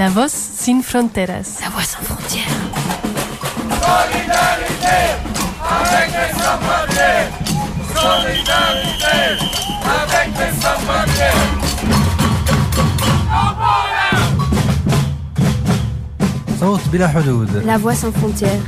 La 0.00 0.08
voz 0.08 0.32
sin 0.32 0.80
fronteras. 0.82 1.60
La 1.60 1.68
voix 1.68 1.82
sans 1.82 2.02
frontières. 2.02 2.44
Solidarité 3.82 4.98
avec 5.68 6.10
les 6.10 6.32
sans-papiers. 6.40 7.28
Solidarité 7.94 9.18
avec 9.84 10.28
les 10.38 10.62
sans-papiers. 10.62 11.59
La 17.64 17.78
voix 17.78 17.94
sans 17.94 18.12
frontières. 18.12 18.60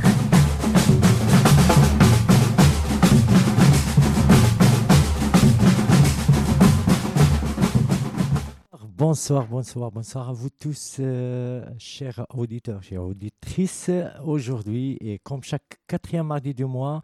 Bonsoir, 8.97 9.45
bonsoir, 9.45 9.91
bonsoir 9.91 10.29
à 10.29 10.33
vous 10.33 10.49
tous, 10.49 10.97
euh, 11.01 11.63
chers 11.77 12.25
auditeurs, 12.33 12.81
chères 12.81 13.03
auditrices. 13.03 13.91
Aujourd'hui, 14.25 14.97
et 14.99 15.19
comme 15.19 15.43
chaque 15.43 15.77
quatrième 15.87 16.25
mardi 16.25 16.55
du 16.55 16.65
mois, 16.65 17.03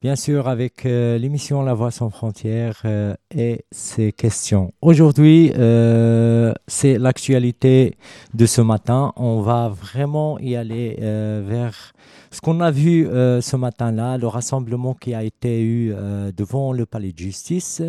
bien 0.00 0.14
sûr 0.14 0.46
avec 0.48 0.86
euh, 0.86 1.18
l'émission 1.18 1.62
La 1.62 1.74
Voix 1.74 1.90
sans 1.90 2.10
frontières 2.10 2.82
euh, 2.84 3.14
et 3.34 3.64
ses 3.72 4.12
questions. 4.12 4.72
Aujourd'hui, 4.80 5.52
euh, 5.56 6.52
c'est 6.68 6.98
l'actualité 6.98 7.96
de 8.32 8.46
ce 8.46 8.60
matin. 8.60 9.12
On 9.16 9.40
va 9.40 9.68
vraiment 9.68 10.38
y 10.38 10.54
aller 10.54 10.98
euh, 11.00 11.42
vers 11.44 11.92
ce 12.30 12.40
qu'on 12.40 12.60
a 12.60 12.70
vu 12.70 13.06
ce 13.06 13.56
matin-là, 13.56 14.18
le 14.18 14.26
rassemblement 14.26 14.92
qui 14.92 15.14
a 15.14 15.22
été 15.22 15.62
eu 15.62 15.94
devant 16.36 16.74
le 16.74 16.84
palais 16.84 17.12
de 17.12 17.18
justice 17.18 17.80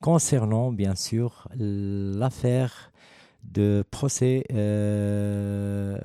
concernant 0.00 0.70
bien 0.70 0.94
sûr 0.94 1.48
l'affaire 1.58 2.89
de 3.44 3.82
procès 3.90 4.44
euh, 4.52 5.98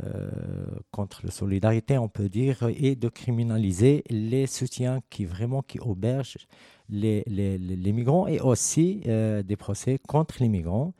contre 0.91 1.22
la 1.23 1.31
solidarité, 1.31 1.97
on 1.97 2.08
peut 2.09 2.30
dire, 2.30 2.67
et 2.78 2.95
de 2.95 3.09
criminaliser 3.09 4.03
les 4.09 4.47
soutiens 4.47 5.02
qui 5.09 5.25
vraiment 5.25 5.61
qui 5.61 5.80
aubergent 5.80 6.47
les, 6.89 7.23
les, 7.28 7.58
les- 7.58 7.94
migrants 7.94 8.28
et 8.28 8.39
aussi 8.39 9.02
euh, 9.08 9.44
des 9.44 9.56
procès 9.56 10.00
contre 10.08 10.36
les 10.39 10.50
migrants. 10.50 10.94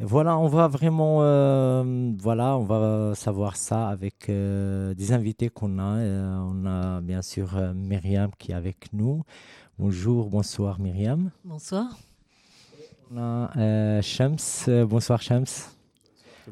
Voilà, 0.00 0.36
on 0.38 0.48
va 0.48 0.66
vraiment, 0.66 1.18
euh, 1.22 2.12
voilà, 2.18 2.56
on 2.56 2.64
va 2.64 3.14
savoir 3.14 3.56
ça 3.56 3.88
avec 3.88 4.28
euh, 4.28 4.92
des 4.94 5.12
invités 5.12 5.48
qu'on 5.50 5.78
a. 5.78 5.98
Euh, 5.98 6.36
on 6.50 6.66
a 6.66 7.00
bien 7.00 7.22
sûr 7.22 7.56
euh, 7.56 7.72
Myriam 7.74 8.30
qui 8.38 8.50
est 8.50 8.54
avec 8.56 8.92
nous. 8.92 9.22
Bonjour, 9.78 10.28
bonsoir 10.30 10.80
Myriam. 10.80 11.30
Bonsoir. 11.44 11.96
On 13.12 13.18
a 13.18 13.50
euh, 13.56 14.02
Shams. 14.02 14.36
Euh, 14.68 14.84
bonsoir 14.84 15.22
Shams. 15.22 15.44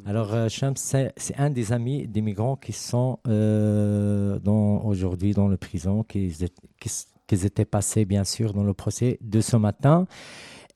Alors 0.07 0.33
euh, 0.33 0.49
Shams, 0.49 0.77
c'est 0.77 1.13
un 1.37 1.51
des 1.51 1.73
amis 1.73 2.07
des 2.09 2.23
migrants 2.23 2.57
qui 2.57 2.73
sont 2.73 3.19
euh, 3.29 4.39
aujourd'hui 4.85 5.33
dans 5.35 5.49
le 5.49 5.57
prison, 5.57 6.03
qui, 6.03 6.33
étaient- 6.41 7.65
passés 7.65 8.05
bien 8.05 8.25
sûr 8.25 8.53
dans 8.53 8.65
le 8.65 8.75
procès 8.75 9.19
de 9.21 9.41
ce 9.41 9.57
matin. 9.57 10.07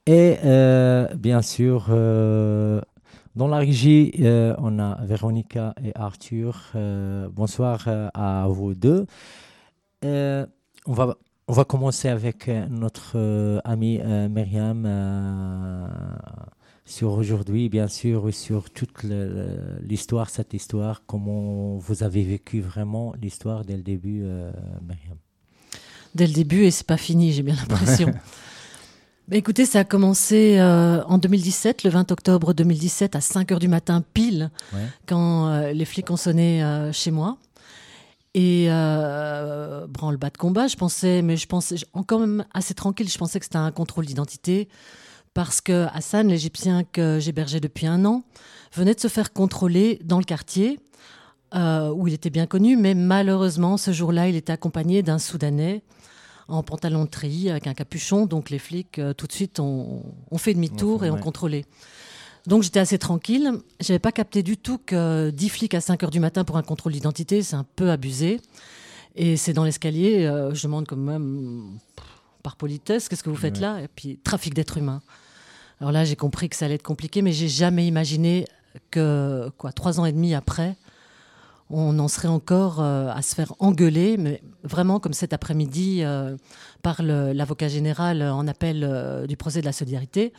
Et 0.07 0.37
euh, 0.45 1.07
bien 1.15 1.43
sûr, 1.43 1.89
dans 1.89 3.49
la 3.49 3.59
régie, 3.59 4.13
on 4.59 4.79
a 4.79 5.05
Véronica 5.05 5.75
et 5.85 5.93
Arthur. 5.95 6.73
Bonsoir 7.33 7.89
à 8.15 8.47
vous 8.49 8.75
deux. 8.75 9.07
On 10.03 10.93
va 10.93 11.17
on 11.49 11.53
va 11.53 11.65
commencer 11.65 12.09
avec 12.09 12.49
notre 12.71 13.13
euh, 13.15 13.61
amie 13.65 14.01
Myriam 14.31 14.85
sur 16.87 17.11
aujourd'hui, 17.13 17.69
bien 17.69 17.89
sûr, 17.89 18.29
et 18.29 18.33
sur 18.33 18.71
toute 18.71 19.03
l'histoire, 19.83 20.31
cette 20.31 20.55
histoire, 20.55 21.03
comment 21.07 21.77
vous 21.77 22.03
avez 22.05 22.23
vécu 22.23 22.61
vraiment 22.61 23.13
l'histoire 23.21 23.65
dès 23.65 23.77
le 23.77 23.83
début, 23.83 24.21
euh, 24.23 24.51
Myriam. 24.83 25.19
Dès 26.15 26.27
le 26.29 26.33
début, 26.33 26.65
et 26.65 26.71
c'est 26.71 26.87
pas 26.87 26.97
fini, 26.97 27.33
j'ai 27.33 27.43
bien 27.43 27.57
l'impression. 27.57 28.11
Bah, 29.29 29.37
écoutez, 29.37 29.67
ça 29.67 29.81
a 29.81 29.85
commencé 29.85 30.57
euh, 30.61 31.03
en 31.07 31.19
2017, 31.19 31.83
le 31.83 31.91
20 31.91 32.13
octobre 32.13 32.55
2017, 32.55 33.17
à 33.17 33.21
5 33.21 33.51
heures 33.51 33.59
du 33.59 33.67
matin 33.67 34.05
pile, 34.15 34.53
Ouais. 34.73 34.87
quand 35.09 35.49
euh, 35.49 35.73
les 35.73 35.85
flics 35.85 36.09
ont 36.13 36.17
sonné 36.17 36.63
chez 36.93 37.11
moi. 37.11 37.37
Et 38.35 38.67
euh, 38.69 39.89
branle-bas 39.89 40.31
de 40.31 40.37
combat, 40.37 40.69
je 40.69 40.77
pensais, 40.77 41.23
mais 41.23 41.37
je 41.37 41.49
pensais 41.49 41.75
encore 41.93 42.21
même 42.21 42.45
assez 42.55 42.75
tranquille, 42.75 43.09
je 43.11 43.19
pensais 43.19 43.41
que 43.41 43.47
c'était 43.47 43.57
un 43.57 43.73
contrôle 43.73 44.07
d'identité, 44.07 44.69
parce 45.37 45.61
que 45.61 45.87
Hassan, 45.93 46.29
l'Égyptien 46.29 46.83
que 46.83 47.19
j'hébergeais 47.21 47.61
depuis 47.61 47.87
un 47.87 48.07
an, 48.07 48.25
venait 48.75 48.95
de 48.95 49.01
se 49.01 49.09
faire 49.09 49.35
contrôler 49.35 50.01
dans 50.03 50.17
le 50.17 50.25
quartier, 50.25 50.81
euh, 51.55 51.91
où 51.93 52.09
il 52.09 52.15
était 52.15 52.31
bien 52.31 52.47
connu, 52.47 52.75
mais 52.75 52.95
malheureusement, 52.95 53.77
ce 53.77 53.93
jour-là, 53.93 54.29
il 54.31 54.35
était 54.37 54.55
accompagné 54.55 55.03
d'un 55.03 55.19
Soudanais 55.19 55.83
en 56.49 56.63
pantalon 56.63 57.05
de 57.05 57.11
treillis 57.11 57.51
avec 57.51 57.67
un 57.67 57.75
capuchon. 57.75 58.25
Donc 58.25 58.49
les 58.49 58.59
flics, 58.59 58.99
euh, 58.99 59.13
tout 59.13 59.27
de 59.27 59.33
suite, 59.33 59.61
ont, 59.61 60.05
ont 60.31 60.39
fait 60.39 60.55
demi-tour 60.55 60.97
Enfin, 60.97 61.05
et 61.07 61.11
ont 61.11 61.17
ouais. 61.17 61.21
contrôlé. 61.21 61.67
Donc 62.47 62.63
j'étais 62.63 62.81
assez 62.81 62.97
tranquille. 62.99 63.53
J'avais 63.79 63.99
pas 63.99 64.13
capté 64.13 64.43
du 64.43 64.57
tout 64.57 64.79
que 64.79 65.29
10 65.29 65.49
flics 65.51 65.75
à 65.75 65.83
5 65.83 66.03
heures 66.03 66.11
du 66.11 66.21
matin 66.21 66.45
pour 66.45 66.57
un 66.57 66.63
contrôle 66.63 66.93
d'identité, 66.95 67.43
c'est 67.43 67.57
un 67.57 67.67
peu 67.77 67.91
abusé. 67.91 68.41
Et 69.17 69.37
c'est 69.37 69.53
dans 69.53 69.65
l'escalier, 69.65 70.25
euh, 70.25 70.55
je 70.55 70.63
demande 70.63 70.87
quand 70.87 70.97
même, 70.97 71.79
pff, 71.95 72.07
par 72.43 72.57
politesse, 72.57 73.11
qu'est-ce 73.11 73.23
que 73.23 73.29
vous 73.29 73.37
faites 73.37 73.57
Ouais. 73.57 73.61
là? 73.61 73.81
Et 73.83 73.89
puis, 73.89 74.19
trafic 74.25 74.55
d'êtres 74.55 74.79
humains. 74.79 75.03
Alors 75.81 75.93
là, 75.93 76.05
j'ai 76.05 76.17
compris 76.17 76.49
que 76.49 76.57
ça 76.57 76.65
allait 76.65 76.77
être 76.77 76.83
compliqué, 76.83 77.23
mais 77.23 77.33
j'ai 77.33 77.49
jamais 77.49 77.87
imaginé 77.87 78.47
que, 78.91 79.51
trois 79.75 80.01
ans 80.01 80.07
et 80.07 80.13
demi 80.13 80.35
après, 80.35 80.77
on 81.69 81.99
en 81.99 82.09
serait 82.09 82.29
encore 82.29 82.81
euh, 82.81 83.09
à 83.09 83.23
se 83.23 83.35
faire 83.35 83.53
engueuler, 83.59 84.17
mais 84.17 84.41
vraiment 84.63 85.01
comme 85.01 85.13
cet 85.13 85.33
après-midi 85.33 86.01
euh, 86.03 86.37
par 86.83 87.03
l'avocat 87.03 87.69
général 87.69 88.23
en 88.23 88.47
appel 88.47 88.85
euh, 88.85 89.27
du 89.27 89.37
procès 89.37 89.61
de 89.61 89.67
la 89.67 89.73
solidarité, 89.73 90.33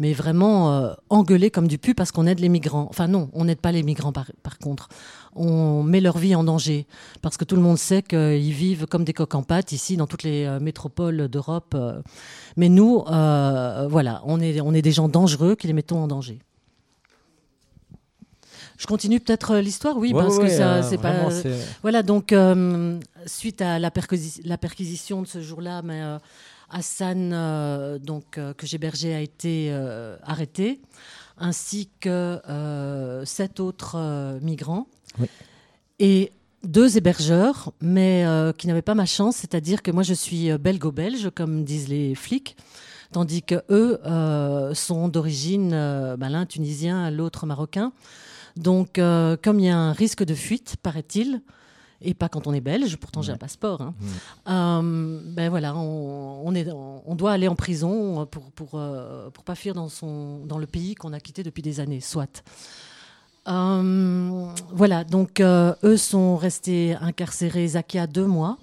mais 0.00 0.12
vraiment 0.12 0.72
euh, 0.72 0.92
engueuler 1.10 1.50
comme 1.52 1.68
du 1.68 1.78
pu 1.78 1.94
parce 1.94 2.10
qu'on 2.10 2.26
aide 2.26 2.40
les 2.40 2.48
migrants. 2.48 2.88
Enfin 2.90 3.06
non, 3.06 3.28
on 3.32 3.44
n'aide 3.44 3.60
pas 3.60 3.70
les 3.70 3.84
migrants 3.84 4.12
par, 4.12 4.26
par 4.42 4.58
contre. 4.58 4.88
On 5.36 5.84
met 5.84 6.00
leur 6.00 6.18
vie 6.18 6.34
en 6.34 6.42
danger 6.42 6.86
parce 7.22 7.36
que 7.36 7.44
tout 7.44 7.54
le 7.54 7.62
monde 7.62 7.78
sait 7.78 8.02
qu'ils 8.02 8.52
vivent 8.52 8.86
comme 8.86 9.04
des 9.04 9.12
coqs 9.12 9.34
en 9.36 9.44
pâte 9.44 9.70
ici 9.70 9.96
dans 9.96 10.08
toutes 10.08 10.24
les 10.24 10.44
euh, 10.44 10.58
métropoles 10.58 11.28
d'Europe. 11.28 11.74
euh. 11.76 12.02
Mais 12.56 12.68
nous, 12.68 13.04
euh, 13.08 13.86
voilà, 13.88 14.22
on 14.24 14.40
est, 14.40 14.60
on 14.60 14.74
est 14.74 14.82
des 14.82 14.90
gens 14.90 15.08
dangereux 15.08 15.54
qui 15.54 15.68
les 15.68 15.72
mettons 15.72 16.02
en 16.02 16.08
danger. 16.08 16.40
Je 18.78 18.86
continue 18.86 19.20
peut-être 19.20 19.56
l'histoire, 19.56 19.98
oui, 19.98 20.12
Ouais, 20.14 20.22
parce 20.22 20.38
ouais, 20.38 20.44
que 20.46 20.50
ça, 20.50 20.76
euh, 20.76 20.82
c'est 20.82 20.96
pas. 20.96 21.28
Voilà, 21.82 22.02
donc 22.02 22.34
suite 23.26 23.60
à 23.60 23.78
la, 23.78 23.90
perquisi- 23.90 24.40
la 24.44 24.56
perquisition 24.56 25.20
de 25.20 25.26
ce 25.26 25.42
jour-là, 25.42 25.82
mais 25.82 26.00
Hassan, 26.70 27.32
euh, 27.32 27.98
donc 27.98 28.38
euh, 28.38 28.54
que 28.54 28.66
j'hébergeais, 28.66 29.14
a 29.14 29.20
été 29.20 29.68
euh, 29.70 30.16
arrêté, 30.22 30.80
ainsi 31.38 31.88
que 32.00 32.40
sept 33.24 33.60
autres 33.60 34.38
migrants 34.42 34.86
Oui. 35.18 35.26
et 35.98 36.32
deux 36.62 36.98
hébergeurs, 36.98 37.72
mais 37.80 38.24
euh, 38.26 38.52
qui 38.52 38.66
n'avaient 38.66 38.82
pas 38.82 38.94
ma 38.94 39.06
chance, 39.06 39.36
c'est-à-dire 39.36 39.82
que 39.82 39.90
moi 39.90 40.02
je 40.02 40.12
suis 40.14 40.52
belgo-belge, 40.58 41.30
comme 41.34 41.64
disent 41.64 41.88
les 41.88 42.14
flics. 42.14 42.56
Tandis 43.12 43.42
que 43.42 43.56
eux 43.70 43.98
euh, 44.06 44.72
sont 44.74 45.08
d'origine, 45.08 45.72
euh, 45.72 46.16
ben, 46.16 46.28
l'un 46.28 46.46
tunisien, 46.46 47.10
l'autre 47.10 47.44
marocain. 47.46 47.92
Donc, 48.56 49.00
comme 49.42 49.60
il 49.60 49.66
y 49.66 49.68
a 49.68 49.76
un 49.76 49.92
risque 49.92 50.24
de 50.24 50.34
fuite, 50.34 50.76
paraît-il, 50.82 51.40
et 52.02 52.14
pas 52.14 52.28
quand 52.28 52.46
on 52.46 52.52
est 52.52 52.60
belge, 52.60 52.96
pourtant 52.96 53.22
j'ai 53.22 53.32
un 53.32 53.36
passeport, 53.36 53.80
hein, 53.82 53.94
euh, 54.48 55.20
ben 55.24 55.50
voilà, 55.50 55.74
on, 55.76 56.42
on 56.44 56.54
est, 56.54 56.66
on 56.72 57.14
doit 57.14 57.32
aller 57.32 57.48
en 57.48 57.54
prison 57.56 58.26
pour 58.26 58.50
pour 58.52 58.70
euh, 58.74 59.30
pour 59.30 59.44
pas 59.44 59.54
fuir 59.54 59.74
dans 59.74 59.88
son 59.88 60.44
dans 60.46 60.58
le 60.58 60.66
pays 60.66 60.94
qu'on 60.94 61.12
a 61.12 61.20
quitté 61.20 61.42
depuis 61.42 61.62
des 61.62 61.80
années, 61.80 62.00
soit. 62.00 62.42
Euh, 63.48 64.46
voilà, 64.72 65.04
donc 65.04 65.40
euh, 65.40 65.74
eux 65.82 65.96
sont 65.96 66.36
restés 66.36 66.94
incarcérés, 67.00 67.68
Zakia 67.68 68.06
deux 68.06 68.26
mois, 68.26 68.58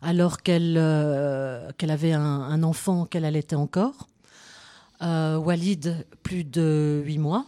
alors 0.00 0.42
qu'elle 0.42 0.76
euh, 0.78 1.70
qu'elle 1.76 1.90
avait 1.90 2.12
un, 2.12 2.20
un 2.22 2.62
enfant 2.62 3.04
qu'elle 3.04 3.24
allaitait 3.24 3.56
encore. 3.56 4.08
Euh, 5.02 5.36
Walid 5.36 6.06
plus 6.22 6.44
de 6.44 7.02
huit 7.04 7.18
mois. 7.18 7.44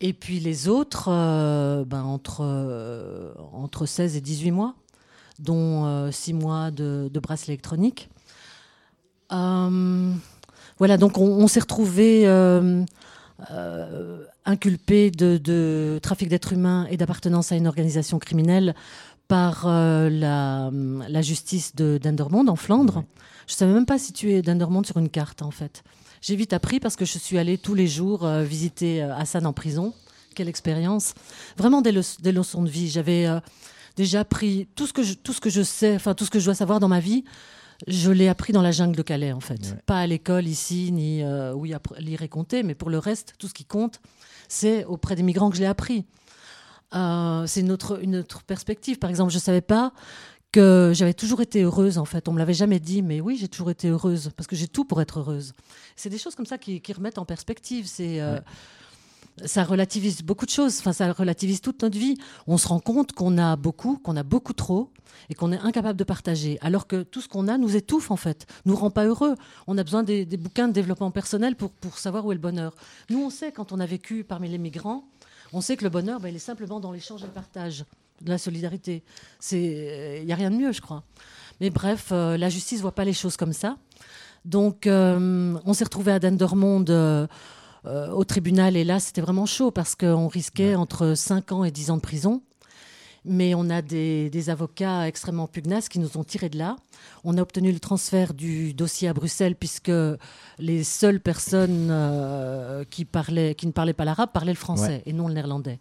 Et 0.00 0.12
puis 0.12 0.40
les 0.40 0.68
autres, 0.68 1.08
euh, 1.08 1.84
ben, 1.84 2.02
entre, 2.02 2.40
euh, 2.42 3.32
entre 3.52 3.86
16 3.86 4.16
et 4.16 4.20
18 4.20 4.50
mois, 4.50 4.74
dont 5.38 6.10
6 6.10 6.32
mois 6.32 6.70
de, 6.70 7.10
de 7.12 7.20
bracelet 7.20 7.54
électronique. 7.54 8.08
Euh, 9.32 10.12
voilà, 10.78 10.96
donc 10.96 11.18
on, 11.18 11.26
on 11.26 11.46
s'est 11.46 11.60
retrouvés 11.60 12.26
euh, 12.26 12.84
euh, 13.50 14.24
inculpé 14.44 15.10
de, 15.10 15.38
de 15.38 15.98
trafic 16.02 16.28
d'êtres 16.28 16.52
humains 16.52 16.86
et 16.90 16.96
d'appartenance 16.96 17.52
à 17.52 17.56
une 17.56 17.66
organisation 17.66 18.18
criminelle 18.18 18.74
par 19.28 19.66
euh, 19.66 20.10
la, 20.10 20.70
la 21.08 21.22
justice 21.22 21.76
de 21.76 22.00
en 22.48 22.56
Flandre. 22.56 23.04
Je 23.46 23.54
savais 23.54 23.72
même 23.72 23.86
pas 23.86 23.98
situer 23.98 24.42
d'Endermond 24.42 24.82
sur 24.84 24.96
une 24.96 25.08
carte 25.08 25.42
en 25.42 25.50
fait. 25.50 25.84
J'ai 26.20 26.36
vite 26.36 26.52
appris 26.52 26.80
parce 26.80 26.96
que 26.96 27.04
je 27.04 27.18
suis 27.18 27.38
allée 27.38 27.56
tous 27.58 27.74
les 27.74 27.86
jours 27.86 28.24
euh, 28.26 28.42
visiter 28.42 29.02
euh, 29.02 29.14
Hassan 29.16 29.46
en 29.46 29.52
prison. 29.52 29.94
Quelle 30.34 30.48
expérience 30.48 31.14
Vraiment 31.56 31.80
des, 31.82 31.92
le- 31.92 32.02
des 32.22 32.32
leçons 32.32 32.62
de 32.62 32.68
vie. 32.68 32.88
J'avais 32.88 33.26
euh, 33.26 33.40
déjà 33.96 34.20
appris 34.20 34.68
tout 34.74 34.86
ce 34.86 34.92
que 34.92 35.02
je, 35.02 35.14
tout 35.14 35.32
ce 35.32 35.40
que 35.40 35.50
je 35.50 35.62
sais, 35.62 35.94
enfin 35.96 36.14
tout 36.14 36.24
ce 36.24 36.30
que 36.30 36.38
je 36.38 36.44
dois 36.44 36.54
savoir 36.54 36.78
dans 36.80 36.88
ma 36.88 37.00
vie. 37.00 37.24
Je 37.88 38.10
l'ai 38.10 38.28
appris 38.28 38.52
dans 38.52 38.60
la 38.60 38.72
jungle 38.72 38.94
de 38.96 39.02
Calais 39.02 39.32
en 39.32 39.40
fait. 39.40 39.60
Ouais. 39.62 39.78
Pas 39.86 40.00
à 40.00 40.06
l'école 40.06 40.46
ici 40.46 40.92
ni 40.92 41.22
euh, 41.22 41.52
oui 41.54 41.72
lire 41.98 42.20
et 42.22 42.28
compter, 42.28 42.62
mais 42.62 42.74
pour 42.74 42.90
le 42.90 42.98
reste, 42.98 43.34
tout 43.38 43.48
ce 43.48 43.54
qui 43.54 43.64
compte, 43.64 44.00
c'est 44.48 44.84
auprès 44.84 45.16
des 45.16 45.22
migrants 45.22 45.48
que 45.48 45.56
je 45.56 45.62
l'ai 45.62 45.66
appris. 45.66 46.04
Euh, 46.94 47.46
c'est 47.46 47.60
une 47.60 47.70
autre, 47.72 48.00
une 48.02 48.16
autre 48.16 48.42
perspective. 48.42 48.98
Par 48.98 49.08
exemple, 49.08 49.30
je 49.32 49.36
ne 49.38 49.42
savais 49.42 49.60
pas 49.62 49.92
que 50.52 50.92
j'avais 50.94 51.14
toujours 51.14 51.40
été 51.40 51.62
heureuse, 51.62 51.98
en 51.98 52.04
fait. 52.04 52.28
On 52.28 52.32
me 52.32 52.38
l'avait 52.38 52.54
jamais 52.54 52.80
dit, 52.80 53.02
mais 53.02 53.20
oui, 53.20 53.36
j'ai 53.36 53.48
toujours 53.48 53.70
été 53.70 53.88
heureuse, 53.88 54.30
parce 54.36 54.46
que 54.46 54.56
j'ai 54.56 54.68
tout 54.68 54.84
pour 54.84 55.00
être 55.00 55.20
heureuse. 55.20 55.52
C'est 55.96 56.10
des 56.10 56.18
choses 56.18 56.34
comme 56.34 56.46
ça 56.46 56.58
qui, 56.58 56.80
qui 56.80 56.92
remettent 56.92 57.18
en 57.18 57.24
perspective. 57.24 57.86
C'est, 57.86 58.20
euh, 58.20 58.40
Ça 59.46 59.64
relativise 59.64 60.22
beaucoup 60.22 60.44
de 60.44 60.50
choses, 60.50 60.78
enfin, 60.80 60.92
ça 60.92 61.12
relativise 61.12 61.60
toute 61.60 61.82
notre 61.82 61.96
vie. 61.96 62.16
On 62.46 62.58
se 62.58 62.68
rend 62.68 62.80
compte 62.80 63.12
qu'on 63.12 63.38
a 63.38 63.56
beaucoup, 63.56 63.96
qu'on 63.96 64.16
a 64.16 64.22
beaucoup 64.22 64.52
trop, 64.52 64.90
et 65.28 65.34
qu'on 65.34 65.52
est 65.52 65.58
incapable 65.58 65.98
de 65.98 66.04
partager, 66.04 66.58
alors 66.60 66.86
que 66.86 67.02
tout 67.04 67.20
ce 67.20 67.28
qu'on 67.28 67.46
a 67.46 67.56
nous 67.56 67.76
étouffe, 67.76 68.10
en 68.10 68.16
fait, 68.16 68.46
nous 68.64 68.74
rend 68.74 68.90
pas 68.90 69.04
heureux. 69.06 69.36
On 69.66 69.78
a 69.78 69.84
besoin 69.84 70.02
des, 70.02 70.24
des 70.26 70.36
bouquins 70.36 70.68
de 70.68 70.72
développement 70.72 71.10
personnel 71.10 71.54
pour, 71.54 71.70
pour 71.70 71.98
savoir 71.98 72.26
où 72.26 72.32
est 72.32 72.34
le 72.34 72.40
bonheur. 72.40 72.74
Nous, 73.08 73.22
on 73.22 73.30
sait, 73.30 73.52
quand 73.52 73.72
on 73.72 73.80
a 73.80 73.86
vécu 73.86 74.24
parmi 74.24 74.48
les 74.48 74.58
migrants, 74.58 75.04
on 75.52 75.60
sait 75.60 75.76
que 75.76 75.84
le 75.84 75.90
bonheur, 75.90 76.20
ben, 76.20 76.28
il 76.28 76.36
est 76.36 76.38
simplement 76.38 76.80
dans 76.80 76.92
l'échange 76.92 77.22
et 77.22 77.26
le 77.26 77.32
partage, 77.32 77.84
de 78.20 78.30
la 78.30 78.38
solidarité. 78.38 79.02
Il 79.52 80.24
n'y 80.24 80.32
a 80.32 80.36
rien 80.36 80.50
de 80.50 80.56
mieux, 80.56 80.72
je 80.72 80.80
crois. 80.80 81.04
Mais 81.60 81.70
bref, 81.70 82.08
euh, 82.12 82.36
la 82.36 82.48
justice 82.48 82.78
ne 82.78 82.82
voit 82.82 82.94
pas 82.94 83.04
les 83.04 83.12
choses 83.12 83.36
comme 83.36 83.52
ça. 83.52 83.76
Donc, 84.44 84.86
euh, 84.86 85.58
on 85.64 85.72
s'est 85.74 85.84
retrouvé 85.84 86.12
à 86.12 86.18
Dendermonde 86.18 86.90
euh, 86.90 87.26
euh, 87.86 88.10
au 88.10 88.24
tribunal, 88.24 88.76
et 88.76 88.84
là, 88.84 89.00
c'était 89.00 89.20
vraiment 89.20 89.46
chaud 89.46 89.70
parce 89.70 89.94
qu'on 89.94 90.28
risquait 90.28 90.74
entre 90.74 91.14
5 91.14 91.52
ans 91.52 91.64
et 91.64 91.70
10 91.70 91.90
ans 91.90 91.96
de 91.96 92.02
prison. 92.02 92.42
Mais 93.26 93.54
on 93.54 93.68
a 93.68 93.82
des, 93.82 94.30
des 94.30 94.48
avocats 94.48 95.06
extrêmement 95.06 95.46
pugnaces 95.46 95.90
qui 95.90 95.98
nous 95.98 96.16
ont 96.16 96.24
tirés 96.24 96.48
de 96.48 96.56
là. 96.56 96.76
On 97.22 97.36
a 97.36 97.42
obtenu 97.42 97.70
le 97.70 97.78
transfert 97.78 98.32
du 98.32 98.72
dossier 98.72 99.08
à 99.08 99.12
Bruxelles 99.12 99.56
puisque 99.56 99.92
les 100.58 100.84
seules 100.84 101.20
personnes 101.20 101.88
euh, 101.90 102.82
qui, 102.88 103.04
parlaient, 103.04 103.54
qui 103.54 103.66
ne 103.66 103.72
parlaient 103.72 103.92
pas 103.92 104.06
l'arabe 104.06 104.30
parlaient 104.32 104.52
le 104.52 104.58
français 104.58 105.02
et 105.04 105.12
non 105.12 105.28
le 105.28 105.34
néerlandais. 105.34 105.80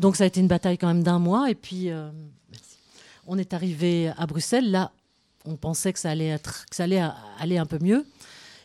Donc 0.00 0.16
ça 0.16 0.24
a 0.24 0.26
été 0.26 0.40
une 0.40 0.48
bataille 0.48 0.78
quand 0.78 0.88
même 0.88 1.02
d'un 1.02 1.18
mois. 1.18 1.50
Et 1.50 1.54
puis, 1.54 1.90
euh, 1.90 2.10
merci. 2.50 2.76
on 3.26 3.38
est 3.38 3.52
arrivé 3.54 4.10
à 4.16 4.26
Bruxelles. 4.26 4.70
Là, 4.70 4.90
on 5.44 5.56
pensait 5.56 5.92
que 5.92 5.98
ça 5.98 6.10
allait, 6.10 6.26
être, 6.28 6.66
que 6.68 6.76
ça 6.76 6.84
allait 6.84 7.02
aller 7.38 7.58
un 7.58 7.66
peu 7.66 7.78
mieux. 7.80 8.04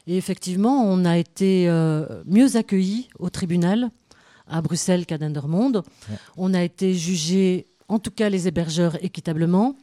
Et 0.08 0.18
effectivement, 0.18 0.84
on 0.84 1.04
a 1.06 1.18
été 1.18 1.68
euh, 1.68 2.24
mieux 2.26 2.56
accueillis 2.58 3.10
au 3.20 3.30
tribunal 3.30 3.90
à 4.48 4.62
Bruxelles 4.62 5.06
qu'à 5.06 5.18
Dendermonde. 5.18 5.84
Ouais. 6.10 6.16
On 6.38 6.54
a 6.54 6.62
été 6.64 6.94
jugés, 6.94 7.66
en 7.88 7.98
tout 8.00 8.12
cas 8.12 8.30
les 8.30 8.48
hébergeurs, 8.48 9.04
équitablement. 9.04 9.76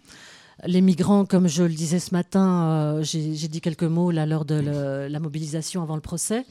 Les 0.65 0.81
migrants, 0.81 1.25
comme 1.25 1.49
je 1.49 1.65
le 1.65 1.75
disais 1.75 1.99
ce 1.99 2.13
matin, 2.15 2.65
euh, 2.71 3.03
j'ai 3.03 3.49
dit 3.49 3.61
quelques 3.61 3.83
mots 3.83 4.11
là, 4.13 4.27
lors 4.27 4.45
de 4.45 4.55
le- 4.55 5.09
la 5.09 5.19
mobilisation 5.19 5.83
avant 5.83 5.97
le 5.97 6.01
procès. 6.03 6.45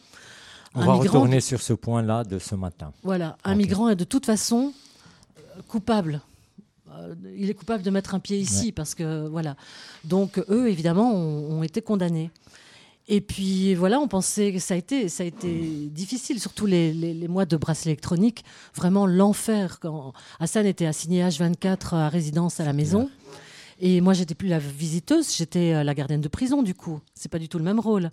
On 0.76 0.82
Un 0.82 0.86
va 0.86 0.92
migrant- 0.94 1.20
retourner 1.20 1.40
sur 1.40 1.62
ce 1.62 1.72
point-là 1.74 2.24
de 2.26 2.40
ce 2.40 2.56
matin. 2.56 2.92
Voilà, 3.04 3.38
un 3.46 3.56
migrant 3.56 3.88
est 3.90 3.96
de 3.96 4.04
toute 4.04 4.26
façon 4.26 4.74
coupable. 5.68 6.22
Euh, 6.92 7.16
il 7.38 7.50
est 7.50 7.54
coupable 7.54 7.84
de 7.84 7.90
mettre 7.90 8.16
un 8.16 8.20
pied 8.20 8.38
ici 8.38 8.72
parce 8.72 8.96
que 8.96 9.28
voilà. 9.28 9.56
Donc 10.04 10.44
eux 10.50 10.70
évidemment 10.70 11.14
ont, 11.14 11.60
ont 11.60 11.64
été 11.64 11.82
condamnés. 11.82 12.32
Et 13.08 13.20
puis 13.20 13.74
voilà, 13.76 14.00
on 14.00 14.08
pensait 14.08 14.54
que 14.54 14.60
ça 14.60 14.74
a 14.74 14.78
été, 14.78 15.10
ça 15.10 15.24
a 15.24 15.26
été 15.26 15.90
difficile, 15.90 16.40
surtout 16.40 16.66
les, 16.66 16.94
les- 16.94 17.14
les 17.14 17.28
mois 17.28 17.46
de 17.46 17.58
bracelet 17.58 17.92
électronique, 17.92 18.44
vraiment 18.76 19.06
l'enfer. 19.08 19.80
Quand 19.82 20.14
Hassan 20.40 20.66
était 20.66 20.86
assigné 20.86 21.24
H24 21.24 21.96
à 21.96 22.10
résidence 22.10 22.60
à 22.60 22.66
la 22.66 22.74
maison, 22.74 23.10
et 23.80 24.00
moi 24.02 24.14
j'étais 24.14 24.36
plus 24.36 24.48
la 24.50 24.60
visiteuse, 24.60 25.36
j'étais 25.36 25.74
euh, 25.74 25.84
la 25.84 25.94
gardienne 25.96 26.22
de 26.22 26.28
prison 26.30 26.62
du 26.62 26.76
coup. 26.76 27.00
C'est 27.16 27.30
pas 27.32 27.40
du 27.40 27.50
tout 27.50 27.58
le 27.58 27.64
même 27.66 27.80
rôle. 27.80 28.12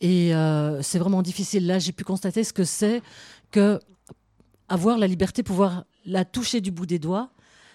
Et 0.00 0.34
euh, 0.34 0.82
c'est 0.82 0.98
vraiment 0.98 1.22
difficile. 1.22 1.66
Là, 1.66 1.78
j'ai 1.78 1.92
pu 1.92 2.04
constater 2.04 2.42
ce 2.44 2.52
que 2.52 2.64
c'est 2.64 3.02
que 3.50 3.80
avoir 4.68 4.98
la 4.98 5.06
liberté, 5.06 5.42
pouvoir 5.42 5.84
la 6.04 6.24
toucher 6.24 6.60
du 6.60 6.70
bout 6.70 6.86
des 6.86 6.98
doigts, 6.98 7.30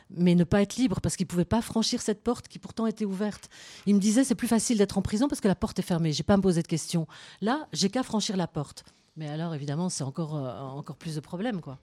mais 0.09 0.35
ne 0.35 0.43
pas 0.43 0.61
être 0.61 0.75
libre 0.75 0.99
parce 1.01 1.15
qu'il 1.15 1.25
ne 1.25 1.29
pouvait 1.29 1.45
pas 1.45 1.61
franchir 1.61 2.01
cette 2.01 2.23
porte 2.23 2.47
qui 2.47 2.59
pourtant 2.59 2.85
était 2.85 3.05
ouverte. 3.05 3.49
Il 3.85 3.95
me 3.95 3.99
disait 3.99 4.23
c'est 4.23 4.35
plus 4.35 4.47
facile 4.47 4.77
d'être 4.77 4.97
en 4.97 5.01
prison 5.01 5.27
parce 5.27 5.41
que 5.41 5.47
la 5.47 5.55
porte 5.55 5.79
est 5.79 5.83
fermée. 5.83 6.11
J'ai 6.11 6.23
pas 6.23 6.33
à 6.33 6.37
me 6.37 6.41
poser 6.41 6.61
de 6.61 6.67
questions. 6.67 7.07
Là, 7.41 7.67
j'ai 7.73 7.89
qu'à 7.89 8.03
franchir 8.03 8.37
la 8.37 8.47
porte. 8.47 8.83
Mais 9.17 9.27
alors 9.27 9.53
évidemment, 9.53 9.89
c'est 9.89 10.03
encore 10.03 10.35
euh, 10.35 10.59
encore 10.59 10.95
plus 10.95 11.15
de 11.15 11.19
problèmes 11.19 11.61
quoi. 11.61 11.77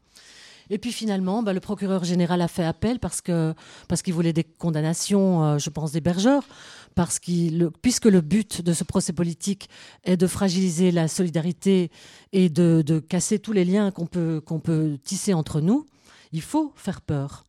Et 0.71 0.79
puis 0.79 0.93
finalement, 0.93 1.43
bah, 1.43 1.53
le 1.53 1.61
procureur 1.61 2.05
général 2.05 2.41
a 2.43 2.49
fait 2.49 2.65
appel 2.65 2.99
parce 2.99 3.21
que 3.21 3.55
parce 3.89 4.03
qu'il 4.03 4.15
voulait 4.15 4.33
des 4.33 4.45
condamnations, 4.45 5.45
euh, 5.45 5.59
je 5.59 5.71
pense, 5.71 5.93
parce 6.95 7.19
qu'il, 7.19 7.59
le- 7.59 7.71
puisque 7.71 8.07
le 8.07 8.21
but 8.21 8.61
de 8.63 8.73
ce 8.73 8.85
procès 8.85 9.13
politique 9.13 9.69
est 10.05 10.17
de 10.17 10.27
fragiliser 10.27 10.91
la 10.91 11.09
solidarité 11.09 11.91
et 12.33 12.49
de, 12.49 12.83
de 12.85 12.99
casser 12.99 13.39
tous 13.39 13.53
les 13.53 13.65
liens 13.65 13.91
qu'on 13.91 14.07
peut 14.07 14.41
qu'on 14.45 14.61
peut 14.61 14.99
tisser 15.05 15.33
entre 15.35 15.61
nous, 15.61 15.87
il 16.33 16.43
faut 16.43 16.73
faire 16.77 17.01
peur. 17.01 17.47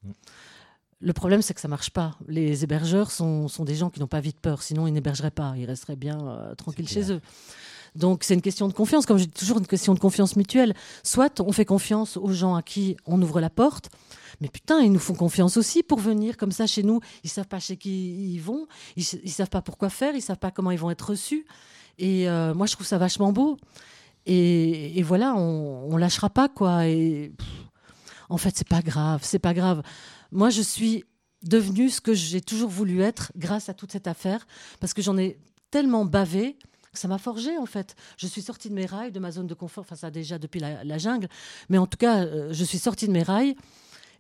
Le 1.02 1.14
problème, 1.14 1.42
c'est 1.42 1.54
que 1.54 1.62
ça 1.62 1.70
marche 1.70 1.92
pas. 1.92 2.18
Les 2.28 2.64
hébergeurs 2.66 3.10
sont, 3.12 3.48
sont 3.48 3.64
des 3.64 3.76
gens 3.76 3.90
qui 3.90 4.02
n'ont 4.02 4.08
pas 4.08 4.20
vite 4.20 4.40
peur, 4.42 4.62
sinon 4.62 4.86
ils 4.86 4.92
n'hébergeraient 4.94 5.32
pas, 5.32 5.54
ils 5.58 5.66
resteraient 5.66 5.96
bien 5.96 6.20
euh, 6.28 6.56
tranquilles 6.56 6.90
chez 6.90 7.12
eux. 7.12 7.22
Donc 7.96 8.24
c'est 8.24 8.34
une 8.34 8.42
question 8.42 8.68
de 8.68 8.74
confiance, 8.74 9.06
comme 9.06 9.18
dis 9.18 9.28
toujours, 9.28 9.60
une 9.60 9.68
question 9.68 9.94
de 9.94 10.00
confiance 10.00 10.36
mutuelle. 10.36 10.74
Soit 11.04 11.42
on 11.42 11.52
fait 11.52 11.66
confiance 11.66 12.18
aux 12.18 12.32
gens 12.32 12.56
à 12.56 12.62
qui 12.62 12.98
on 13.06 13.22
ouvre 13.22 13.42
la 13.42 13.50
porte, 13.50 13.90
mais 14.42 14.48
putain, 14.48 14.80
ils 14.80 14.92
nous 14.92 15.00
font 15.00 15.16
confiance 15.16 15.58
aussi 15.58 15.84
pour 15.84 16.00
venir 16.00 16.38
comme 16.38 16.52
ça 16.52 16.68
chez 16.68 16.84
nous. 16.84 17.02
Ils 17.24 17.30
savent 17.30 17.48
pas 17.48 17.60
chez 17.60 17.78
qui 17.78 18.34
ils 18.34 18.42
vont, 18.42 18.68
ils, 18.96 19.04
ils 19.24 19.32
savent 19.32 19.50
pas 19.50 19.62
pourquoi 19.62 19.90
faire, 19.90 20.16
ils 20.16 20.22
savent 20.22 20.38
pas 20.38 20.52
comment 20.52 20.72
ils 20.72 20.80
vont 20.80 20.92
être 20.92 21.10
reçus. 21.10 21.46
Et 21.98 22.30
euh, 22.30 22.54
moi, 22.54 22.66
je 22.66 22.74
trouve 22.74 22.88
ça 22.88 22.98
vachement 22.98 23.32
beau. 23.32 23.58
Et, 24.26 25.02
voilà, 25.02 25.34
on, 25.36 25.92
on 25.92 25.98
lâchera 25.98 26.30
pas 26.30 26.50
quoi. 26.50 26.82
En 28.30 28.38
fait, 28.38 28.56
c'est 28.56 28.68
pas 28.68 28.82
grave, 28.82 29.22
c'est 29.24 29.40
pas 29.40 29.54
grave. 29.54 29.82
Moi, 30.32 30.52
je 30.52 30.62
suis 30.62 31.04
devenue 31.44 31.90
ce 31.90 32.00
que 32.00 32.14
j'ai 32.14 32.42
toujours 32.42 32.70
voulu 32.70 33.02
être 33.02 33.32
grâce 33.36 33.70
à 33.70 33.74
toute 33.74 33.92
cette 33.92 34.08
affaire, 34.08 34.46
parce 34.80 34.94
que 34.94 35.02
j'en 35.02 35.18
ai 35.18 35.40
tellement 35.72 36.06
bavé 36.06 36.58
ça 36.94 37.08
m'a 37.08 37.18
forgé 37.18 37.58
en 37.58 37.66
fait. 37.66 37.96
Je 38.18 38.28
suis 38.28 38.42
sortie 38.42 38.70
de 38.70 38.74
mes 38.76 38.86
rails, 38.86 39.12
de 39.12 39.20
ma 39.20 39.32
zone 39.32 39.48
de 39.48 39.54
confort, 39.54 39.82
enfin 39.84 39.96
ça 39.96 40.12
déjà 40.12 40.38
depuis 40.40 40.60
la, 40.60 40.98
jungle, 40.98 41.28
mais 41.70 41.78
en 41.78 41.88
tout 41.88 41.98
cas, 41.98 42.24
euh, 42.26 42.50
je 42.52 42.64
suis 42.64 42.80
sortie 42.80 43.08
de 43.08 43.12
mes 43.14 43.24
rails. 43.24 43.56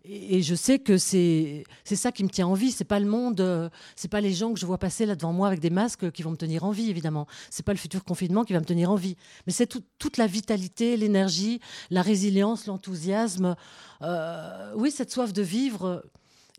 Et 0.06 0.42
je 0.42 0.56
sais 0.56 0.80
que 0.80 0.98
c'est 0.98 1.66
ça 1.84 2.14
qui 2.14 2.24
me 2.24 2.30
tient 2.30 2.48
en 2.48 2.54
vie. 2.54 2.72
C'est 2.72 2.86
pas 2.86 3.02
le 3.02 3.06
monde, 3.06 3.42
euh, 3.42 3.70
c'est 3.98 4.08
pas 4.08 4.22
les 4.22 4.34
gens 4.34 4.54
que 4.54 4.60
je 4.60 4.66
vois 4.66 4.78
passer 4.78 5.06
là 5.06 5.14
devant 5.16 5.34
moi 5.34 5.48
avec 5.48 5.60
des 5.60 5.70
masques 5.70 6.10
qui 6.12 6.24
vont 6.24 6.32
me 6.32 6.38
tenir 6.38 6.64
en 6.64 6.72
vie, 6.72 6.90
évidemment. 6.90 7.28
C'est 7.50 7.66
pas 7.66 7.74
le 7.74 7.78
futur 7.78 8.06
confinement 8.06 8.46
qui 8.46 8.54
va 8.54 8.62
me 8.62 8.66
tenir 8.66 8.90
en 8.92 8.96
vie. 8.96 9.18
Mais 9.46 9.52
c'est 9.52 9.68
tout- 9.68 9.84
toute 10.00 10.16
la 10.16 10.26
vitalité, 10.26 10.96
l'énergie, 10.96 11.60
la 11.90 12.02
résilience, 12.02 12.66
l'enthousiasme. 12.66 13.56
euh, 14.02 14.72
oui, 14.78 14.90
cette 14.90 15.12
soif 15.12 15.34
de 15.34 15.42
vivre 15.42 15.86
euh, 15.86 16.00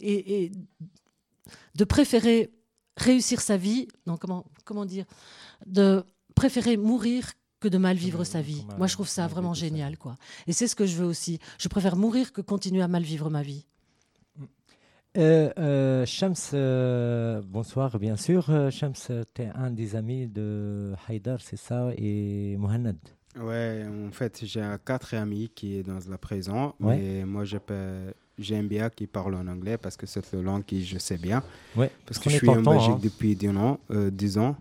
et, 0.00 0.44
et 0.44 0.52
de 1.74 1.84
préférer 1.84 2.50
réussir 2.98 3.40
sa 3.40 3.56
vie. 3.56 3.88
Non, 4.06 4.18
comment 4.18 4.44
comment 4.64 4.84
dire? 4.84 5.06
De 5.66 6.04
préférer 6.34 6.76
mourir 6.76 7.32
que 7.60 7.68
de 7.68 7.78
mal 7.78 7.96
vivre 7.96 8.24
sa 8.24 8.40
vie. 8.40 8.64
Moi, 8.78 8.86
je 8.86 8.94
trouve 8.94 9.08
ça 9.08 9.26
vraiment 9.26 9.54
génial, 9.54 9.98
quoi. 9.98 10.16
Et 10.46 10.52
c'est 10.52 10.66
ce 10.66 10.74
que 10.74 10.86
je 10.86 10.96
veux 10.96 11.06
aussi. 11.06 11.38
Je 11.58 11.68
préfère 11.68 11.96
mourir 11.96 12.32
que 12.32 12.40
continuer 12.40 12.82
à 12.82 12.88
mal 12.88 13.02
vivre 13.02 13.28
ma 13.28 13.42
vie. 13.42 13.66
Euh, 15.16 15.50
euh, 15.58 16.06
Shams, 16.06 16.34
euh, 16.54 17.42
bonsoir, 17.44 17.98
bien 17.98 18.16
sûr. 18.16 18.46
Shams, 18.70 18.94
tu 19.34 19.42
es 19.42 19.50
un 19.54 19.70
des 19.70 19.96
amis 19.96 20.26
de 20.28 20.94
Haïdar, 21.08 21.40
c'est 21.40 21.58
ça, 21.58 21.90
et 21.96 22.56
Mohamed? 22.56 22.96
Ouais, 23.38 23.86
en 24.08 24.10
fait, 24.10 24.40
j'ai 24.44 24.64
quatre 24.84 25.14
amis 25.14 25.50
qui 25.54 25.76
est 25.76 25.82
dans 25.82 25.98
la 26.08 26.18
prison. 26.18 26.74
Ouais. 26.80 26.96
Mais 26.96 27.24
moi, 27.24 27.44
j'aime 28.38 28.68
bien 28.68 28.90
qu'ils 28.90 29.08
parlent 29.08 29.34
en 29.34 29.46
anglais 29.46 29.78
parce 29.78 29.96
que 29.96 30.06
c'est 30.06 30.32
la 30.32 30.42
langue 30.42 30.64
que 30.64 30.78
je 30.78 30.98
sais 30.98 31.18
bien. 31.18 31.42
Ouais, 31.76 31.90
Parce 32.06 32.18
que 32.18 32.24
prenez 32.24 32.38
je 32.38 32.38
suis 32.38 32.48
en 32.48 32.62
Belgique 32.62 32.90
hein. 32.90 33.00
depuis 33.02 33.36
10 33.36 33.48
ans, 33.50 33.78
euh, 33.90 34.10
10 34.10 34.38
ans. 34.38 34.56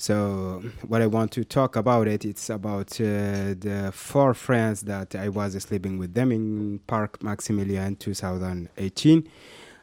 So, 0.00 0.62
what 0.88 1.02
I 1.02 1.06
want 1.06 1.30
to 1.32 1.44
talk 1.44 1.76
about 1.76 2.08
it, 2.08 2.24
it's 2.24 2.48
about 2.48 2.98
uh, 2.98 3.52
the 3.52 3.90
four 3.92 4.32
friends 4.32 4.80
that 4.84 5.14
I 5.14 5.28
was 5.28 5.62
sleeping 5.62 5.98
with 5.98 6.14
them 6.14 6.32
in 6.32 6.80
Park 6.86 7.22
Maximilian 7.22 7.86
in 7.88 7.96
2018. 7.96 9.28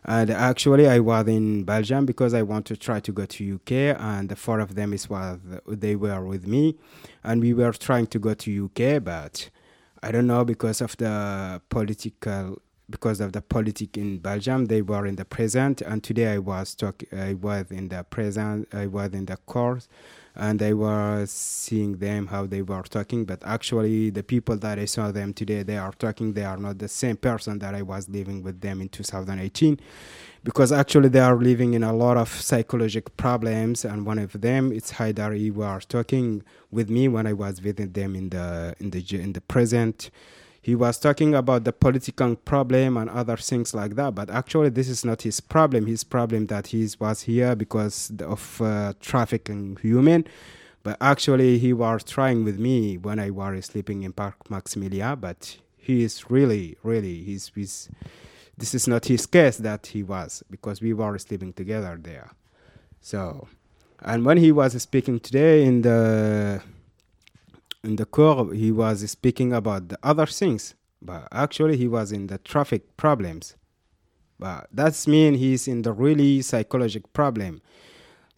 And 0.06 0.30
actually, 0.32 0.88
I 0.88 0.98
was 1.02 1.28
in 1.28 1.66
Belgium 1.66 2.08
because 2.08 2.34
I 2.34 2.42
want 2.42 2.66
to 2.66 2.76
try 2.76 3.00
to 3.00 3.12
go 3.12 3.26
to 3.28 3.56
UK, 3.56 3.96
and 4.02 4.30
the 4.30 4.36
four 4.36 4.60
of 4.60 4.74
them 4.74 4.92
is 4.92 5.08
was 5.08 5.38
they 5.68 5.96
were 5.96 6.26
with 6.26 6.48
me, 6.48 6.80
and 7.24 7.40
we 7.40 7.54
were 7.54 7.74
trying 7.74 8.08
to 8.08 8.18
go 8.18 8.34
to 8.34 8.66
UK, 8.66 9.04
but 9.04 9.52
I 10.02 10.12
don't 10.12 10.26
know 10.26 10.44
because 10.44 10.82
of 10.82 10.98
the 10.98 11.62
political 11.70 12.60
because 12.90 13.20
of 13.20 13.34
the 13.34 13.42
politic 13.42 13.98
in 13.98 14.18
Belgium. 14.20 14.66
They 14.66 14.82
were 14.82 15.06
in 15.06 15.16
the 15.16 15.26
present, 15.26 15.82
and 15.82 16.04
today 16.04 16.34
I 16.34 16.38
was 16.38 16.74
talk. 16.74 17.04
I 17.12 17.34
was 17.34 17.72
in 17.72 17.90
the 17.90 18.04
present. 18.04 18.68
I 18.74 18.88
was 18.88 19.14
in 19.14 19.26
the 19.26 19.38
court, 19.38 19.88
and 20.36 20.62
I 20.62 20.74
was 20.74 21.30
seeing 21.30 21.98
them 21.98 22.28
how 22.28 22.46
they 22.46 22.62
were 22.62 22.84
talking. 22.84 23.26
But 23.26 23.44
actually, 23.46 24.10
the 24.10 24.24
people 24.24 24.56
that 24.58 24.80
I 24.80 24.86
saw 24.86 25.12
them 25.12 25.34
today, 25.34 25.64
they 25.64 25.78
are 25.78 25.92
talking. 25.92 26.34
They 26.34 26.46
are 26.46 26.58
not 26.58 26.78
the 26.78 26.88
same 26.88 27.18
person 27.18 27.60
that 27.60 27.76
I 27.76 27.82
was 27.82 28.08
living 28.08 28.42
with 28.42 28.62
them 28.62 28.82
in 28.82 28.88
2018, 28.88 29.80
because 30.46 30.72
actually 30.72 31.10
they 31.10 31.20
are 31.20 31.36
living 31.36 31.74
in 31.74 31.84
a 31.84 31.94
lot 31.94 32.16
of 32.16 32.30
psychological 32.30 33.14
problems. 33.18 33.84
And 33.84 34.06
one 34.06 34.20
of 34.20 34.40
them, 34.40 34.72
it's 34.72 34.94
Haidari, 34.94 35.54
who 35.54 35.62
are 35.62 35.82
talking 35.82 36.44
with 36.72 36.90
me 36.90 37.10
when 37.10 37.28
I 37.28 37.34
was 37.34 37.60
visiting 37.60 37.92
them 37.92 38.16
in 38.16 38.30
the 38.30 38.76
in 38.80 38.92
the 38.92 39.04
in 39.20 39.34
the 39.34 39.42
present 39.42 40.10
he 40.68 40.76
was 40.76 41.00
talking 41.00 41.34
about 41.34 41.64
the 41.64 41.72
political 41.72 42.36
problem 42.36 42.98
and 42.98 43.10
other 43.10 43.38
things 43.38 43.74
like 43.74 43.96
that 43.96 44.14
but 44.14 44.30
actually 44.30 44.68
this 44.68 44.90
is 44.90 45.06
not 45.06 45.22
his 45.22 45.40
problem. 45.40 45.86
His 45.86 46.04
problem 46.04 46.48
that 46.48 46.68
he 46.68 46.86
was 47.00 47.22
here 47.22 47.56
because 47.56 48.12
of 48.20 48.62
uh, 48.62 48.92
trafficking 49.00 49.78
human. 49.82 50.28
But 50.84 50.98
actually 51.00 51.58
he 51.58 51.72
was 51.72 52.04
trying 52.04 52.44
with 52.44 52.60
me 52.60 52.98
when 52.98 53.18
i 53.18 53.30
was 53.30 53.68
sleeping 53.68 54.04
in 54.04 54.12
park 54.12 54.36
maximilia 54.50 55.10
but 55.20 55.56
he 55.78 56.04
is 56.04 56.30
really 56.30 56.78
really 56.84 57.24
he's, 57.24 57.50
he's 57.56 57.90
this 58.58 58.76
is 58.76 58.90
not 58.90 59.06
his 59.06 59.26
case 59.26 59.56
that 59.60 59.88
he 59.88 60.04
was 60.04 60.44
because 60.52 60.82
we 60.82 60.92
were 60.92 61.18
sleeping 61.18 61.54
together 61.54 61.98
there. 61.98 62.32
So 63.00 63.48
and 64.02 64.26
when 64.26 64.36
he 64.36 64.52
was 64.52 64.82
speaking 64.82 65.22
today 65.22 65.64
in 65.64 65.84
the 65.84 66.62
in 67.84 67.96
the 67.96 68.06
core 68.06 68.54
he 68.54 68.72
was 68.72 69.10
speaking 69.10 69.54
about 69.54 69.90
the 69.90 69.98
other 70.04 70.26
things 70.26 70.76
but 71.02 71.28
actually 71.32 71.78
he 71.78 71.88
was 71.88 72.12
in 72.12 72.28
the 72.28 72.38
traffic 72.40 72.98
problems. 72.98 73.56
But 74.40 74.68
that's 74.72 75.08
mean 75.08 75.36
he's 75.36 75.68
in 75.68 75.82
the 75.82 75.92
really 75.92 76.42
psychological 76.42 77.10
problem. 77.14 77.62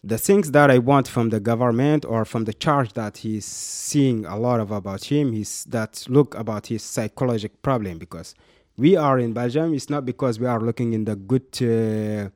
The 0.02 0.16
things 0.16 0.50
that 0.52 0.70
i 0.70 0.78
want 0.78 1.06
from 1.08 1.28
the 1.28 1.40
government 1.40 2.06
or 2.06 2.24
from 2.24 2.44
the 2.44 2.54
charge 2.54 2.94
that 2.94 3.18
he's 3.18 3.44
seeing 3.44 4.24
a 4.24 4.38
lot 4.38 4.60
of 4.60 4.70
about 4.70 5.04
him 5.04 5.34
is 5.34 5.64
that 5.64 6.06
look 6.08 6.34
about 6.36 6.68
his 6.68 6.82
psychological 6.82 7.58
problem 7.60 7.98
because 7.98 8.34
we 8.78 8.96
are 8.96 9.18
in 9.18 9.34
belgium. 9.34 9.74
It's 9.74 9.90
not 9.90 10.06
because 10.06 10.40
we 10.40 10.46
are 10.46 10.60
looking 10.60 10.94
in 10.94 11.04
the 11.04 11.16
good 11.16 11.48
uh, 11.60 12.30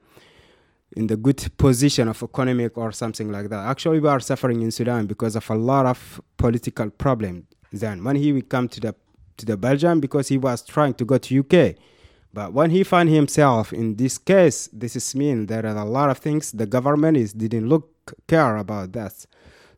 in 0.97 1.07
the 1.07 1.17
good 1.17 1.57
position 1.57 2.09
of 2.09 2.23
economic 2.23 2.79
or 2.79 2.93
something 2.93 3.31
like 3.31 3.49
that. 3.49 3.67
Actually, 3.67 4.01
we 4.01 4.09
are 4.09 4.21
suffering 4.21 4.63
in 4.63 4.71
Sudan 4.71 5.07
because 5.07 5.37
of 5.37 5.49
a 5.51 5.55
lot 5.55 5.87
of 5.87 6.21
political 6.37 6.91
problems. 6.91 7.45
Then, 7.73 8.05
when 8.05 8.17
he 8.17 8.33
would 8.33 8.49
come 8.49 8.69
to 8.69 8.81
the 8.81 8.95
to 9.37 9.47
the 9.47 9.57
Belgium, 9.57 9.99
because 9.99 10.29
he 10.29 10.39
was 10.39 10.63
trying 10.63 10.95
to 10.95 11.05
go 11.05 11.19
to 11.19 11.41
UK, 11.41 11.75
but 12.33 12.53
when 12.53 12.71
he 12.71 12.85
found 12.85 13.09
himself 13.09 13.73
in 13.73 13.97
this 13.97 14.17
case, 14.17 14.69
this 14.73 14.95
is 14.95 15.15
mean 15.15 15.47
there 15.47 15.67
are 15.67 15.77
a 15.77 15.85
lot 15.85 16.09
of 16.09 16.19
things 16.19 16.53
the 16.53 16.67
government 16.67 17.17
is 17.17 17.33
didn't 17.33 17.69
look 17.69 17.91
care 18.29 18.57
about 18.57 18.93
that. 18.93 19.27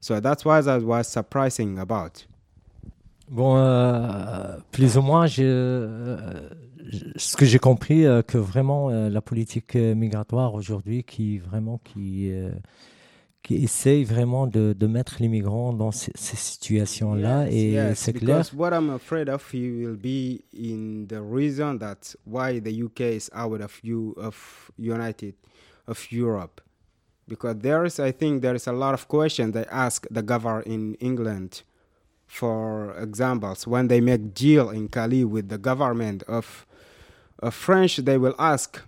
So 0.01 0.21
that's 0.21 0.45
why 0.45 0.61
that 0.61 0.83
was 0.83 1.09
surprising 1.09 1.79
about. 1.79 2.27
Bon, 3.29 3.57
euh, 3.59 4.59
plus 4.71 4.97
ou 4.97 5.03
moins, 5.03 5.27
je, 5.27 5.43
euh, 5.43 6.49
ce 7.17 7.37
que 7.37 7.45
j'ai 7.45 7.59
compris, 7.59 8.07
euh, 8.07 8.23
que 8.23 8.39
vraiment 8.39 8.91
euh, 8.91 9.09
la 9.09 9.21
politique 9.21 9.77
euh, 9.77 9.95
migratoire 9.95 10.55
aujourd'hui, 10.55 11.05
qui 11.05 11.39
vraiment 11.39 11.79
qui 11.79 12.31
euh, 12.31 12.51
qui 13.43 13.63
essaye 13.63 14.03
vraiment 14.03 14.49
de, 14.49 14.75
de 14.77 14.87
mettre 14.89 15.17
les 15.21 15.29
migrants 15.29 15.73
dans 15.73 15.93
ces, 15.93 16.11
ces 16.17 16.37
situations-là, 16.37 17.45
Yes, 17.45 17.55
et 17.55 17.71
yes, 17.71 17.99
c'est 17.99 18.13
clair. 18.13 18.39
Because 18.39 18.53
what 18.53 18.73
I'm 18.73 18.91
afraid 18.91 19.29
of, 19.29 19.49
he 19.53 19.71
will 19.71 19.97
be 19.97 20.43
in 20.53 21.07
the 21.07 21.21
reason 21.23 21.79
that 21.79 22.17
why 22.25 22.61
the 22.61 22.83
UK 22.83 23.01
is 23.03 23.31
out 23.33 23.61
of 23.61 23.79
you 23.85 24.15
of 24.17 24.71
United 24.77 25.35
of 25.87 26.11
Europe, 26.11 26.61
because 27.29 27.57
there 27.61 27.87
is, 27.87 28.01
I 28.01 28.11
think, 28.11 28.43
there 28.43 28.57
is 28.57 28.67
a 28.67 28.73
lot 28.73 28.95
of 28.95 29.07
questions 29.07 29.53
they 29.53 29.67
ask 29.71 30.07
the 30.11 30.23
governor 30.23 30.63
in 30.63 30.95
England, 30.95 31.63
for 32.27 32.95
examples, 32.99 33.67
when 33.67 33.87
they 33.89 34.01
make 34.01 34.35
deal 34.35 34.71
in 34.71 34.89
Cali 34.89 35.25
with 35.25 35.49
the 35.49 35.59
government 35.59 36.25
of, 36.27 36.67
of 37.39 37.55
French, 37.55 37.97
they 37.99 38.19
will 38.19 38.35
ask 38.39 38.81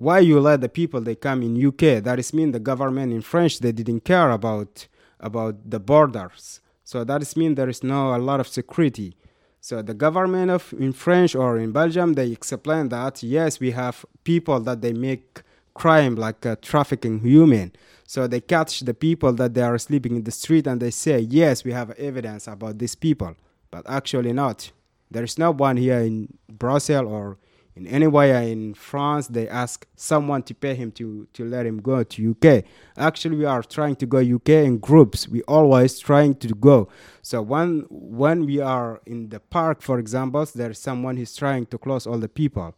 why 0.00 0.18
you 0.18 0.40
let 0.40 0.62
the 0.62 0.68
people 0.68 1.00
they 1.00 1.14
come 1.14 1.42
in 1.42 1.66
UK. 1.66 2.02
That 2.02 2.18
is 2.18 2.32
mean 2.32 2.52
the 2.52 2.58
government 2.58 3.12
in 3.12 3.20
French 3.20 3.58
they 3.58 3.72
didn't 3.72 4.00
care 4.00 4.30
about 4.30 4.88
about 5.20 5.70
the 5.70 5.78
borders. 5.78 6.60
So 6.84 7.04
that 7.04 7.20
is 7.22 7.36
mean 7.36 7.54
there 7.54 7.68
is 7.68 7.84
no 7.84 8.14
a 8.14 8.18
lot 8.18 8.40
of 8.40 8.48
security. 8.48 9.14
So 9.60 9.82
the 9.82 9.92
government 9.92 10.50
of 10.50 10.72
in 10.78 10.94
French 10.94 11.34
or 11.34 11.58
in 11.58 11.72
Belgium 11.72 12.14
they 12.14 12.30
explain 12.30 12.88
that 12.88 13.22
yes 13.22 13.60
we 13.60 13.72
have 13.72 14.06
people 14.24 14.58
that 14.60 14.80
they 14.80 14.94
make 14.94 15.42
crime 15.74 16.14
like 16.16 16.46
uh, 16.46 16.56
trafficking 16.62 17.20
human. 17.20 17.72
So 18.06 18.26
they 18.26 18.40
catch 18.40 18.80
the 18.80 18.94
people 18.94 19.34
that 19.34 19.52
they 19.52 19.62
are 19.62 19.78
sleeping 19.78 20.16
in 20.16 20.24
the 20.24 20.30
street 20.30 20.66
and 20.66 20.80
they 20.80 20.90
say 20.90 21.18
yes 21.20 21.62
we 21.62 21.72
have 21.72 21.90
evidence 21.90 22.48
about 22.48 22.78
these 22.78 22.94
people, 22.94 23.36
but 23.70 23.84
actually 23.86 24.32
not. 24.32 24.72
There 25.10 25.24
is 25.24 25.36
no 25.36 25.50
one 25.50 25.76
here 25.76 26.00
in 26.00 26.38
Brussels 26.48 27.06
or 27.06 27.36
in 27.76 27.86
anywhere 27.86 28.42
in 28.42 28.74
France, 28.74 29.28
they 29.28 29.48
ask 29.48 29.86
someone 29.94 30.42
to 30.44 30.54
pay 30.54 30.74
him 30.74 30.90
to, 30.92 31.28
to 31.32 31.44
let 31.44 31.66
him 31.66 31.80
go 31.80 32.02
to 32.02 32.30
UK. 32.30 32.64
Actually, 32.96 33.36
we 33.36 33.44
are 33.44 33.62
trying 33.62 33.96
to 33.96 34.06
go 34.06 34.18
UK 34.18 34.48
in 34.48 34.78
groups. 34.78 35.28
We 35.28 35.42
always 35.42 35.98
trying 35.98 36.34
to 36.36 36.48
go. 36.48 36.88
So 37.22 37.42
when 37.42 37.86
when 37.90 38.46
we 38.46 38.60
are 38.60 39.00
in 39.06 39.28
the 39.28 39.40
park, 39.40 39.82
for 39.82 39.98
example, 39.98 40.44
there 40.54 40.70
is 40.70 40.78
someone 40.78 41.16
who's 41.16 41.36
trying 41.36 41.66
to 41.66 41.78
close 41.78 42.06
all 42.06 42.18
the 42.18 42.28
people. 42.28 42.74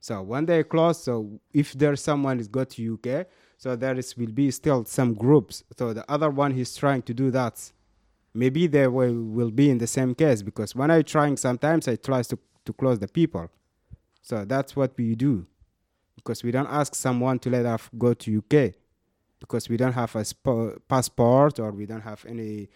So 0.00 0.20
when 0.22 0.46
they 0.46 0.64
close, 0.64 1.04
so 1.04 1.40
if 1.54 1.74
there's 1.74 2.02
someone 2.02 2.40
is 2.40 2.48
go 2.48 2.64
to 2.64 2.94
UK, 2.94 3.26
so 3.56 3.76
there 3.76 3.96
is 3.96 4.16
will 4.16 4.32
be 4.32 4.50
still 4.50 4.84
some 4.84 5.14
groups. 5.14 5.62
So 5.78 5.92
the 5.92 6.04
other 6.10 6.30
one 6.30 6.58
is 6.58 6.74
trying 6.74 7.02
to 7.02 7.14
do 7.14 7.30
that. 7.30 7.70
Maybe 8.34 8.66
they 8.66 8.88
will, 8.88 9.14
will 9.14 9.52
be 9.52 9.70
in 9.70 9.78
the 9.78 9.86
same 9.86 10.16
case 10.16 10.42
because 10.42 10.74
when 10.74 10.90
I 10.90 11.02
trying 11.02 11.36
sometimes 11.36 11.86
I 11.86 11.96
try 11.96 12.22
to, 12.22 12.38
to 12.64 12.72
close 12.72 12.98
the 12.98 13.06
people. 13.06 13.50
So 14.22 14.44
that's 14.44 14.74
what 14.76 14.92
we 14.96 15.14
do. 15.14 15.44
Because 16.16 16.44
we 16.44 16.52
don't 16.52 16.68
ask 16.70 16.94
someone 16.94 17.38
to 17.40 17.50
let 17.50 17.66
us 17.66 17.82
go 17.98 18.14
to 18.14 18.38
UK. 18.38 18.74
Because 19.40 19.68
we 19.68 19.76
don't 19.76 19.92
have 19.94 20.14
a 20.14 20.22
spo- 20.22 20.78
passport 20.88 21.58
or 21.58 21.72
we 21.72 21.84
don't 21.86 22.02
have 22.04 22.24
any 22.28 22.68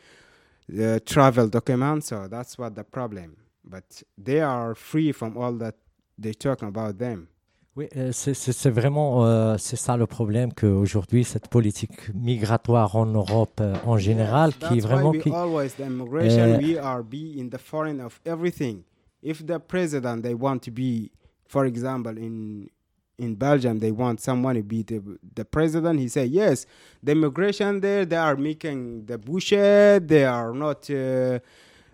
uh, 0.76 0.98
travel 1.04 1.48
documents. 1.48 2.08
So 2.08 2.26
that's 2.28 2.58
what 2.58 2.74
the 2.74 2.82
problem. 2.84 3.36
But 3.64 4.02
they 4.18 4.40
are 4.40 4.74
free 4.74 5.12
from 5.12 5.36
all 5.36 5.52
that 5.58 5.76
they 6.18 6.32
talk 6.34 6.62
about 6.62 6.98
them. 6.98 7.28
Oui, 7.76 7.88
euh, 7.94 8.10
c'est- 8.10 8.70
vraiment 8.70 9.26
euh, 9.26 9.56
c'est 9.58 9.76
ça 9.76 9.98
le 9.98 10.06
problème 10.06 10.50
qu'aujourd'hui 10.54 11.24
cette 11.24 11.48
politique 11.48 12.08
migratoire 12.14 12.96
en 12.96 13.04
Europe 13.04 13.60
euh, 13.60 13.74
en 13.84 13.98
général 13.98 14.52
Yes, 14.62 14.68
qui 14.70 14.78
est 14.78 14.80
vraiment 14.80 15.10
why 15.10 15.18
we 15.18 15.22
qui, 15.22 15.30
always 15.30 15.68
the 15.76 15.80
immigration 15.86 16.54
Uh, 16.54 16.58
we 16.58 16.78
are 16.78 17.02
be 17.02 17.36
in 17.38 17.50
the 17.50 17.58
foreign 17.58 18.00
of 18.00 18.18
everything. 18.24 18.82
If 19.22 19.44
the 19.44 19.58
president 19.58 20.22
they 20.22 20.32
want 20.32 20.60
to 20.60 20.70
be, 20.70 21.10
for 21.48 21.66
example, 21.66 22.16
in 22.16 22.70
in 23.18 23.34
Belgium 23.34 23.78
they 23.78 23.90
want 23.90 24.20
someone 24.20 24.56
to 24.56 24.62
be 24.62 24.82
the 24.82 25.00
the 25.34 25.44
president, 25.44 26.00
he 26.00 26.08
said, 26.08 26.28
yes. 26.30 26.66
The 27.02 27.12
immigration 27.12 27.80
there 27.80 28.04
they 28.04 28.16
are 28.16 28.36
making 28.36 29.06
the 29.06 29.18
bullshit. 29.18 30.08
They 30.08 30.24
are 30.24 30.52
not 30.52 30.90
uh, 30.90 31.38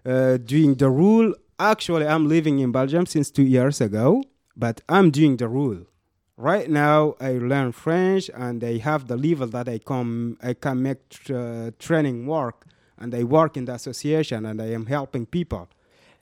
uh, 0.04 0.36
doing 0.38 0.74
the 0.74 0.90
rule. 0.90 1.34
Actually, 1.58 2.06
I'm 2.06 2.26
living 2.28 2.58
in 2.58 2.72
Belgium 2.72 3.06
since 3.06 3.30
two 3.30 3.44
years 3.44 3.80
ago, 3.80 4.24
but 4.56 4.80
I'm 4.88 5.10
doing 5.10 5.36
the 5.36 5.48
rule. 5.48 5.86
Right 6.36 6.68
now, 6.68 7.14
I 7.20 7.32
learn 7.32 7.70
French, 7.72 8.30
and 8.34 8.64
I 8.64 8.78
have 8.78 9.06
the 9.06 9.16
level 9.16 9.46
that 9.48 9.68
I 9.68 9.78
come 9.78 10.38
I 10.42 10.54
can 10.54 10.82
make 10.82 10.98
uh, 11.30 11.70
training 11.78 12.26
work, 12.26 12.66
and 12.98 13.14
I 13.14 13.22
work 13.22 13.56
in 13.56 13.66
the 13.66 13.74
association, 13.74 14.44
and 14.46 14.60
I 14.60 14.72
am 14.72 14.86
helping 14.86 15.26
people. 15.26 15.68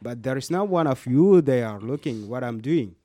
But 0.03 0.23
there 0.23 0.37
is 0.37 0.51
not 0.51 0.69
one 0.69 0.87
of 0.87 1.07
you 1.07 1.41
they 1.41 1.63
are 1.63 1.81
looking 1.81 2.29
what 2.29 2.43
I'm 2.45 2.61
doing. 2.61 2.97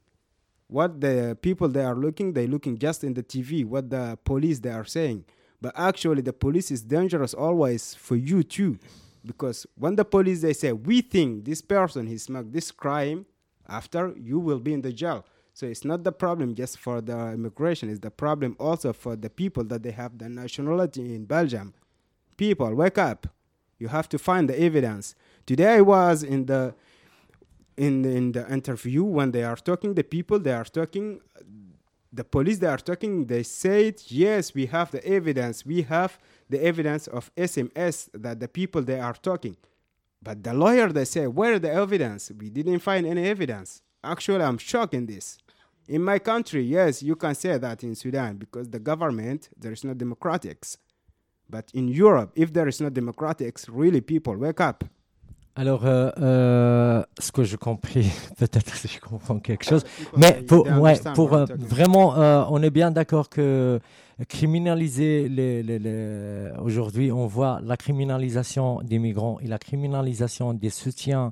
What 0.67 0.99
the 0.99 1.37
people 1.41 1.67
they 1.67 1.83
are 1.83 1.95
looking, 1.95 2.33
they 2.33 2.47
looking 2.47 2.77
just 2.77 3.03
in 3.03 3.13
the 3.13 3.23
TV. 3.23 3.63
What 3.65 3.89
the 3.89 4.17
police 4.23 4.59
they 4.59 4.71
are 4.71 4.85
saying, 4.85 5.25
but 5.61 5.73
actually 5.75 6.21
the 6.21 6.33
police 6.33 6.71
is 6.71 6.81
dangerous 6.81 7.33
always 7.33 7.93
for 7.93 8.15
you 8.15 8.43
too, 8.43 8.79
because 9.25 9.67
when 9.75 9.95
the 9.95 10.05
police 10.05 10.41
they 10.41 10.53
say 10.53 10.71
we 10.71 11.01
think 11.01 11.45
this 11.45 11.61
person 11.61 12.07
he 12.07 12.17
smoked 12.17 12.51
this 12.51 12.71
crime, 12.71 13.25
after 13.67 14.13
you 14.17 14.39
will 14.39 14.59
be 14.59 14.73
in 14.73 14.81
the 14.81 14.93
jail. 14.93 15.25
So 15.53 15.65
it's 15.65 15.85
not 15.85 16.03
the 16.03 16.11
problem 16.11 16.53
just 16.53 16.77
for 16.77 16.99
the 16.99 17.31
immigration, 17.31 17.89
it's 17.89 17.99
the 17.99 18.11
problem 18.11 18.55
also 18.59 18.91
for 18.91 19.15
the 19.15 19.29
people 19.29 19.63
that 19.65 19.83
they 19.83 19.91
have 19.91 20.17
the 20.17 20.29
nationality 20.29 21.15
in 21.15 21.25
Belgium. 21.25 21.73
People, 22.37 22.75
wake 22.75 22.97
up. 22.97 23.27
You 23.79 23.87
have 23.87 24.09
to 24.09 24.17
find 24.17 24.49
the 24.49 24.59
evidence. 24.59 25.15
Today 25.45 25.75
I 25.75 25.81
was 25.81 26.23
in 26.23 26.45
the 26.45 26.75
in 27.77 28.01
the, 28.03 28.09
in 28.09 28.31
the 28.31 28.51
interview 28.51 29.03
when 29.03 29.31
they 29.31 29.43
are 29.43 29.57
talking 29.57 29.93
the 29.93 30.03
people 30.03 30.39
they 30.39 30.53
are 30.53 30.65
talking 30.65 31.19
the 32.13 32.23
police 32.23 32.59
they 32.59 32.67
are 32.67 32.77
talking 32.77 33.25
they 33.25 33.43
said 33.43 34.01
yes 34.07 34.53
we 34.53 34.67
have 34.67 34.91
the 34.91 35.05
evidence 35.05 35.65
we 35.65 35.81
have 35.83 36.17
the 36.49 36.63
evidence 36.63 37.07
of 37.07 37.31
sms 37.35 38.09
that 38.13 38.39
the 38.39 38.47
people 38.47 38.81
they 38.81 38.99
are 38.99 39.13
talking 39.13 39.57
But 40.25 40.43
the 40.43 40.53
lawyer 40.53 40.89
they 40.91 41.05
say, 41.05 41.27
where 41.27 41.59
the 41.59 41.71
evidence? 41.71 42.31
We 42.37 42.49
didn't 42.49 42.79
find 42.79 43.05
any 43.05 43.27
evidence. 43.27 43.83
Actually, 44.03 44.43
I'm 44.43 44.57
shocked 44.57 44.95
in 44.95 45.05
this. 45.05 45.37
In 45.87 46.01
my 46.03 46.17
country, 46.19 46.63
yes, 46.63 47.03
you 47.03 47.15
can 47.15 47.35
say 47.35 47.57
that 47.59 47.83
in 47.83 47.93
Sudan 47.95 48.37
because 48.37 48.69
the 48.69 48.79
government 48.79 49.49
there 49.55 49.71
is 49.71 49.83
no 49.83 49.93
democratics. 49.93 50.77
But 51.47 51.69
in 51.75 51.87
Europe, 51.87 52.31
if 52.35 52.51
there 52.51 52.67
is 52.67 52.81
no 52.81 52.89
democratics, 52.89 53.69
really 53.69 54.01
people 54.01 54.35
wake 54.35 54.61
up. 54.61 54.83
Alors, 55.57 55.85
euh, 55.85 56.09
euh, 56.21 57.03
ce 57.17 57.31
que 57.31 57.43
je 57.43 57.55
compris, 57.55 58.11
peut-être 58.37 58.75
si 58.75 58.87
je 58.89 58.99
comprends 58.99 59.39
quelque 59.39 59.63
chose, 59.63 59.83
Because 59.99 60.19
mais 60.19 60.33
pour, 60.47 60.65
ouais, 60.81 60.95
pour 61.15 61.33
euh, 61.33 61.45
vraiment, 61.59 62.17
euh, 62.17 62.43
on 62.49 62.61
est 62.61 62.69
bien 62.69 62.91
d'accord 62.91 63.29
que 63.29 63.79
criminaliser 64.27 65.27
les, 65.29 65.61
les- 65.63 65.79
les- 65.79 66.51
aujourd'hui, 66.61 67.11
on 67.11 67.27
voit 67.27 67.59
la 67.63 67.77
criminalisation 67.77 68.81
des 68.81 68.99
migrants 68.99 69.39
et 69.41 69.47
la 69.47 69.57
criminalisation 69.57 70.53
des 70.53 70.69
soutiens 70.69 71.31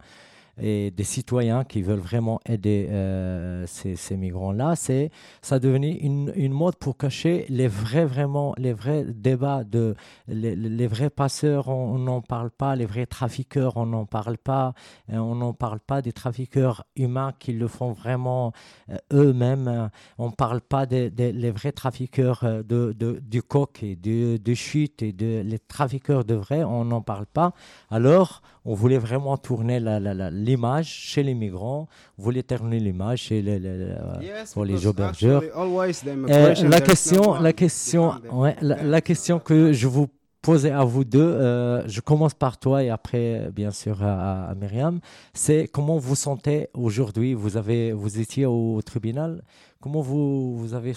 et 0.61 0.91
des 0.91 1.03
citoyens 1.03 1.63
qui 1.63 1.81
veulent 1.81 1.99
vraiment 1.99 2.39
aider 2.47 2.87
euh, 2.91 3.65
ces, 3.67 4.17
migrants-là, 4.17 4.75
c'est 4.75 5.09
ça 5.41 5.55
a 5.55 5.59
devenu 5.59 5.89
une, 5.91 6.31
une 6.35 6.53
mode 6.53 6.75
pour 6.75 6.97
cacher 6.97 7.45
les 7.49 7.67
vrais 7.67 8.05
vraiment 8.05 8.53
les 8.57 8.73
vrais 8.73 9.03
débats 9.03 9.63
de 9.63 9.95
les, 10.27 10.55
les 10.55 10.87
vrais 10.87 11.09
passeurs, 11.09 11.69
on 11.69 11.97
n'en 11.97 12.21
parle 12.21 12.51
pas, 12.51 12.75
les 12.75 12.85
vrais 12.85 13.05
trafiqueurs, 13.05 13.77
on 13.77 13.85
n'en 13.87 14.05
parle 14.05 14.37
pas, 14.37 14.73
euh, 15.11 15.17
on 15.17 15.35
n'en 15.35 15.53
parle 15.53 15.79
pas 15.79 16.01
des 16.01 16.11
trafiqueurs 16.13 16.85
humains 16.95 17.33
qui 17.39 17.53
le 17.53 17.67
font 17.67 17.91
vraiment 17.91 18.53
euh, 18.89 18.97
eux-mêmes. 19.11 19.89
On 20.17 20.27
ne 20.27 20.33
parle 20.33 20.61
pas 20.61 20.85
des, 20.85 21.09
des- 21.09 21.31
les 21.33 21.51
vrais 21.51 21.71
trafiqueurs 21.71 22.43
de, 22.43 22.93
de- 22.93 23.19
du 23.21 23.41
coq 23.41 23.81
et 23.83 23.95
du, 23.95 24.39
du 24.39 24.55
shit 24.55 25.01
et 25.01 25.11
de, 25.13 25.41
les 25.43 25.59
trafiqueurs 25.59 26.25
de 26.25 26.35
vrai, 26.35 26.63
on 26.63 26.85
n'en 26.85 27.01
parle 27.01 27.25
pas. 27.25 27.53
Alors, 27.89 28.41
on 28.65 28.73
voulait 28.75 28.97
vraiment 28.97 29.37
tourner 29.37 29.79
la- 29.79 29.99
la- 29.99 30.31
l'image 30.43 30.87
chez 30.87 31.23
les 31.23 31.33
migrants, 31.33 31.87
voulait 32.17 32.43
tourner 32.43 32.79
l'image 32.79 33.19
chez 33.27 33.41
les, 33.41 33.59
les- 33.59 33.77
les, 33.77 33.83
euh, 33.91 34.21
Yes, 34.21 34.53
pour 34.53 34.65
les 34.65 34.85
aubergeurs. 34.85 35.41
euh, 35.41 36.53
la 36.69 36.81
question, 36.81 37.33
la 37.39 37.53
question, 37.53 38.13
ouais, 38.31 38.55
la, 38.61 39.01
question 39.01 39.39
que 39.39 39.73
je 39.73 39.87
vous 39.87 40.07
posais 40.41 40.71
à 40.71 40.83
vous 40.83 41.05
deux, 41.05 41.21
euh, 41.21 41.87
je 41.87 42.01
commence 42.01 42.33
par 42.33 42.57
toi 42.57 42.83
et 42.83 42.89
après, 42.89 43.49
bien 43.55 43.71
sûr, 43.71 44.03
à, 44.03 44.49
à 44.49 44.55
Myriam, 44.55 44.99
c'est 45.33 45.67
comment 45.71 45.97
vous 45.97 46.15
sentez 46.15 46.67
aujourd'hui? 46.73 47.33
Vous 47.33 47.55
avez, 47.57 47.93
vous 47.93 48.19
étiez 48.19 48.45
au 48.45 48.81
tribunal. 48.85 49.41
Comment 49.79 50.01
vous, 50.01 50.57
vous 50.57 50.73
avez, 50.73 50.93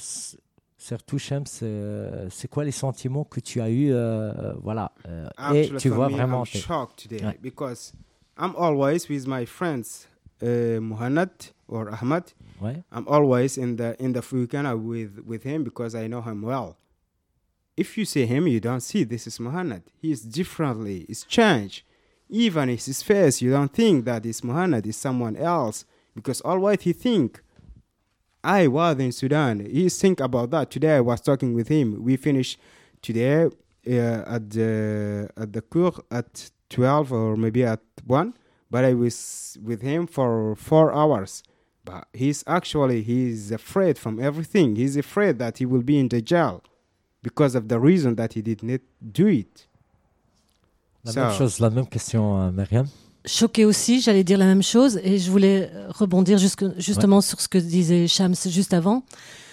surtout 0.79 1.19
Shams, 1.19 1.45
euh, 1.62 2.26
c'est 2.31 2.49
quoi 2.49 2.65
les 2.65 2.71
sentiments 2.73 3.25
que 3.25 3.41
tu 3.41 3.61
as 3.61 3.71
eu, 3.71 3.91
euh, 3.93 4.53
voilà, 4.62 4.93
euh, 5.09 5.29
et 5.55 5.71
tu 5.79 5.88
vois 5.91 6.09
me, 6.09 6.15
vraiment. 6.15 6.43
I'm 6.45 6.53
tes- 6.53 6.59
shocked 6.59 6.97
today 7.09 7.25
Ouais. 7.25 7.38
because 7.43 7.93
I'm 8.37 8.55
always 8.57 9.09
with 9.09 9.26
my 9.26 9.47
friends, 9.47 10.09
uh, 10.43 10.78
Muhannad 10.81 11.52
or 11.69 11.90
Ahmad. 11.90 12.33
Ouais. 12.61 12.85
I'm 12.93 13.09
always 13.09 13.57
in 13.57 13.76
the 13.76 13.97
in 14.02 14.12
the 14.12 14.21
Fukana 14.21 14.78
with 14.81 15.21
with 15.25 15.43
him 15.43 15.64
because 15.64 15.95
I 15.95 16.07
know 16.07 16.21
him 16.21 16.43
well. 16.43 16.76
If 17.76 17.97
you 17.99 18.05
see 18.05 18.26
him, 18.26 18.47
you 18.47 18.61
don't 18.61 18.81
see 18.81 19.05
this 19.05 19.26
is 19.26 19.40
Muhammad. 19.40 19.83
He 20.00 20.11
is 20.11 20.23
differently. 20.23 21.07
It's 21.09 21.25
changed. 21.25 21.83
Even 22.28 22.69
his 22.69 23.02
face, 23.02 23.40
you 23.40 23.50
don't 23.50 23.73
think 23.73 24.05
that 24.05 24.26
is 24.26 24.43
Muhammad. 24.45 24.87
Is 24.87 24.97
someone 24.97 25.37
else 25.37 25.85
because 26.14 26.40
always 26.43 26.83
he 26.83 26.93
think. 26.93 27.43
I 28.45 28.69
was 28.69 28.97
in 28.99 29.11
Sudan. 29.12 29.59
He 29.61 29.88
think 29.88 30.21
about 30.21 30.50
that. 30.50 30.71
Today 30.71 30.97
I 30.97 31.00
was 31.00 31.21
talking 31.21 31.52
with 31.52 31.69
him. 31.69 32.02
We 32.02 32.16
finished 32.16 32.59
today 33.02 33.45
uh, 33.45 34.35
at 34.35 34.50
the 34.50 35.31
at 35.37 35.52
the 35.52 35.62
cour 35.62 35.93
at 36.11 36.50
twelve 36.69 37.12
or 37.12 37.37
maybe 37.37 37.64
at 37.64 37.81
one. 38.07 38.33
But 38.71 38.85
I 38.85 38.95
was 38.95 39.57
with 39.65 39.83
him 39.83 40.07
for 40.07 40.57
four 40.57 40.93
hours. 40.93 41.43
But 41.85 42.05
he's 42.13 42.43
actually 42.47 43.03
he's 43.03 43.53
afraid 43.53 43.97
from 43.99 44.19
everything. 44.21 44.75
He's 44.77 44.97
afraid 44.97 45.39
that 45.39 45.59
he 45.59 45.67
will 45.67 45.85
be 45.85 45.99
in 46.01 46.09
the 46.09 46.21
jail 46.21 46.63
because 47.23 47.54
of 47.57 47.69
the 47.69 47.78
reason 47.78 48.17
that 48.17 48.33
he 48.35 48.43
did 48.43 48.63
not 48.65 48.80
do 49.00 49.28
it. 49.28 49.69
La 51.04 51.13
So- 51.13 51.21
même 51.21 51.33
chose, 51.39 51.61
la 51.61 51.71
même 51.71 51.87
question, 51.87 52.50
Myriam. 52.52 52.87
Choquée 53.25 53.65
aussi, 53.65 54.00
j'allais 54.00 54.25
dire 54.25 54.39
la 54.39 54.47
même 54.47 54.63
chose 54.63 54.99
et 55.02 55.19
je 55.19 55.30
voulais 55.30 55.71
rebondir 55.89 56.39
jusque- 56.39 56.78
justement 56.78 57.21
sur 57.21 57.41
ce 57.41 57.49
que 57.49 57.59
disait 57.59 58.07
Shams 58.09 58.35
juste 58.47 58.73
avant. 58.73 59.02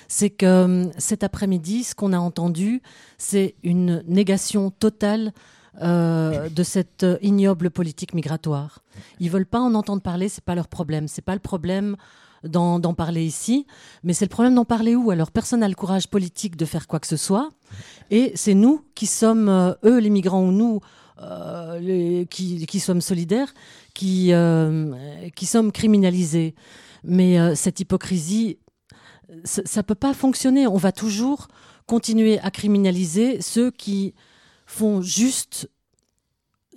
C'est 0.08 0.30
que 0.30 0.46
euh, 0.46 0.86
cet 1.00 1.24
après-midi, 1.24 1.84
ce 1.84 1.96
qu'on 1.96 2.14
a 2.14 2.20
entendu, 2.20 2.82
c'est 3.18 3.56
une 3.64 4.04
négation 4.08 4.70
totale 4.70 5.34
euh, 5.82 6.50
de 6.50 6.64
cette 6.64 7.06
ignoble 7.22 7.72
politique 7.72 8.14
migratoire. 8.14 8.84
Ils 9.20 9.32
veulent 9.32 9.48
pas 9.48 9.60
en 9.60 9.74
entendre 9.74 10.04
parler, 10.04 10.30
c'est 10.30 10.44
pas 10.44 10.54
leur 10.54 10.68
problème. 10.68 11.08
C'est 11.08 11.24
pas 11.24 11.34
le 11.34 11.40
problème 11.40 11.96
d'en 12.44 12.94
parler 12.94 13.26
ici, 13.26 13.66
mais 14.04 14.14
c'est 14.14 14.26
le 14.26 14.30
problème 14.30 14.54
d'en 14.54 14.66
parler 14.66 14.96
où? 14.96 15.12
Alors 15.12 15.32
personne 15.32 15.62
n'a 15.62 15.70
le 15.70 15.76
courage 15.76 16.10
politique 16.10 16.58
de 16.58 16.66
faire 16.66 16.88
quoi 16.88 17.00
que 17.00 17.08
ce 17.08 17.16
soit, 17.16 17.50
et 18.12 18.34
c'est 18.36 18.54
nous 18.54 18.84
qui 18.96 19.08
sommes, 19.08 19.48
euh, 19.48 19.74
eux 19.86 19.98
les 19.98 20.10
migrants 20.10 20.44
ou 20.44 20.52
nous, 20.52 20.82
euh, 21.22 22.26
qui, 22.26 22.66
qui 22.66 22.80
sommes 22.80 23.02
solidaires, 23.02 23.54
qui, 23.94 24.34
qui 25.36 25.46
sommes 25.46 25.72
criminalisés. 25.72 26.54
Mais 27.06 27.56
cette 27.56 27.80
hypocrisie, 27.80 28.58
ça 29.44 29.80
ne 29.80 29.84
peut 29.84 29.96
pas 29.96 30.14
fonctionner. 30.14 30.68
On 30.68 30.78
va 30.78 30.92
toujours 30.92 31.48
continuer 31.86 32.40
à 32.40 32.52
criminaliser 32.52 33.42
ceux 33.42 33.72
qui 33.72 34.14
font 34.74 35.02
juste 35.02 35.70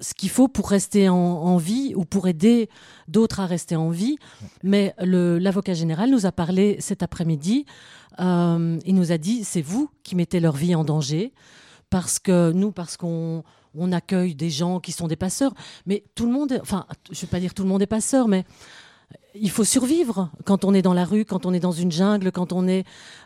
ce 0.00 0.12
qu'il 0.12 0.28
faut 0.28 0.48
pour 0.48 0.68
rester 0.68 1.08
en, 1.08 1.56
vie 1.56 1.94
ou 1.96 2.04
pour 2.04 2.28
aider 2.28 2.68
d'autres 3.08 3.40
à 3.40 3.46
rester 3.46 3.76
en 3.76 3.88
vie. 3.88 4.18
Mais 4.62 4.94
l'avocat 4.98 5.72
général 5.72 6.10
nous 6.10 6.26
a 6.26 6.32
parlé 6.32 6.76
cet 6.80 7.02
après-midi. 7.02 7.64
Euh, 8.20 8.78
il 8.84 8.94
nous 8.94 9.12
a 9.12 9.18
dit 9.18 9.44
c'est 9.44 9.62
vous 9.62 9.90
qui 10.02 10.14
mettez 10.14 10.40
leur 10.40 10.54
vie 10.54 10.74
en 10.74 10.84
danger 10.84 11.32
parce 11.88 12.18
que 12.18 12.52
nous, 12.52 12.72
parce 12.72 12.98
qu'on 12.98 13.42
on 13.74 13.92
accueille 13.92 14.34
des 14.34 14.50
gens 14.50 14.80
qui 14.80 14.92
sont 14.92 15.06
des 15.06 15.16
passeurs. 15.16 15.54
Mais 15.86 16.04
tout 16.14 16.26
le 16.26 16.32
monde, 16.32 16.58
enfin, 16.60 16.86
je 17.10 17.20
vais 17.22 17.26
pas 17.26 17.40
dire 17.40 17.54
tout 17.54 17.62
le 17.62 17.68
monde 17.68 17.80
est 17.82 17.86
passeur, 17.86 18.28
mais 18.28 18.44
il 19.40 19.50
faut 19.50 19.64
survivre 19.64 20.30
quand 20.44 20.64
on 20.64 20.74
est 20.74 20.82
dans 20.82 20.94
la 20.94 21.04
rue, 21.04 21.24
quand 21.24 21.46
on 21.46 21.52
est 21.52 21.60
dans 21.60 21.72
une 21.72 21.92
jungle, 21.92 22.32
quand 22.32 22.52
on 22.52 22.66
est. 22.66 22.84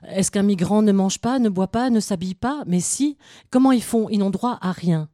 Est-ce 0.08 0.30
qu'un 0.30 0.42
migrant 0.42 0.82
ne 0.82 0.92
mange 0.92 1.18
pas, 1.18 1.38
ne 1.38 1.48
boit 1.48 1.68
pas, 1.68 1.90
ne 1.90 2.00
s'habille 2.00 2.34
pas? 2.34 2.62
Mais 2.66 2.80
si. 2.80 3.16
Comment 3.50 3.72
ils 3.72 3.82
font? 3.82 4.08
Ils 4.10 4.18
n'ont 4.18 4.30
droit 4.30 4.58
à 4.60 4.72
rien. 4.72 5.08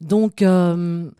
Donc, 0.00 0.42
euh, 0.42 1.10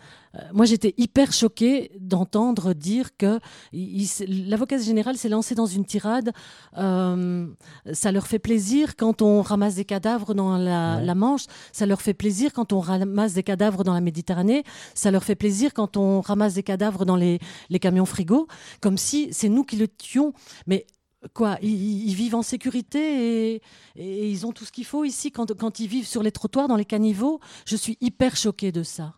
moi, 0.54 0.64
j'étais 0.64 0.94
hyper 0.96 1.32
choquée 1.32 1.90
d'entendre 2.00 2.72
dire 2.72 3.16
que 3.16 3.38
l'avocat 3.72 4.78
général 4.78 5.16
s'est 5.18 5.28
lancé 5.28 5.54
dans 5.54 5.66
une 5.66 5.84
tirade. 5.84 6.32
euh, 6.78 7.46
ça 7.92 8.12
leur 8.12 8.26
fait 8.26 8.38
plaisir 8.38 8.96
quand 8.96 9.20
on 9.22 9.42
ramasse 9.42 9.74
des 9.74 9.84
cadavres 9.84 10.34
dans 10.34 10.56
la, 10.56 10.96
Ouais. 10.96 11.04
la 11.04 11.14
Manche. 11.14 11.44
Ça 11.72 11.84
leur 11.86 12.00
fait 12.00 12.14
plaisir 12.14 12.52
quand 12.52 12.72
on 12.72 12.80
ramasse 12.80 13.34
des 13.34 13.42
cadavres 13.42 13.84
dans 13.84 13.92
la 13.94 14.00
Méditerranée. 14.00 14.64
Ça 14.94 15.10
leur 15.10 15.22
fait 15.24 15.34
plaisir 15.34 15.74
quand 15.74 15.96
on 15.96 16.20
ramasse 16.20 16.54
des 16.54 16.62
cadavres 16.62 17.04
dans 17.04 17.16
les, 17.16 17.38
les 17.68 17.78
camions 17.78 18.06
frigos. 18.06 18.46
Comme 18.80 18.96
si 18.98 19.28
c'est 19.32 19.48
nous 19.48 19.64
qui 19.64 19.76
le 19.76 19.88
tuions. 19.88 20.32
Mais 20.66 20.86
quoi 21.34 21.58
ils, 21.62 21.70
ils- 21.70 22.08
ils 22.08 22.14
vivent 22.14 22.34
en 22.36 22.42
sécurité 22.42 23.52
et, 23.54 23.62
et 23.96 24.30
ils 24.30 24.46
ont 24.46 24.52
tout 24.52 24.64
ce 24.64 24.72
qu'il 24.72 24.84
faut 24.86 25.04
ici 25.04 25.30
quand, 25.30 25.54
quand 25.56 25.78
ils 25.78 25.88
vivent 25.88 26.06
sur 26.06 26.22
les 26.22 26.32
trottoirs, 26.32 26.68
dans 26.68 26.76
les 26.76 26.84
caniveaux. 26.86 27.38
Je 27.66 27.76
suis 27.76 27.98
hyper 28.00 28.34
choquée 28.36 28.72
de 28.72 28.82
ça. 28.82 29.14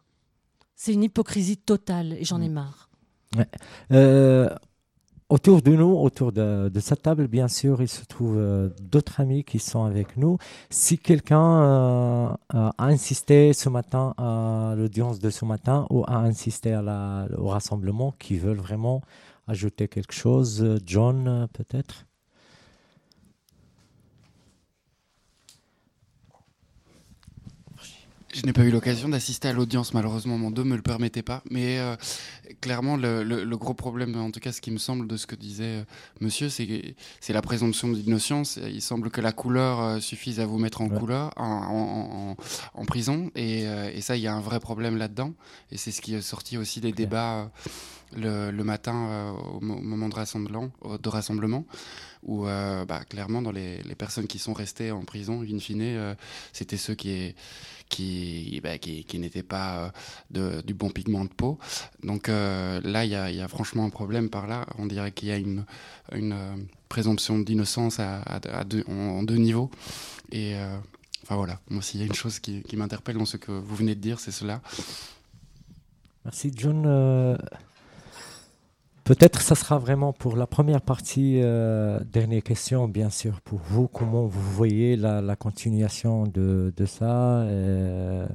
C'est 0.76 0.92
une 0.92 1.04
hypocrisie 1.04 1.56
totale 1.56 2.14
et 2.14 2.24
j'en 2.24 2.40
ai 2.40 2.48
marre. 2.48 2.88
Euh, 3.92 4.48
autour 5.28 5.62
de 5.62 5.72
nous, 5.72 5.92
autour 5.96 6.32
de, 6.32 6.68
de 6.68 6.80
cette 6.80 7.02
table, 7.02 7.26
bien 7.28 7.48
sûr, 7.48 7.82
il 7.82 7.88
se 7.88 8.04
trouve 8.04 8.36
euh, 8.36 8.68
d'autres 8.80 9.20
amis 9.20 9.44
qui 9.44 9.58
sont 9.58 9.84
avec 9.84 10.16
nous. 10.16 10.38
Si 10.70 10.98
quelqu'un 10.98 11.62
euh, 11.62 12.28
a 12.52 12.74
insisté 12.78 13.52
ce 13.52 13.68
matin 13.68 14.14
à 14.18 14.74
l'audience 14.76 15.18
de 15.18 15.30
ce 15.30 15.44
matin 15.44 15.86
ou 15.90 16.04
a 16.06 16.16
insisté 16.18 16.72
à 16.72 16.82
la- 16.82 17.26
au 17.38 17.48
rassemblement, 17.48 18.12
qui 18.18 18.38
veulent 18.38 18.58
vraiment 18.58 19.00
ajouter 19.46 19.88
quelque 19.88 20.12
chose, 20.14 20.78
John 20.86 21.48
peut-être? 21.52 22.06
Je 28.34 28.42
n'ai 28.44 28.52
pas 28.52 28.62
eu 28.64 28.70
l'occasion 28.70 29.08
d'assister 29.08 29.46
à 29.48 29.52
l'audience, 29.52 29.94
malheureusement, 29.94 30.36
mon 30.36 30.50
dos 30.50 30.64
me 30.64 30.74
le 30.74 30.82
permettait 30.82 31.22
pas. 31.22 31.44
Mais 31.50 31.78
euh, 31.78 31.94
clairement, 32.60 32.96
le, 32.96 33.22
le- 33.22 33.44
le 33.44 33.56
gros 33.56 33.74
problème, 33.74 34.16
en 34.16 34.32
tout 34.32 34.40
cas, 34.40 34.50
ce 34.50 34.60
qui 34.60 34.72
me 34.72 34.78
semble 34.78 35.06
de 35.06 35.16
ce 35.16 35.26
que 35.28 35.36
disait 35.36 35.64
euh, 35.64 35.84
monsieur, 36.20 36.48
c'est 36.48 36.96
la 37.28 37.42
présomption 37.42 37.88
d'innocence. 37.88 38.58
Il 38.66 38.82
semble 38.82 39.10
que 39.10 39.20
la 39.20 39.30
couleur 39.30 39.80
euh, 39.80 40.00
suffise 40.00 40.40
à 40.40 40.46
vous 40.46 40.58
mettre 40.58 40.80
en 40.80 40.88
Ouais. 40.88 40.98
couleur, 40.98 41.30
en, 41.36 41.44
en- 41.44 42.30
en- 42.32 42.36
en 42.74 42.84
prison. 42.84 43.30
Et, 43.36 43.68
euh, 43.68 43.90
et 43.94 44.00
ça, 44.00 44.16
il 44.16 44.22
y 44.22 44.26
a 44.26 44.34
un 44.34 44.40
vrai 44.40 44.58
problème 44.58 44.96
là-dedans. 44.96 45.32
Et 45.70 45.76
c'est 45.76 45.92
ce 45.92 46.00
qui 46.02 46.14
est 46.14 46.20
sorti 46.20 46.58
aussi 46.58 46.80
des 46.80 46.90
Clair. 46.92 47.06
débats. 47.08 47.52
Le, 48.16 48.50
matin 48.62 48.94
euh, 49.08 49.30
au, 49.32 49.60
mo- 49.60 49.76
au 49.76 49.80
moment 49.82 50.08
de 50.08 50.14
rassemblement, 50.14 50.70
de 51.02 51.08
rassemblement 51.08 51.64
où 52.22 52.46
euh, 52.46 52.84
bah, 52.86 53.04
clairement 53.04 53.42
dans 53.42 53.52
les, 53.52 53.78
personnes 53.98 54.26
qui 54.26 54.38
sont 54.38 54.54
restées 54.54 54.90
en 54.90 55.04
prison, 55.04 55.42
in 55.42 55.58
fine, 55.58 55.82
euh, 55.82 56.14
c'était 56.52 56.78
ceux 56.78 56.94
qui, 56.94 57.34
qui, 57.88 58.60
bah, 58.62 58.70
n'étaient 59.14 59.42
pas 59.42 59.78
euh, 59.78 59.90
de, 60.30 60.62
du 60.62 60.72
bon 60.74 60.90
pigment 60.90 61.24
de 61.24 61.30
peau. 61.30 61.58
Donc 62.02 62.28
euh, 62.28 62.80
là, 62.82 63.04
il 63.04 63.10
y 63.10 63.40
a, 63.40 63.48
franchement 63.48 63.84
un 63.84 63.90
problème 63.90 64.30
par 64.30 64.46
là. 64.46 64.66
On 64.78 64.86
dirait 64.86 65.12
qu'il 65.12 65.28
y 65.28 65.32
a 65.32 65.36
une, 65.36 65.64
euh, 66.12 66.56
présomption 66.88 67.38
d'innocence 67.38 68.00
à, 68.00 68.64
deux- 68.64 68.84
en, 68.88 69.22
deux 69.22 69.36
niveaux. 69.36 69.70
Et 70.32 70.54
euh, 70.56 70.76
enfin 71.24 71.36
voilà, 71.36 71.60
moi 71.68 71.82
s'il 71.82 72.00
y 72.00 72.02
a 72.02 72.06
une 72.06 72.14
chose 72.14 72.38
qui, 72.38 72.62
m'interpelle 72.74 73.18
dans 73.18 73.26
ce 73.26 73.36
que 73.36 73.52
vous 73.52 73.76
venez 73.76 73.94
de 73.94 74.00
dire, 74.00 74.18
c'est 74.18 74.32
cela. 74.32 74.62
Merci 76.24 76.52
John. 76.56 76.84
Euh, 76.86 77.36
Peut-être 79.04 79.42
ça 79.42 79.54
sera 79.54 79.78
vraiment 79.78 80.14
pour 80.14 80.34
la 80.34 80.46
première 80.46 80.80
partie, 80.80 81.40
euh, 81.42 82.00
dernière 82.10 82.42
question 82.42 82.88
bien 82.88 83.10
sûr 83.10 83.42
pour 83.42 83.58
vous, 83.58 83.86
comment 83.86 84.24
vous 84.26 84.40
voyez 84.40 84.96
la, 84.96 85.36
continuation 85.36 86.24
de, 86.24 86.72
ça 86.86 87.40
euh, 87.40 88.26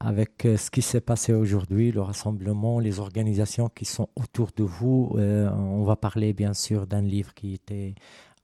avec 0.00 0.46
euh, 0.46 0.56
ce 0.56 0.70
qui 0.70 0.80
s'est 0.80 1.02
passé 1.02 1.34
aujourd'hui, 1.34 1.92
le 1.92 2.00
rassemblement, 2.00 2.80
les 2.80 3.00
organisations 3.00 3.68
qui 3.68 3.84
sont 3.84 4.08
autour 4.16 4.48
de 4.56 4.62
vous. 4.64 5.10
On 5.14 5.84
va 5.84 5.96
parler 5.96 6.32
bien 6.32 6.54
sûr 6.54 6.86
d'un 6.86 7.02
livre 7.02 7.34
qui 7.34 7.52
était 7.52 7.94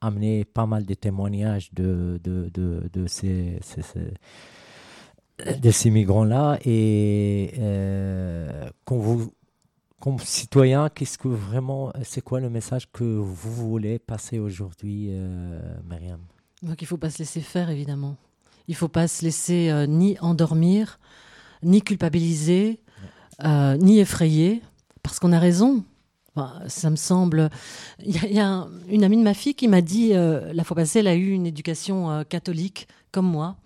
amené 0.02 0.44
pas 0.44 0.66
mal 0.66 0.84
de 0.84 0.92
témoignages 0.92 1.72
de, 1.72 2.20
de, 2.22 2.50
de, 2.52 2.90
de 2.92 3.06
ces, 3.06 3.58
de 5.38 5.70
ces 5.70 5.90
migrants-là 5.90 6.58
et 6.64 7.52
euh, 7.58 8.68
qu'on 8.84 8.98
vous 8.98 9.32
comme 10.04 10.18
citoyen, 10.18 10.90
qu'est-ce 10.90 11.16
que 11.16 11.28
vraiment, 11.28 11.90
c'est 12.02 12.20
quoi 12.20 12.38
le 12.38 12.50
message 12.50 12.92
que 12.92 13.04
vous 13.04 13.70
voulez 13.70 13.98
passer 13.98 14.38
aujourd'hui, 14.38 15.06
euh, 15.08 15.58
Myriam? 15.88 16.20
Donc 16.62 16.82
il 16.82 16.84
ne 16.84 16.88
faut 16.88 16.98
pas 16.98 17.08
se 17.08 17.20
laisser 17.20 17.40
faire, 17.40 17.70
évidemment. 17.70 18.16
Il 18.68 18.72
ne 18.72 18.76
faut 18.76 18.88
pas 18.88 19.08
se 19.08 19.24
laisser 19.24 19.70
euh, 19.70 19.86
ni 19.86 20.18
endormir, 20.20 20.98
ni 21.62 21.80
culpabiliser, 21.80 22.80
euh, 23.44 23.78
ni 23.78 23.98
effrayer, 23.98 24.60
parce 25.02 25.18
qu'on 25.18 25.32
a 25.32 25.38
raison. 25.38 25.82
Enfin, 26.36 26.60
ça 26.68 26.90
me 26.90 26.96
semble. 26.96 27.48
Il 28.04 28.14
y 28.14 28.18
a, 28.18 28.26
il 28.26 28.36
y 28.36 28.40
a 28.40 28.46
un- 28.46 28.68
une 28.90 29.04
amie 29.04 29.16
de 29.16 29.22
ma 29.22 29.32
fille 29.32 29.54
qui 29.54 29.68
m'a 29.68 29.80
dit, 29.80 30.10
euh, 30.12 30.52
la 30.52 30.64
fois 30.64 30.74
passée, 30.76 30.98
elle 30.98 31.08
a 31.08 31.14
eu 31.14 31.30
une 31.30 31.46
éducation 31.46 32.24
catholique, 32.28 32.88
comme 33.10 33.26
moi. 33.26 33.56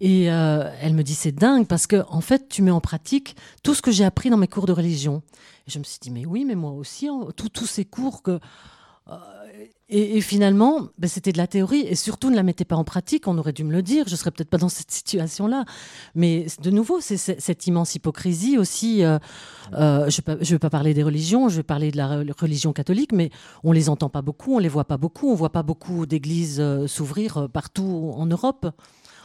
Et 0.00 0.30
euh, 0.30 0.70
elle 0.80 0.94
me 0.94 1.02
dit, 1.02 1.14
c'est 1.14 1.32
dingue, 1.32 1.66
parce 1.66 1.88
que 1.88 2.04
en 2.08 2.20
fait, 2.20 2.48
tu 2.48 2.62
mets 2.62 2.70
en 2.70 2.80
pratique 2.80 3.34
tout 3.64 3.74
ce 3.74 3.82
que 3.82 3.90
j'ai 3.90 4.04
appris 4.04 4.30
dans 4.30 4.36
mes 4.36 4.46
cours 4.46 4.66
de 4.66 4.72
religion. 4.72 5.22
Et 5.66 5.70
je 5.70 5.78
me 5.78 5.84
suis 5.84 5.98
dit, 6.00 6.10
mais 6.10 6.24
oui, 6.24 6.44
mais 6.44 6.54
moi 6.54 6.70
aussi, 6.72 7.08
hein, 7.08 7.26
tous- 7.36 7.66
ces 7.66 7.84
cours 7.84 8.22
que. 8.22 8.38
euh, 9.08 9.14
et, 9.88 10.20
finalement, 10.20 10.88
ben, 10.98 11.06
c'était 11.08 11.30
de 11.30 11.38
la 11.38 11.46
théorie 11.46 11.82
et 11.82 11.94
surtout 11.94 12.28
ne 12.30 12.34
la 12.34 12.42
mettez 12.42 12.64
pas 12.64 12.74
en 12.74 12.82
pratique. 12.82 13.28
On 13.28 13.38
aurait 13.38 13.52
dû 13.52 13.62
me 13.62 13.70
le 13.72 13.80
dire. 13.82 14.08
Je 14.08 14.16
serais 14.16 14.32
peut-être 14.32 14.50
pas 14.50 14.58
dans 14.58 14.68
cette 14.68 14.90
situation-là. 14.90 15.64
Mais 16.16 16.46
de 16.60 16.70
nouveau, 16.70 17.00
c'est 17.00 17.16
cette 17.16 17.66
immense 17.68 17.94
hypocrisie 17.94 18.58
aussi. 18.58 19.04
euh, 19.04 19.18
euh, 19.74 20.10
je 20.10 20.20
ne 20.28 20.44
vais 20.44 20.58
pas 20.58 20.70
parler 20.70 20.92
des 20.92 21.04
religions, 21.04 21.48
je 21.48 21.56
vais 21.58 21.62
parler 21.62 21.92
de 21.92 21.96
la 21.96 22.22
re- 22.22 22.32
religion 22.40 22.72
catholique, 22.72 23.12
mais 23.12 23.30
on 23.62 23.70
les 23.70 23.88
entend 23.88 24.08
pas 24.08 24.22
beaucoup, 24.22 24.56
on 24.56 24.58
les 24.58 24.68
voit 24.68 24.84
pas 24.86 24.96
beaucoup, 24.98 25.30
on 25.30 25.34
voit 25.36 25.52
pas 25.52 25.62
beaucoup 25.62 26.04
d'églises 26.04 26.60
s'ouvrir 26.86 27.48
partout 27.52 28.12
en 28.16 28.26
Europe. 28.26 28.66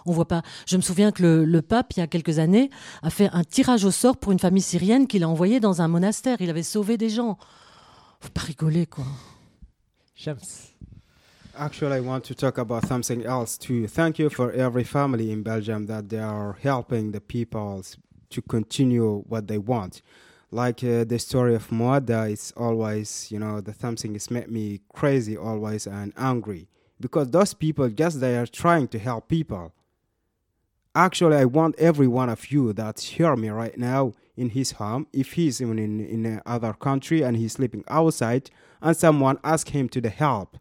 On 0.05 0.11
voit 0.11 0.27
pas. 0.27 0.41
Je 0.65 0.77
me 0.77 0.81
souviens 0.81 1.11
que 1.11 1.21
le, 1.21 1.45
le 1.45 1.61
pape, 1.61 1.93
il 1.95 1.99
y 1.99 2.03
a 2.03 2.07
quelques 2.07 2.39
années, 2.39 2.69
a 3.01 3.09
fait 3.09 3.29
un 3.33 3.43
tirage 3.43 3.85
au 3.85 3.91
sort 3.91 4.17
pour 4.17 4.31
une 4.31 4.39
famille 4.39 4.61
syrienne 4.61 5.07
qu'il 5.07 5.23
a 5.23 5.29
envoyée 5.29 5.59
dans 5.59 5.81
un 5.81 5.87
monastère. 5.87 6.41
Il 6.41 6.49
avait 6.49 6.63
sauvé 6.63 6.97
des 6.97 7.09
gens. 7.09 7.37
Faut 8.19 8.29
pas 8.29 8.41
rigoler, 8.41 8.85
quoi. 8.85 9.05
Shams. 10.15 10.71
Actually, 11.57 11.97
I 11.97 11.99
want 11.99 12.21
to 12.25 12.33
talk 12.33 12.57
about 12.57 12.85
something 12.87 13.25
else 13.25 13.57
too. 13.57 13.85
Thank 13.87 14.19
you 14.19 14.29
for 14.29 14.51
every 14.51 14.83
family 14.83 15.31
in 15.31 15.43
Belgium 15.43 15.85
that 15.87 16.03
they 16.09 16.19
are 16.19 16.55
helping 16.63 17.11
the 17.11 17.19
people 17.19 17.81
to 18.29 18.41
continue 18.41 19.23
what 19.27 19.47
they 19.47 19.57
want. 19.57 20.01
Like 20.51 20.83
uh, 20.83 21.03
the 21.03 21.19
story 21.19 21.55
of 21.55 21.69
Moada 21.69 22.31
is 22.31 22.53
always, 22.55 23.31
you 23.31 23.39
know, 23.39 23.61
the 23.61 23.73
something 23.73 24.15
is 24.15 24.29
made 24.31 24.49
me 24.49 24.81
crazy 24.93 25.37
always 25.37 25.87
and 25.87 26.13
angry 26.17 26.67
because 26.99 27.31
those 27.31 27.53
people 27.53 27.89
just 27.89 28.19
they 28.19 28.37
are 28.37 28.47
trying 28.47 28.87
to 28.89 28.99
help 28.99 29.27
people. 29.27 29.73
Actually, 30.93 31.37
I 31.37 31.45
want 31.45 31.79
every 31.79 32.07
one 32.07 32.27
of 32.29 32.51
you 32.51 32.73
that 32.73 32.99
hear 32.99 33.37
me 33.37 33.49
right 33.49 33.77
now 33.77 34.11
in 34.35 34.49
his 34.49 34.71
home, 34.71 35.07
if 35.13 35.33
he's 35.33 35.61
even 35.61 35.79
in 35.79 36.01
in 36.01 36.41
another 36.45 36.73
country 36.73 37.21
and 37.21 37.37
he's 37.37 37.53
sleeping 37.53 37.85
outside, 37.87 38.49
and 38.81 38.97
someone 38.97 39.39
ask 39.41 39.69
him 39.69 39.87
to 39.87 40.01
the 40.01 40.09
help. 40.09 40.57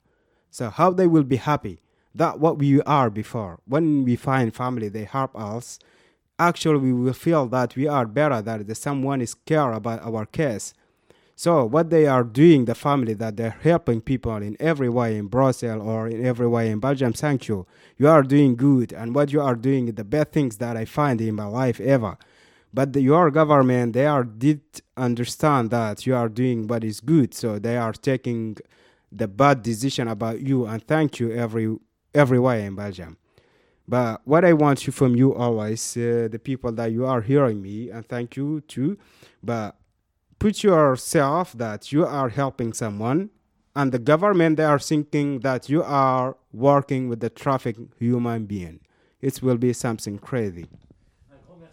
So 0.51 0.71
how 0.71 0.93
they 0.93 1.09
will 1.09 1.25
be 1.25 1.37
happy? 1.37 1.81
That 2.15 2.39
what 2.39 2.59
we 2.59 2.81
are 2.83 3.11
before. 3.11 3.59
When 3.67 4.05
we 4.05 4.15
find 4.15 4.55
family, 4.55 4.89
they 4.89 5.05
help 5.05 5.37
us. 5.37 5.81
Actually, 6.39 6.79
we 6.79 6.93
will 6.93 7.13
feel 7.13 7.47
that 7.47 7.75
we 7.75 7.89
are 7.89 8.07
better. 8.07 8.41
That 8.41 8.77
someone 8.77 9.21
is 9.21 9.35
care 9.35 9.73
about 9.73 10.03
our 10.03 10.27
case. 10.27 10.75
So 11.41 11.65
what 11.65 11.89
they 11.89 12.07
are 12.07 12.23
doing, 12.23 12.67
the 12.67 12.75
family 12.75 13.15
that 13.15 13.39
they're 13.39 13.57
helping 13.63 14.03
people 14.03 14.37
in 14.37 14.59
every 14.61 14.91
way 14.91 15.17
in 15.17 15.29
Brussels 15.29 15.83
or 15.83 16.07
in 16.07 16.23
every 16.23 16.47
way 16.47 16.71
in 16.71 16.81
Belgium, 16.81 17.15
thank 17.15 17.49
you. 17.49 17.67
You 17.97 18.09
are 18.09 18.23
doing 18.23 18.57
good, 18.57 18.93
and 18.93 19.15
what 19.15 19.33
you 19.33 19.41
are 19.41 19.55
doing 19.55 19.89
is 19.89 19.95
the 19.95 20.05
best 20.05 20.33
things 20.33 20.59
that 20.59 20.77
I 20.77 20.85
find 20.85 21.19
in 21.19 21.37
my 21.37 21.47
life 21.47 21.81
ever. 21.81 22.19
But 22.75 22.93
the, 22.93 23.01
your 23.01 23.31
government, 23.31 23.95
they 23.95 24.05
are 24.05 24.23
did 24.23 24.61
understand 24.99 25.71
that 25.71 26.05
you 26.05 26.15
are 26.15 26.29
doing 26.29 26.67
what 26.67 26.85
is 26.85 27.01
good, 27.01 27.33
so 27.33 27.59
they 27.59 27.79
are 27.79 27.95
taking 27.95 28.59
the 29.11 29.27
bad 29.27 29.63
decision 29.63 30.09
about 30.09 30.43
you. 30.43 30.67
And 30.67 30.87
thank 30.87 31.21
you 31.21 31.33
every 31.33 31.75
every 32.15 32.39
way 32.39 32.67
in 32.67 32.75
Belgium. 32.75 33.17
But 33.89 34.21
what 34.27 34.45
I 34.45 34.53
want 34.53 34.87
you 34.87 34.93
from 34.93 35.17
you 35.17 35.35
always, 35.35 35.97
uh, 35.97 36.29
the 36.31 36.39
people 36.39 36.71
that 36.73 36.93
you 36.93 37.07
are 37.07 37.23
hearing 37.23 37.63
me, 37.63 37.89
and 37.89 38.07
thank 38.07 38.37
you 38.37 38.61
too. 38.69 38.99
But 39.43 39.80
put 40.41 40.65
yourself 40.65 41.53
that 41.57 41.93
you 41.93 42.05
are 42.05 42.31
helping 42.31 42.73
someone, 42.73 43.29
and 43.77 43.93
the 43.93 44.01
government 44.01 44.57
they 44.57 44.65
are 44.65 44.81
thinking 44.81 45.41
that 45.41 45.69
you 45.69 45.83
are 45.85 46.35
working 46.53 47.09
with 47.09 47.21
the 47.21 47.31
traffic 47.31 47.77
human 48.01 48.47
being. 48.47 48.81
It 49.21 49.41
will 49.43 49.59
be 49.59 49.73
something 49.73 50.19
crazy. 50.19 50.67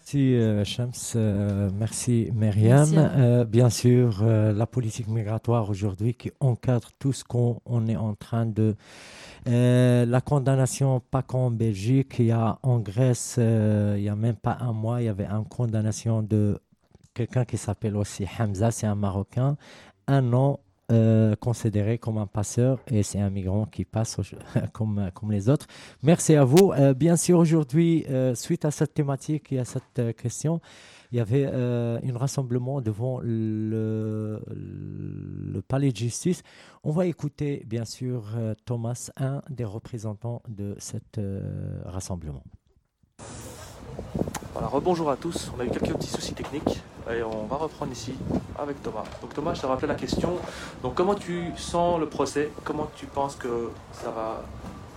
Merci 0.08 0.36
euh, 0.36 0.64
Shams, 0.64 1.14
euh, 1.16 1.70
merci 1.78 2.30
Myriam. 2.34 2.88
Euh, 2.96 3.44
bien 3.44 3.70
sûr, 3.70 4.20
euh, 4.22 4.54
la 4.54 4.66
politique 4.66 5.10
migratoire 5.10 5.70
aujourd'hui 5.70 6.14
qui 6.14 6.32
encadre 6.40 6.92
tout 6.98 7.12
ce 7.12 7.26
qu'on 7.26 7.60
on 7.66 7.88
est 7.88 7.98
en 7.98 8.16
train 8.16 8.46
de... 8.46 8.76
Euh, 9.48 10.06
la 10.06 10.22
condamnation, 10.22 11.02
pas 11.12 11.24
qu'en 11.24 11.52
Belgique, 11.52 12.16
il 12.20 12.28
y 12.28 12.32
a 12.32 12.58
en 12.64 12.80
Grèce, 12.80 13.36
euh, 13.38 13.96
il 13.98 14.04
y 14.04 14.10
a 14.10 14.16
même 14.16 14.38
pas 14.38 14.58
un 14.62 14.72
mois, 14.72 15.02
il 15.02 15.06
y 15.06 15.10
avait 15.10 15.26
une 15.26 15.46
condamnation 15.46 16.22
de 16.22 16.58
quelqu'un 17.18 17.46
qui 17.46 17.58
s'appelle 17.58 17.98
aussi 17.98 18.26
Hamza, 18.40 18.70
c'est 18.70 18.86
un 18.86 18.94
Marocain, 18.94 19.58
un 20.08 20.34
an 20.34 20.60
euh, 20.92 21.36
considéré 21.36 21.98
comme 21.98 22.20
un 22.20 22.28
passeur 22.28 22.80
et 22.88 23.02
c'est 23.02 23.20
un 23.20 23.32
migrant 23.32 23.66
qui 23.66 23.86
passe 23.86 24.20
comme, 24.74 25.10
comme 25.16 25.32
les 25.32 25.50
autres. 25.50 25.66
Merci 26.04 26.36
à 26.36 26.44
vous. 26.44 26.72
Euh, 26.74 26.94
bien 26.94 27.16
sûr, 27.18 27.40
aujourd'hui, 27.40 28.06
euh, 28.10 28.36
suite 28.36 28.66
à 28.66 28.72
cette 28.72 28.94
thématique 28.94 29.52
et 29.52 29.58
à 29.58 29.66
cette 29.66 29.98
euh, 29.98 30.14
question, 30.14 30.62
il 31.12 31.18
y 31.18 31.22
avait 31.22 31.50
euh, 31.52 32.00
un 32.04 32.18
rassemblement 32.18 32.82
devant 32.82 33.20
le, 33.20 34.40
le 34.48 35.62
palais 35.62 35.92
de 35.92 35.98
justice. 35.98 36.44
On 36.84 36.92
va 36.92 37.08
écouter, 37.08 37.64
bien 37.66 37.86
sûr, 37.86 38.26
euh, 38.36 38.54
Thomas, 38.66 39.10
un 39.18 39.42
des 39.50 39.66
représentants 39.66 40.44
de 40.48 40.76
cet 40.78 41.18
euh, 41.18 41.82
rassemblement. 41.86 42.44
Voilà, 44.60 44.70
rebonjour 44.70 45.12
à 45.12 45.16
tous. 45.18 45.52
On 45.56 45.62
a 45.62 45.66
eu 45.66 45.70
quelques 45.70 45.94
petits 45.94 46.10
soucis 46.10 46.34
techniques 46.34 46.82
et 47.12 47.22
on 47.22 47.46
va 47.46 47.58
reprendre 47.58 47.92
ici 47.92 48.16
avec 48.58 48.82
Thomas. 48.82 49.04
Donc 49.22 49.32
Thomas, 49.36 49.54
je 49.54 49.62
te 49.62 49.68
rappelais 49.68 49.88
la 49.88 49.94
question. 49.94 50.32
Donc 50.82 50.96
comment 50.96 51.14
tu 51.14 51.52
sens 51.58 52.00
le 52.00 52.08
procès? 52.08 52.50
Comment 52.64 52.90
tu 52.96 53.06
penses 53.06 53.36
que 53.36 53.70
ça 53.92 54.10
va 54.10 54.42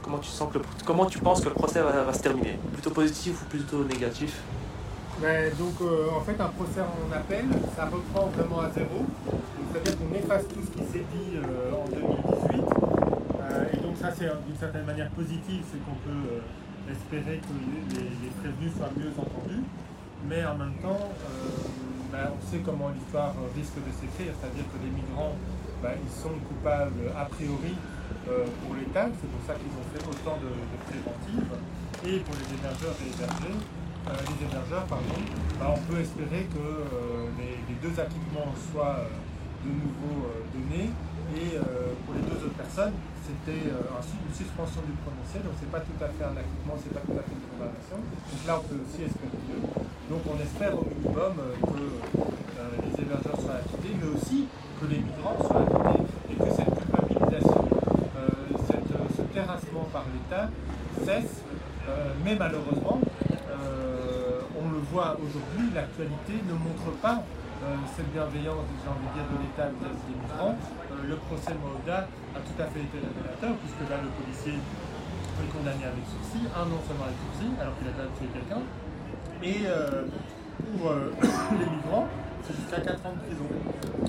Comment 0.03 0.17
tu 0.17 0.31
sens 0.31 0.51
que 0.51 0.57
le, 0.57 1.55
procès 1.55 1.83
va, 1.83 2.11
se 2.11 2.23
terminer? 2.23 2.59
Plutôt 2.73 2.89
positif 2.89 3.43
ou 3.43 3.45
plutôt 3.51 3.85
négatif? 3.85 4.41
Ben, 5.21 5.53
donc 5.59 5.75
euh, 5.83 6.07
en 6.17 6.23
fait 6.23 6.41
un 6.41 6.49
procès 6.49 6.81
en 6.81 7.15
appel, 7.15 7.45
ça 7.77 7.85
reprend 7.85 8.29
vraiment 8.29 8.61
à 8.61 8.71
zéro. 8.71 9.05
C'est-à-dire 9.75 9.99
qu'on 9.99 10.15
efface 10.15 10.49
tout 10.49 10.61
ce 10.65 10.71
qui 10.71 10.91
s'est 10.91 11.05
dit 11.13 11.37
euh, 11.37 11.75
en 11.75 11.87
2018. 11.87 12.63
Euh, 13.43 13.65
et 13.75 13.77
donc 13.77 13.99
ça 14.01 14.09
c'est 14.17 14.25
d'une 14.25 14.57
certaine 14.59 14.87
manière 14.87 15.11
positive, 15.11 15.63
c'est 15.71 15.85
qu'on 15.85 15.97
peut 15.97 16.41
espérer 16.93 17.41
que 17.41 17.55
les, 17.95 18.31
prévenus 18.41 18.73
soient 18.77 18.93
mieux 18.97 19.13
entendus. 19.17 19.65
Mais 20.29 20.45
en 20.45 20.57
même 20.57 20.77
temps, 20.83 21.01
euh, 21.01 21.49
ben, 22.13 22.31
on 22.37 22.41
sait 22.45 22.61
comment 22.65 22.91
l'histoire 22.91 23.35
risque 23.57 23.81
de 23.81 23.93
s'écrire, 23.93 24.35
c'est-à-dire 24.37 24.69
que 24.69 24.79
les 24.85 24.93
migrants, 24.93 25.35
ben, 25.83 25.97
ils 25.97 26.13
sont 26.13 26.37
coupables 26.45 27.09
a 27.17 27.25
priori 27.25 27.73
euh, 28.29 28.45
pour 28.61 28.77
l'État, 28.77 29.09
c'est 29.17 29.31
pour 29.31 29.43
ça 29.47 29.55
qu'ils 29.57 29.73
ont 29.73 29.89
fait 29.95 30.05
autant 30.05 30.37
de, 30.43 30.51
préventives. 30.85 31.57
Et 32.05 32.21
pour 32.21 32.35
les 32.37 32.49
hébergeurs 32.53 32.97
et 33.01 33.09
hébergés, 33.09 33.57
euh, 33.57 34.13
les 34.13 34.39
hébergeurs, 34.45 34.87
bah, 34.89 35.73
on 35.73 35.81
peut 35.89 36.01
espérer 36.01 36.45
que 36.53 36.67
les, 37.41 37.57
les 37.65 37.79
deux 37.81 37.97
acquittements 37.99 38.53
soient, 38.73 39.09
de 39.65 39.71
nouveau 39.71 40.29
euh, 40.29 40.45
donné. 40.55 40.91
Et 41.31 41.55
euh, 41.57 41.95
pour 42.05 42.15
les 42.19 42.25
deux 42.27 42.39
autres 42.43 42.59
personnes, 42.59 42.93
c'était 43.23 43.71
euh, 43.71 43.95
un- 43.95 44.03
une 44.03 44.35
suspension 44.35 44.83
du 44.83 44.93
prononcé, 45.07 45.39
donc 45.47 45.55
c'est 45.63 45.71
pas 45.71 45.79
tout 45.81 45.95
à 46.03 46.09
fait 46.11 46.25
un 46.27 46.35
acquittement, 46.35 46.75
c'est 46.83 46.91
pas 46.93 47.05
tout 47.07 47.15
à 47.15 47.23
fait 47.23 47.37
une 47.39 47.47
condamnation. 47.55 47.99
Donc 48.03 48.41
là, 48.47 48.53
on 48.59 48.65
peut 48.67 48.81
aussi 48.83 49.07
espérer 49.07 49.39
mieux. 49.47 49.63
Donc 50.11 50.23
on 50.27 50.37
espère 50.43 50.75
au 50.75 50.83
minimum 50.91 51.35
euh, 51.39 51.55
que 51.71 51.79
euh, 51.79 52.83
les 52.83 52.93
hébergeurs 52.99 53.39
soient 53.39 53.63
acquittés, 53.63 53.95
mais 53.95 54.11
aussi 54.11 54.51
que 54.83 54.87
les 54.91 54.99
migrants 55.07 55.39
soient 55.39 55.63
acquittés 55.63 56.03
et 56.31 56.35
que 56.35 56.51
cette 56.51 56.75
culpabilisation, 56.75 57.63
euh, 58.19 58.59
ce 59.15 59.23
terrassement 59.31 59.87
par 59.95 60.05
l'État 60.11 60.51
cesse. 61.07 61.47
Euh, 61.89 62.11
mais 62.25 62.35
malheureusement, 62.37 63.01
euh, 63.55 64.43
on 64.59 64.67
le 64.71 64.79
voit 64.93 65.15
aujourd'hui, 65.15 65.71
l'actualité 65.75 66.35
ne 66.47 66.53
montre 66.55 66.91
pas 67.03 67.23
euh, 67.63 67.75
cette 67.97 68.11
bienveillance, 68.13 68.67
j'ai 68.83 68.91
envie 68.91 69.07
de 69.11 69.15
dire, 69.15 69.27
de 69.31 69.39
l'État 69.43 69.69
vis-à-vis 69.71 70.05
des 70.11 70.19
migrants. 70.19 70.57
Euh, 70.91 71.09
le 71.09 71.17
procès 71.17 71.53
de 71.53 71.59
Maouda 71.63 72.09
a 72.35 72.41
tout 72.43 72.59
à 72.59 72.67
fait 72.67 72.83
été 72.83 72.99
révélateur, 72.99 73.55
puisque 73.63 73.85
là, 73.87 74.03
le 74.03 74.11
policier 74.11 74.59
est 74.59 75.51
condamné 75.55 75.85
avec 75.87 76.03
sursis, 76.03 76.45
un 76.51 76.67
non 76.67 76.83
seulement 76.83 77.07
avec 77.07 77.19
sursis, 77.31 77.53
alors 77.61 77.75
qu'il 77.79 77.87
a 77.87 77.95
déjà 77.95 78.11
tué 78.19 78.27
quelqu'un, 78.35 78.63
et 79.43 79.67
euh, 79.71 80.11
pour 80.59 80.91
euh, 80.91 81.15
les 81.59 81.69
migrants, 81.71 82.09
c'est 82.43 82.57
jusqu'à 82.59 82.81
4 82.83 83.07
ans 83.07 83.15
de 83.15 83.23
prison. 83.23 83.49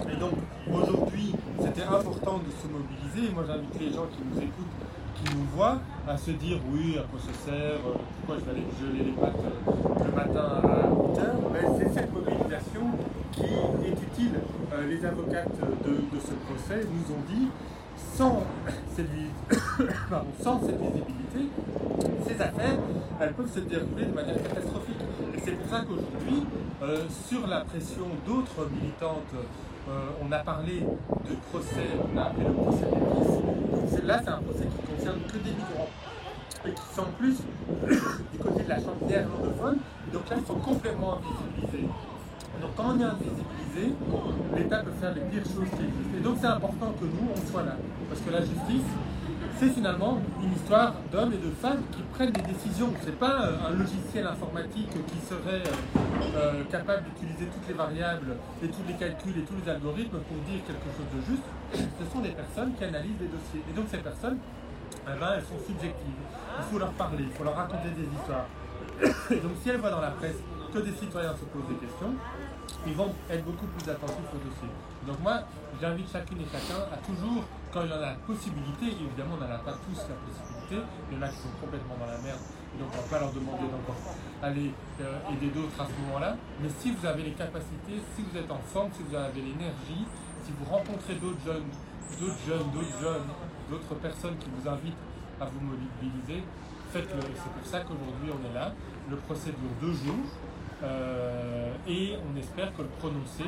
Et 0.10 0.18
donc, 0.18 0.36
aujourd'hui, 0.66 1.36
c'était 1.62 1.86
important 1.86 2.42
de 2.42 2.50
se 2.50 2.66
mobiliser, 2.66 3.30
moi 3.34 3.46
j'invite 3.46 3.78
les 3.80 3.94
gens 3.94 4.08
qui 4.10 4.20
nous 4.26 4.42
écoutent, 4.42 4.81
qui 5.24 5.36
nous 5.36 5.46
voient, 5.56 5.80
à 6.08 6.18
se 6.18 6.32
dire 6.32 6.60
oui, 6.72 6.98
à 6.98 7.04
quoi 7.04 7.20
ça 7.20 7.32
sert, 7.46 7.80
euh, 7.86 7.94
pourquoi 8.18 8.38
je 8.40 8.46
vais 8.46 8.52
aller 8.52 8.66
geler 8.80 9.04
les 9.06 9.12
pattes 9.12 9.36
euh, 9.38 10.06
le 10.06 10.12
matin 10.16 10.62
à 10.64 10.90
8h, 10.90 11.22
ben, 11.54 11.66
c'est 11.78 11.90
cette 11.94 12.12
mobilisation 12.14 12.86
qui 13.32 13.44
est 13.44 13.92
utile. 13.92 14.40
Euh, 14.74 14.88
les 14.88 15.06
avocates 15.06 15.60
de, 15.60 16.20
ce 16.20 16.34
procès 16.46 16.86
nous 16.86 17.14
ont 17.16 17.24
dit, 17.30 17.50
sans 20.44 20.60
cette, 20.62 20.82
visibilité, 20.82 21.50
ces 22.28 22.42
affaires, 22.42 22.80
elles 23.20 23.34
peuvent 23.34 23.54
se 23.54 23.60
dérouler 23.60 24.06
de 24.06 24.14
manière 24.14 24.42
catastrophique. 24.44 25.02
Et 25.36 25.40
c'est 25.44 25.52
pour 25.52 25.70
ça 25.70 25.84
qu'aujourd'hui, 25.88 26.46
sur 27.28 27.46
la 27.48 27.62
pression 27.62 28.08
d'autres 28.26 28.68
militantes, 28.72 29.36
euh, 29.90 30.10
on 30.22 30.32
a 30.32 30.40
parlé 30.40 30.82
de 30.82 31.36
procès, 31.50 31.90
on 32.14 32.18
a 32.18 32.24
appelé 32.26 32.46
le 32.46 32.54
procès 32.54 32.86
des 32.86 34.08
Là, 34.08 34.20
c'est 34.24 34.30
un 34.30 34.38
procès 34.38 34.66
qui 34.66 34.94
concerne 34.94 35.20
que 35.28 35.38
des 35.38 35.52
migrants 35.52 35.90
et 36.66 36.72
qui 36.72 36.96
sont 36.96 37.02
en 37.02 37.12
plus 37.18 37.38
du 38.32 38.38
côté 38.40 38.64
de 38.64 38.70
la 38.70 38.78
chambre 38.78 39.06
néerlandophone. 39.08 39.78
Donc 40.14 40.30
là, 40.30 40.36
ils 40.40 40.46
sont 40.46 40.60
complètement 40.60 41.18
invisibilisés. 41.18 41.88
Donc 42.62 42.72
quand 42.76 42.94
on 42.96 43.00
est 43.00 43.04
invisibilisé, 43.04 43.96
l'État 44.56 44.84
peut 44.84 44.92
faire 45.00 45.16
les 45.16 45.22
pires 45.22 45.46
choses 45.46 45.70
qui 45.70 45.84
existent. 45.86 46.18
Et 46.18 46.22
donc 46.22 46.38
c'est 46.40 46.48
important 46.48 46.94
que 47.00 47.06
nous, 47.06 47.28
on 47.34 47.52
soit 47.52 47.64
là. 47.64 47.78
Parce 48.10 48.22
que 48.22 48.30
la 48.30 48.42
justice, 48.42 48.90
c'est 49.62 49.70
finalement 49.70 50.20
une 50.42 50.54
histoire 50.54 50.96
d'hommes 51.12 51.34
et 51.34 51.38
de 51.38 51.52
femmes 51.54 51.84
qui 51.92 52.02
prennent 52.14 52.32
des 52.32 52.42
décisions. 52.42 52.90
C'est 53.06 53.18
pas 53.20 53.46
euh, 53.46 53.70
un 53.70 53.78
logiciel 53.78 54.26
informatique 54.26 54.90
qui 54.90 55.20
serait 55.22 55.62
euh, 55.62 56.02
euh, 56.36 56.64
capable 56.72 57.04
d'utiliser 57.04 57.46
toutes 57.46 57.68
les 57.68 57.76
variables 57.76 58.38
et 58.64 58.68
tous 58.68 58.82
les 58.88 58.96
calculs 58.96 59.38
et 59.38 59.46
tous 59.46 59.54
les 59.64 59.70
algorithmes 59.70 60.18
pour 60.18 60.38
dire 60.50 60.66
quelque 60.66 60.90
chose 60.98 61.06
de 61.14 61.22
juste. 61.30 61.46
Ce 61.78 62.12
sont 62.12 62.22
des 62.22 62.34
personnes 62.34 62.74
qui 62.74 62.84
analysent 62.86 63.22
des 63.22 63.30
dossiers. 63.30 63.62
Et 63.70 63.74
donc 63.78 63.86
ces 63.92 64.00
personnes, 64.02 64.40
eh 65.06 65.20
ben, 65.20 65.30
elles 65.38 65.46
sont 65.46 65.62
subjectives. 65.62 66.22
Il 66.58 66.66
faut 66.66 66.80
leur 66.80 66.94
parler, 66.98 67.30
il 67.30 67.34
faut 67.38 67.44
leur 67.44 67.56
raconter 67.56 67.94
des 67.94 68.10
histoires. 68.18 68.50
Et 69.30 69.42
donc 69.46 69.62
si 69.62 69.70
elles 69.70 69.78
voient 69.78 69.94
dans 69.94 70.02
la 70.02 70.18
presse 70.18 70.42
que 70.74 70.80
des 70.80 70.94
citoyens 70.98 71.38
se 71.38 71.46
posent 71.46 71.70
des 71.70 71.86
questions, 71.86 72.18
ils 72.88 72.98
vont 72.98 73.14
être 73.30 73.46
beaucoup 73.46 73.68
plus 73.78 73.86
attentifs 73.86 74.32
au 74.34 74.42
dossier. 74.42 74.74
Donc 75.06 75.22
moi, 75.22 75.46
j'invite 75.80 76.12
chacune 76.12 76.42
et 76.42 76.50
chacun 76.50 76.82
à 76.90 76.98
toujours, 77.06 77.46
quand 77.72 77.84
il 77.84 77.90
y 77.90 77.94
en 77.94 77.98
a 77.98 78.14
la 78.14 78.18
possibilité, 78.28 78.92
évidemment 78.92 79.40
on 79.40 79.44
n'en 79.44 79.56
a 79.56 79.64
pas 79.64 79.76
tous 79.88 80.00
la 80.08 80.18
possibilité, 80.20 80.84
il 81.10 81.16
y 81.16 81.20
en 81.20 81.24
a 81.24 81.30
qui 81.30 81.40
sont 81.40 81.56
complètement 81.60 81.96
dans 81.96 82.12
la 82.12 82.20
merde, 82.20 82.44
donc 82.78 82.92
on 82.92 82.98
ne 82.98 83.02
va 83.02 83.08
pas 83.08 83.20
leur 83.20 83.32
demander 83.32 83.68
d'encore 83.72 84.00
aller 84.44 84.72
euh, 85.02 85.32
aider 85.32 85.50
d'autres 85.56 85.80
à 85.80 85.88
ce 85.88 85.96
moment-là, 86.04 86.36
mais 86.60 86.70
si 86.80 86.92
vous 86.92 87.06
avez 87.06 87.24
les 87.24 87.36
capacités, 87.36 87.98
si 88.16 88.22
vous 88.24 88.36
êtes 88.38 88.52
en 88.52 88.62
forme, 88.72 88.92
si 88.92 89.04
vous 89.04 89.16
avez 89.16 89.42
l'énergie, 89.42 90.04
si 90.44 90.52
vous 90.52 90.66
rencontrez 90.68 91.16
d'autres 91.16 91.42
jeunes, 91.46 91.70
d'autres 92.20 92.44
jeunes, 92.48 92.68
d'autres 92.76 92.98
jeunes, 93.00 93.30
d'autres 93.70 93.96
personnes 93.96 94.38
qui 94.38 94.50
vous 94.52 94.68
invitent 94.68 95.04
à 95.40 95.46
vous 95.46 95.62
mobiliser, 95.64 96.44
faites-le. 96.92 97.22
C'est 97.22 97.54
pour 97.56 97.66
ça 97.66 97.80
qu'aujourd'hui 97.82 98.30
on 98.30 98.42
est 98.52 98.54
là. 98.54 98.74
Le 99.10 99.16
procès 99.18 99.52
dure 99.52 99.76
deux 99.80 99.94
jours. 99.94 100.28
Euh, 100.84 101.74
et 101.88 102.16
on 102.26 102.38
espère 102.38 102.76
que 102.76 102.82
le 102.82 102.88
prononcé, 103.00 103.44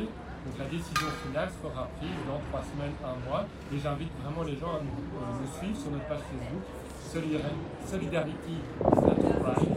donc 0.45 0.55
la 0.59 0.65
décision 0.65 1.09
finale, 1.23 1.49
sera 1.61 1.87
prise 1.97 2.19
dans 2.27 2.39
trois 2.51 2.63
semaines, 2.67 2.95
un 3.03 3.17
mois. 3.27 3.43
Et 3.73 3.77
j'invite 3.79 4.11
vraiment 4.21 4.43
les 4.43 4.57
gens 4.59 4.75
à 4.75 4.81
nous, 4.83 4.99
euh, 5.17 5.43
suivre 5.57 5.77
sur 5.79 5.91
notre 5.91 6.07
page 6.07 6.23
Facebook, 6.29 6.63
Solidar- 7.11 7.59
Solidarity 7.85 8.55
crime. 8.83 9.73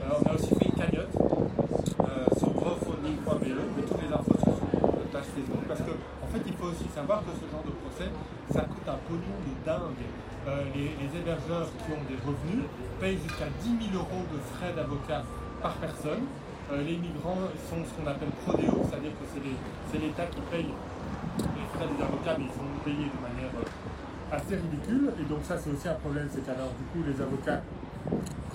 Euh, 0.00 0.20
on 0.20 0.24
a 0.28 0.32
aussi 0.34 0.52
fait 0.54 0.66
une 0.68 0.76
cagnotte 0.76 1.14
euh, 1.16 2.26
sur 2.36 2.50
crowdfunding.be, 2.54 3.48
mais 3.76 3.82
toutes 3.82 4.02
les 4.02 4.12
infos 4.12 4.36
sont 4.44 4.56
sur 4.56 4.68
notre 4.82 5.10
page 5.12 5.28
Facebook, 5.34 5.64
parce 5.68 5.80
que 5.80 5.92
en 5.92 6.28
fait, 6.32 6.42
il 6.46 6.54
faut 6.54 6.66
aussi 6.70 6.86
savoir 6.94 7.20
que 7.24 7.32
ce 7.34 7.46
genre 7.50 7.64
de 7.64 7.74
procès, 7.82 8.10
ça 8.52 8.60
coûte 8.68 8.86
un 8.88 8.98
pognon 9.08 9.36
de 9.46 9.52
dingue. 9.64 10.04
Euh, 10.48 10.64
les, 10.74 10.96
les 10.96 11.10
hébergeurs 11.20 11.68
qui 11.84 11.92
ont 11.92 12.04
des 12.08 12.16
revenus 12.24 12.64
payent 13.00 13.18
jusqu'à 13.22 13.46
10 13.60 13.92
000 13.92 13.98
euros 14.02 14.24
de 14.32 14.38
frais 14.56 14.72
d'avocat 14.74 15.22
par 15.60 15.74
personne. 15.76 16.24
Euh, 16.70 16.84
les 16.86 16.96
migrants 16.98 17.50
sont 17.68 17.82
ce 17.82 17.90
qu'on 17.98 18.06
appelle 18.06 18.30
prodéo, 18.46 18.86
c'est-à-dire 18.86 19.10
que 19.18 19.26
c'est 19.26 19.98
l'État 19.98 20.26
qui 20.30 20.40
paye 20.54 20.70
les 20.70 21.66
frais 21.74 21.88
des 21.90 21.98
avocats, 21.98 22.38
mais 22.38 22.46
ils 22.46 22.54
sont 22.54 22.70
payés 22.84 23.10
de 23.10 23.18
manière 23.18 23.50
euh, 23.58 24.36
assez 24.36 24.54
ridicule. 24.54 25.10
Et 25.18 25.26
donc 25.26 25.42
ça, 25.42 25.58
c'est 25.58 25.70
aussi 25.70 25.88
un 25.88 25.98
problème, 25.98 26.28
c'est 26.30 26.46
qu'alors 26.46 26.70
du 26.78 26.86
coup, 26.94 27.02
les 27.02 27.18
avocats 27.18 27.62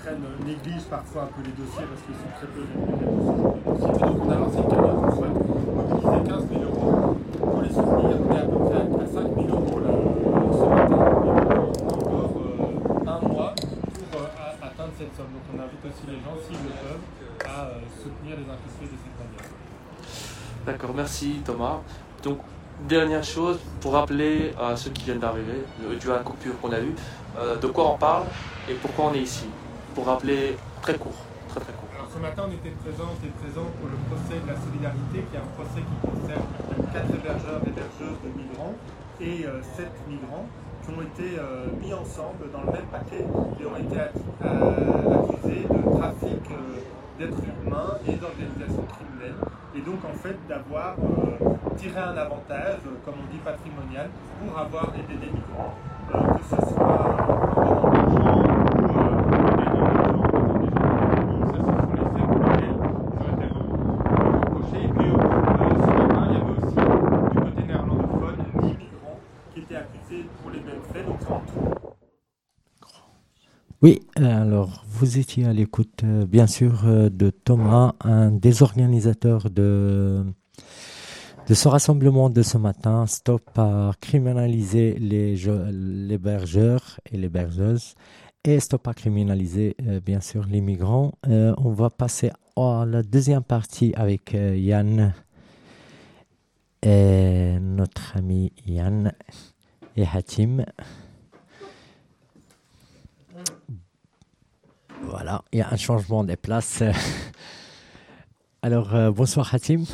prennent, 0.00 0.24
euh, 0.24 0.44
négligent 0.48 0.88
parfois 0.88 1.28
un 1.28 1.32
peu 1.36 1.44
les 1.44 1.52
dossiers 1.52 1.84
parce 1.84 2.00
qu'ils 2.08 2.16
sont 2.16 2.32
très 2.40 2.48
peu 2.48 2.64
rémunérés 2.64 3.04
pour 3.04 3.36
donc 3.76 4.16
on 4.24 4.30
a 4.32 4.38
lancé 4.40 4.58
une 4.64 4.68
cagnotte, 4.72 4.96
on 4.96 5.12
souhaite 5.12 5.36
mobiliser 5.36 6.20
15 6.24 6.48
000 6.48 6.62
euros 6.72 7.16
pour 7.36 7.60
les 7.60 7.68
soutenir. 7.68 8.16
Est 8.16 8.40
à 8.40 8.48
peu 8.48 8.58
près 8.64 8.80
à 8.80 9.06
5 9.12 9.28
000 9.28 9.48
euros 9.52 9.80
là, 9.84 9.92
ce 10.56 10.64
matin. 10.72 11.04
Et 11.04 11.60
encore 12.00 12.32
euh, 12.32 13.12
un 13.12 13.20
mois 13.28 13.52
pour 13.52 14.20
euh, 14.20 14.64
atteindre 14.64 14.94
cette 14.96 15.12
somme. 15.12 15.36
Donc 15.36 15.44
on 15.52 15.60
invite 15.60 15.84
aussi 15.84 16.04
les 16.08 16.20
gens, 16.24 16.36
s'ils 16.40 16.64
le 16.64 16.72
peuvent, 16.80 17.04
à 17.56 17.60
euh, 17.64 17.80
soutenir 18.02 18.36
les 18.36 18.44
impliqués 18.54 18.84
de 18.92 18.96
cette 19.02 19.16
manière. 19.18 19.50
D'accord, 20.66 20.92
merci 20.94 21.40
Thomas. 21.44 21.78
Donc, 22.22 22.38
dernière 22.88 23.24
chose, 23.24 23.58
pour 23.80 23.92
rappeler 23.92 24.52
à 24.60 24.76
ceux 24.76 24.90
qui 24.90 25.04
viennent 25.04 25.20
d'arriver, 25.20 25.64
dû 26.00 26.10
à 26.10 26.14
la 26.16 26.18
coupure 26.20 26.60
qu'on 26.60 26.72
a 26.72 26.80
eue, 26.80 26.94
euh, 27.38 27.56
de 27.56 27.66
quoi 27.68 27.92
on 27.92 27.96
parle 27.96 28.24
et 28.68 28.74
pourquoi 28.74 29.06
on 29.06 29.14
est 29.14 29.22
ici. 29.22 29.46
Pour 29.94 30.06
rappeler 30.06 30.56
très 30.82 30.94
court, 30.98 31.20
très 31.48 31.60
très 31.60 31.72
court. 31.72 31.88
Alors 31.96 32.08
ce 32.14 32.18
matin, 32.20 32.42
on 32.48 32.52
était 32.52 32.74
présents 32.84 33.14
et 33.24 33.32
présents 33.40 33.70
pour 33.80 33.88
le 33.88 33.96
procès 34.10 34.36
de 34.42 34.46
la 34.52 34.58
solidarité, 34.60 35.24
qui 35.30 35.36
est 35.36 35.40
un 35.40 35.50
procès 35.56 35.80
qui 35.80 35.96
concerne 36.04 36.44
quatre 36.92 37.14
hébergeurs 37.14 37.60
et 37.64 37.70
hébergeuses 37.72 38.20
de 38.24 38.30
migrants 38.36 38.74
et 39.20 39.46
euh, 39.46 39.62
sept 39.76 39.92
migrants 40.06 40.46
qui 40.84 40.90
ont 40.92 41.02
été 41.02 41.38
euh, 41.38 41.66
mis 41.80 41.92
ensemble 41.94 42.52
dans 42.52 42.60
le 42.60 42.72
même 42.76 42.88
paquet 42.92 43.24
et 43.24 43.64
ont 43.66 43.76
été 43.80 43.96
accu- 43.96 44.36
accusés 44.44 45.64
de 45.64 45.80
trafic 45.98 46.44
d'êtres 47.18 47.42
humains 47.42 47.94
et 48.06 48.14
d'organisation 48.14 48.84
criminelle. 48.86 49.34
Et 49.74 49.80
donc 49.80 50.04
en 50.04 50.14
fait 50.16 50.36
d'avoir 50.48 50.96
euh, 50.98 51.54
tiré 51.76 51.98
un 51.98 52.16
avantage, 52.16 52.80
euh, 52.86 52.96
comme 53.04 53.14
on 53.22 53.32
dit 53.32 53.38
patrimonial, 53.38 54.08
pour 54.40 54.58
avoir 54.58 54.92
aidé 54.94 55.14
des 55.20 55.30
migrants, 55.32 55.74
euh, 56.14 56.34
que 56.34 56.44
ce 56.44 56.56
soit 56.74 57.16
en 57.56 57.92
ou 57.96 58.16
en 58.16 58.42
étant 59.22 59.56
des 59.56 59.64
gens. 59.64 60.22
Ça, 61.46 61.58
ce 61.58 61.72
sont 61.80 61.92
les 61.92 62.06
faits 62.14 62.28
pour 62.30 62.44
lesquels 62.48 63.66
puis 64.96 65.08
euh, 65.08 65.18
ce 65.74 65.92
matin, 65.92 66.22
il 66.28 66.32
y 66.32 66.40
avait 66.40 66.54
aussi 66.56 66.76
du 66.76 67.40
côté 67.40 67.62
néerlandophone 67.66 68.40
10 68.62 68.66
migrants 68.68 69.20
qui 69.52 69.60
étaient 69.60 69.76
accusés 69.76 70.24
pour 70.42 70.50
les 70.50 70.60
mêmes 70.60 70.82
faits. 70.92 71.06
Donc 71.06 71.18
tout 71.20 71.96
Oui, 73.82 74.06
alors 74.16 74.85
vous 74.96 75.18
étiez 75.18 75.44
à 75.44 75.52
l'écoute, 75.52 76.02
euh, 76.04 76.24
bien 76.26 76.46
sûr, 76.46 76.82
euh, 76.86 77.10
de 77.10 77.28
Thomas, 77.30 77.92
un 78.02 78.30
des 78.30 78.62
organisateurs 78.62 79.50
de, 79.50 80.24
ce 81.52 81.68
rassemblement 81.68 82.30
de 82.30 82.42
ce 82.42 82.56
matin. 82.56 83.06
Stop 83.06 83.42
à 83.58 83.92
criminaliser 84.00 84.94
les 84.98 85.36
je- 85.36 85.70
l'hébergeur 85.70 86.98
et 87.12 87.16
les 87.18 87.28
bergeuses 87.28 87.94
et 88.44 88.58
stop 88.60 88.86
à 88.88 88.94
criminaliser, 88.94 89.76
euh, 89.86 90.00
bien 90.00 90.20
sûr, 90.20 90.46
les 90.48 90.60
migrants. 90.60 91.12
On 91.26 91.70
va 91.72 91.90
passer 91.90 92.30
à 92.56 92.84
la 92.86 93.02
deuxième 93.02 93.42
partie 93.42 93.92
avec 93.96 94.32
Yann, 94.34 95.12
et 96.82 97.58
notre 97.60 98.16
ami 98.16 98.52
Yann 98.66 99.12
et 99.96 100.04
Hatim. 100.06 100.64
Voilà, 105.02 105.42
il 105.52 105.58
y 105.58 105.62
a 105.62 105.68
un 105.72 105.76
changement 105.76 106.24
des 106.24 106.36
places. 106.36 106.82
Alors, 108.62 108.94
euh, 108.94 109.10
bonsoir 109.10 109.54
Hatim. 109.54 109.84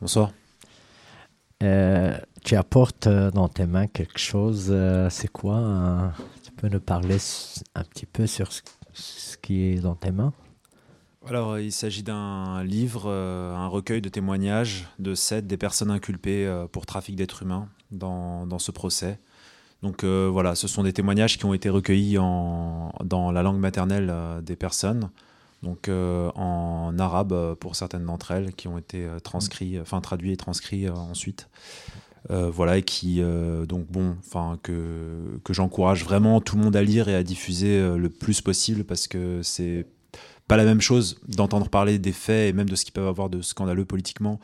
Bonsoir. 0.00 0.30
Euh, 1.62 2.16
tu 2.44 2.54
apportes 2.54 3.08
euh, 3.08 3.30
dans 3.30 3.48
tes 3.48 3.66
mains 3.66 3.88
quelque 3.88 4.18
chose. 4.18 4.68
euh, 4.70 5.10
c'est 5.10 5.28
quoi 5.28 6.12
Tu 6.44 6.52
peux 6.52 6.68
nous 6.68 6.80
parler 6.80 7.16
un 7.74 7.82
petit 7.82 8.06
peu 8.06 8.26
sur 8.26 8.52
ce, 8.52 8.62
ce 8.92 9.36
qui 9.36 9.64
est 9.64 9.80
dans 9.80 9.96
tes 9.96 10.12
mains? 10.12 10.32
Alors, 11.26 11.58
il 11.58 11.72
s'agit 11.72 12.02
d'un 12.04 12.62
livre, 12.64 13.10
un 13.10 13.66
recueil 13.66 14.00
de 14.00 14.08
témoignages 14.08 14.88
de 14.98 15.14
sept 15.14 15.46
des 15.46 15.58
personnes 15.58 15.90
inculpées 15.90 16.64
pour 16.72 16.86
trafic 16.86 17.16
d'êtres 17.16 17.42
humains 17.42 17.68
dans, 17.90 18.46
dans 18.46 18.58
ce 18.58 18.70
procès. 18.70 19.18
Donc 19.82 20.04
euh, 20.04 20.28
voilà, 20.30 20.54
ce 20.54 20.66
sont 20.66 20.82
des 20.82 20.92
témoignages 20.92 21.38
qui 21.38 21.44
ont 21.44 21.54
été 21.54 21.68
recueillis 21.68 22.18
en, 22.18 22.92
dans 23.04 23.30
la 23.30 23.42
langue 23.42 23.58
maternelle 23.58 24.08
euh, 24.10 24.40
des 24.40 24.56
personnes, 24.56 25.10
donc 25.62 25.88
euh, 25.88 26.30
en 26.34 26.98
arabe 26.98 27.54
pour 27.60 27.76
certaines 27.76 28.04
d'entre 28.04 28.32
elles, 28.32 28.54
qui 28.54 28.68
ont 28.68 28.78
été 28.78 29.06
transcrits, 29.22 29.80
enfin 29.80 30.00
traduits 30.00 30.32
et 30.32 30.36
transcrits 30.36 30.88
ensuite. 30.88 31.48
Euh, 32.30 32.50
voilà, 32.50 32.76
et 32.76 32.82
qui, 32.82 33.22
euh, 33.22 33.64
donc 33.64 33.86
bon, 33.86 34.16
enfin, 34.18 34.58
que, 34.62 35.40
que 35.44 35.54
j'encourage 35.54 36.04
vraiment 36.04 36.40
tout 36.40 36.56
le 36.56 36.62
monde 36.64 36.76
à 36.76 36.82
lire 36.82 37.08
et 37.08 37.14
à 37.14 37.22
diffuser 37.22 37.78
euh, 37.78 37.96
le 37.96 38.10
plus 38.10 38.42
possible 38.42 38.84
parce 38.84 39.06
que 39.06 39.40
c'est 39.42 39.86
pas 40.46 40.56
la 40.56 40.64
même 40.64 40.80
chose 40.80 41.20
d'entendre 41.28 41.68
parler 41.68 41.98
des 41.98 42.12
faits 42.12 42.50
et 42.50 42.52
même 42.52 42.68
de 42.68 42.74
ce 42.74 42.84
qu'ils 42.84 42.92
peuvent 42.92 43.06
avoir 43.06 43.30
de 43.30 43.40
scandaleux 43.40 43.84
politiquement 43.84 44.40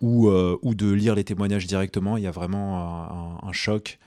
ou, 0.00 0.28
euh, 0.28 0.58
ou 0.62 0.74
de 0.74 0.90
lire 0.90 1.14
les 1.14 1.22
témoignages 1.22 1.66
directement. 1.66 2.16
Il 2.16 2.24
y 2.24 2.26
a 2.26 2.32
vraiment 2.32 3.38
un, 3.42 3.48
un 3.48 3.52
choc 3.52 3.98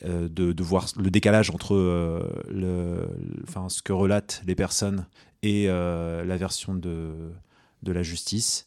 de, 0.00 0.52
de 0.52 0.62
voir 0.62 0.86
le 0.98 1.10
décalage 1.10 1.50
entre 1.50 1.74
euh, 1.74 2.28
le, 2.50 3.08
enfin, 3.46 3.68
ce 3.68 3.82
que 3.82 3.92
relatent 3.92 4.42
les 4.46 4.54
personnes 4.54 5.06
et 5.42 5.66
euh, 5.68 6.24
la 6.24 6.36
version 6.36 6.74
de, 6.74 7.12
de 7.82 7.92
la 7.92 8.02
justice. 8.02 8.66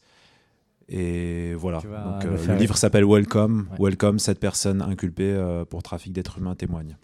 Et 0.88 1.54
voilà. 1.54 1.78
Donc, 1.80 2.24
le 2.24 2.50
euh, 2.50 2.56
livre 2.56 2.76
s'appelle 2.76 3.04
Welcome. 3.04 3.68
Ouais. 3.72 3.90
Welcome, 3.90 4.18
cette 4.20 4.38
personne 4.38 4.80
inculpée 4.82 5.32
euh, 5.32 5.64
pour 5.64 5.82
trafic 5.82 6.12
d'êtres 6.12 6.38
humains 6.38 6.54
témoigne. 6.54 6.96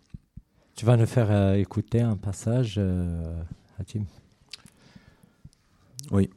Tu 0.77 0.87
vas 0.87 0.97
nous 0.97 1.07
faire 1.07 1.31
euh, 1.31 1.55
écouter 1.55 2.01
un 2.01 2.17
passage, 2.17 2.77
euh, 2.79 3.43
Hatim 3.79 4.05
Oui. 6.13 6.31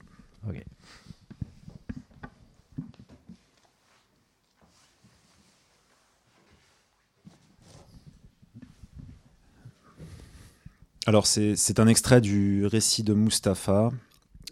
Alors, 11.08 11.28
c'est 11.28 11.80
un 11.80 11.86
extrait 11.86 12.20
du 12.20 12.66
récit 12.66 13.04
de 13.04 13.14
Mustapha, 13.14 13.92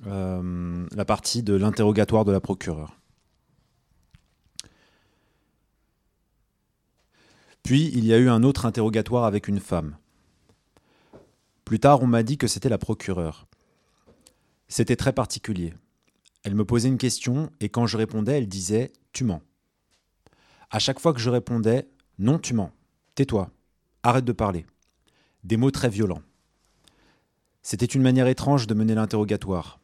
euh, 0.05 0.87
la 0.95 1.03
partie 1.03 1.41
de 1.41 1.55
l'interrogatoire 1.55 2.25
de 2.25 2.31
la 2.31 2.39
procureure. 2.39 2.95
Puis, 7.63 7.89
il 7.95 8.05
y 8.05 8.13
a 8.13 8.19
eu 8.19 8.29
un 8.29 8.43
autre 8.43 8.67
interrogatoire 8.67 9.23
avec 9.23 9.47
une 9.47 9.59
femme. 9.59 9.97
Plus 11.65 11.79
tard, 11.79 12.03
on 12.03 12.07
m'a 12.07 12.21
dit 12.21 12.37
que 12.37 12.45
c'était 12.45 12.69
la 12.69 12.77
procureure. 12.77 13.47
C'était 14.67 14.95
très 14.95 15.13
particulier. 15.13 15.73
Elle 16.43 16.53
me 16.53 16.65
posait 16.65 16.89
une 16.89 16.99
question 16.99 17.49
et 17.61 17.69
quand 17.69 17.87
je 17.87 17.97
répondais, 17.97 18.37
elle 18.37 18.47
disait⁇ 18.47 18.91
Tu 19.11 19.23
mens⁇ 19.23 19.37
À 20.69 20.77
chaque 20.77 20.99
fois 20.99 21.13
que 21.13 21.19
je 21.19 21.31
répondais⁇ 21.31 21.79
Non, 22.19 22.37
tu 22.37 22.53
mens. 22.53 22.71
Tais-toi. 23.15 23.49
Arrête 24.03 24.25
de 24.25 24.33
parler. 24.33 24.67
Des 25.43 25.57
mots 25.57 25.71
très 25.71 25.89
violents. 25.89 26.21
C'était 27.65 27.85
une 27.85 28.01
manière 28.01 28.27
étrange 28.27 28.67
de 28.67 28.73
mener 28.73 28.93
l'interrogatoire. 28.93 29.79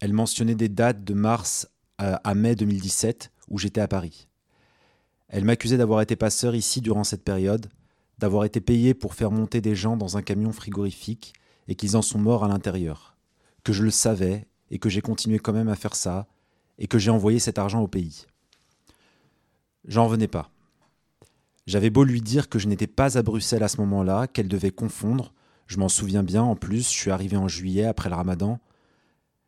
Elle 0.00 0.12
mentionnait 0.12 0.56
des 0.56 0.68
dates 0.68 1.04
de 1.04 1.14
mars 1.14 1.68
à, 1.96 2.34
mai 2.34 2.56
2017 2.56 3.30
où 3.48 3.58
j'étais 3.58 3.80
à 3.80 3.86
Paris. 3.86 4.26
Elle 5.28 5.44
m'accusait 5.44 5.76
d'avoir 5.76 6.00
été 6.00 6.16
passeur 6.16 6.56
ici 6.56 6.80
durant 6.80 7.04
cette 7.04 7.22
période, 7.22 7.70
d'avoir 8.18 8.44
été 8.44 8.60
payé 8.60 8.94
pour 8.94 9.14
faire 9.14 9.30
monter 9.30 9.60
des 9.60 9.76
gens 9.76 9.96
dans 9.96 10.16
un 10.16 10.22
camion 10.22 10.50
frigorifique 10.50 11.34
et 11.68 11.76
qu'ils 11.76 11.96
en 11.96 12.02
sont 12.02 12.18
morts 12.18 12.44
à 12.44 12.48
l'intérieur, 12.48 13.16
que 13.62 13.72
je 13.72 13.84
le 13.84 13.90
savais 13.90 14.48
et 14.72 14.80
que 14.80 14.88
j'ai 14.88 15.00
continué 15.00 15.38
quand 15.38 15.52
même 15.52 15.68
à 15.68 15.76
faire 15.76 15.94
ça 15.94 16.26
et 16.78 16.88
que 16.88 16.98
j'ai 16.98 17.10
envoyé 17.10 17.38
cet 17.38 17.58
argent 17.58 17.80
au 17.80 17.88
pays. 17.88 18.26
J'en 19.86 20.06
revenais 20.06 20.28
pas. 20.28 20.50
J'avais 21.68 21.90
beau 21.90 22.02
lui 22.02 22.20
dire 22.20 22.48
que 22.48 22.58
je 22.58 22.66
n'étais 22.66 22.88
pas 22.88 23.16
à 23.16 23.22
Bruxelles 23.22 23.62
à 23.62 23.68
ce 23.68 23.78
moment-là, 23.78 24.26
qu'elle 24.26 24.48
devait 24.48 24.72
confondre, 24.72 25.32
je 25.66 25.78
m'en 25.78 25.88
souviens 25.88 26.22
bien, 26.22 26.42
en 26.42 26.56
plus, 26.56 26.88
je 26.90 26.96
suis 26.96 27.10
arrivé 27.10 27.36
en 27.36 27.48
juillet 27.48 27.84
après 27.84 28.08
le 28.08 28.14
ramadan, 28.14 28.60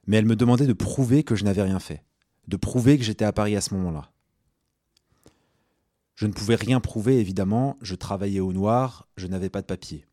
mais 0.07 0.16
elle 0.16 0.26
me 0.26 0.37
demandait 0.37 0.66
de 0.66 0.72
prouver 0.72 1.24
que 1.24 1.35
je 1.35 1.44
n'avais 1.44 1.62
rien 1.62 1.79
fait, 1.79 2.05
de 2.48 2.57
prouver 2.57 2.96
que 2.98 3.05
j'étais 3.05 3.24
à 3.24 3.33
Paris 3.33 3.57
à 3.57 3.61
ce 3.61 3.74
moment-là. 3.74 4.11
Je 6.14 6.26
ne 6.26 6.33
pouvais 6.33 6.55
rien 6.55 6.81
prouver, 6.81 7.20
évidemment, 7.20 7.76
je 7.83 7.94
travaillais 7.94 8.40
au 8.40 8.52
noir, 8.52 9.09
je 9.16 9.26
n'avais 9.26 9.50
pas 9.50 9.61
de 9.61 9.66
papier. 9.66 10.07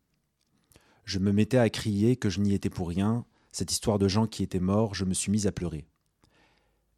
Je 1.05 1.19
me 1.19 1.31
mettais 1.31 1.57
à 1.57 1.69
crier 1.69 2.17
que 2.17 2.29
je 2.29 2.41
n'y 2.41 2.53
étais 2.53 2.69
pour 2.69 2.89
rien, 2.89 3.25
cette 3.51 3.71
histoire 3.71 3.99
de 3.99 4.07
gens 4.07 4.27
qui 4.27 4.43
étaient 4.43 4.59
morts, 4.59 4.95
je 4.95 5.05
me 5.05 5.13
suis 5.13 5.31
mise 5.31 5.47
à 5.47 5.51
pleurer. 5.51 5.85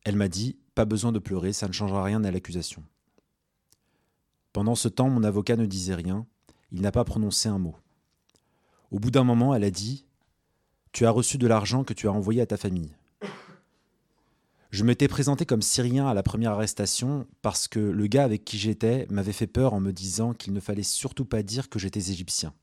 Elle 0.03 0.15
m'a 0.15 0.27
dit 0.27 0.57
Pas 0.73 0.85
besoin 0.85 1.11
de 1.11 1.19
pleurer, 1.19 1.53
ça 1.53 1.67
ne 1.67 1.73
changera 1.73 2.03
rien 2.03 2.23
à 2.23 2.31
l'accusation. 2.31 2.83
Pendant 4.53 4.75
ce 4.75 4.87
temps, 4.87 5.09
mon 5.09 5.23
avocat 5.23 5.57
ne 5.57 5.65
disait 5.65 5.95
rien, 5.95 6.25
il 6.71 6.81
n'a 6.81 6.91
pas 6.91 7.03
prononcé 7.03 7.49
un 7.49 7.59
mot. 7.59 7.75
Au 8.91 8.99
bout 8.99 9.11
d'un 9.11 9.23
moment, 9.23 9.55
elle 9.55 9.63
a 9.63 9.71
dit 9.71 10.05
Tu 10.91 11.05
as 11.05 11.11
reçu 11.11 11.37
de 11.37 11.47
l'argent 11.47 11.83
que 11.83 11.93
tu 11.93 12.07
as 12.07 12.11
envoyé 12.11 12.41
à 12.41 12.45
ta 12.45 12.57
famille. 12.57 12.95
Je 14.71 14.83
m'étais 14.83 15.07
présenté 15.07 15.45
comme 15.45 15.61
Syrien 15.61 16.05
à 16.05 16.13
la 16.13 16.21
première 16.21 16.51
arrestation 16.51 17.27
parce 17.41 17.67
que 17.67 17.79
le 17.79 18.07
gars 18.07 18.25
avec 18.25 18.43
qui 18.43 18.57
j'étais 18.57 19.07
m'avait 19.09 19.31
fait 19.31 19.47
peur 19.47 19.73
en 19.73 19.79
me 19.79 19.93
disant 19.93 20.33
qu'il 20.33 20.51
ne 20.51 20.59
fallait 20.59 20.83
surtout 20.83 21.23
pas 21.23 21.43
dire 21.43 21.69
que 21.69 21.79
j'étais 21.79 22.11
égyptien. 22.11 22.53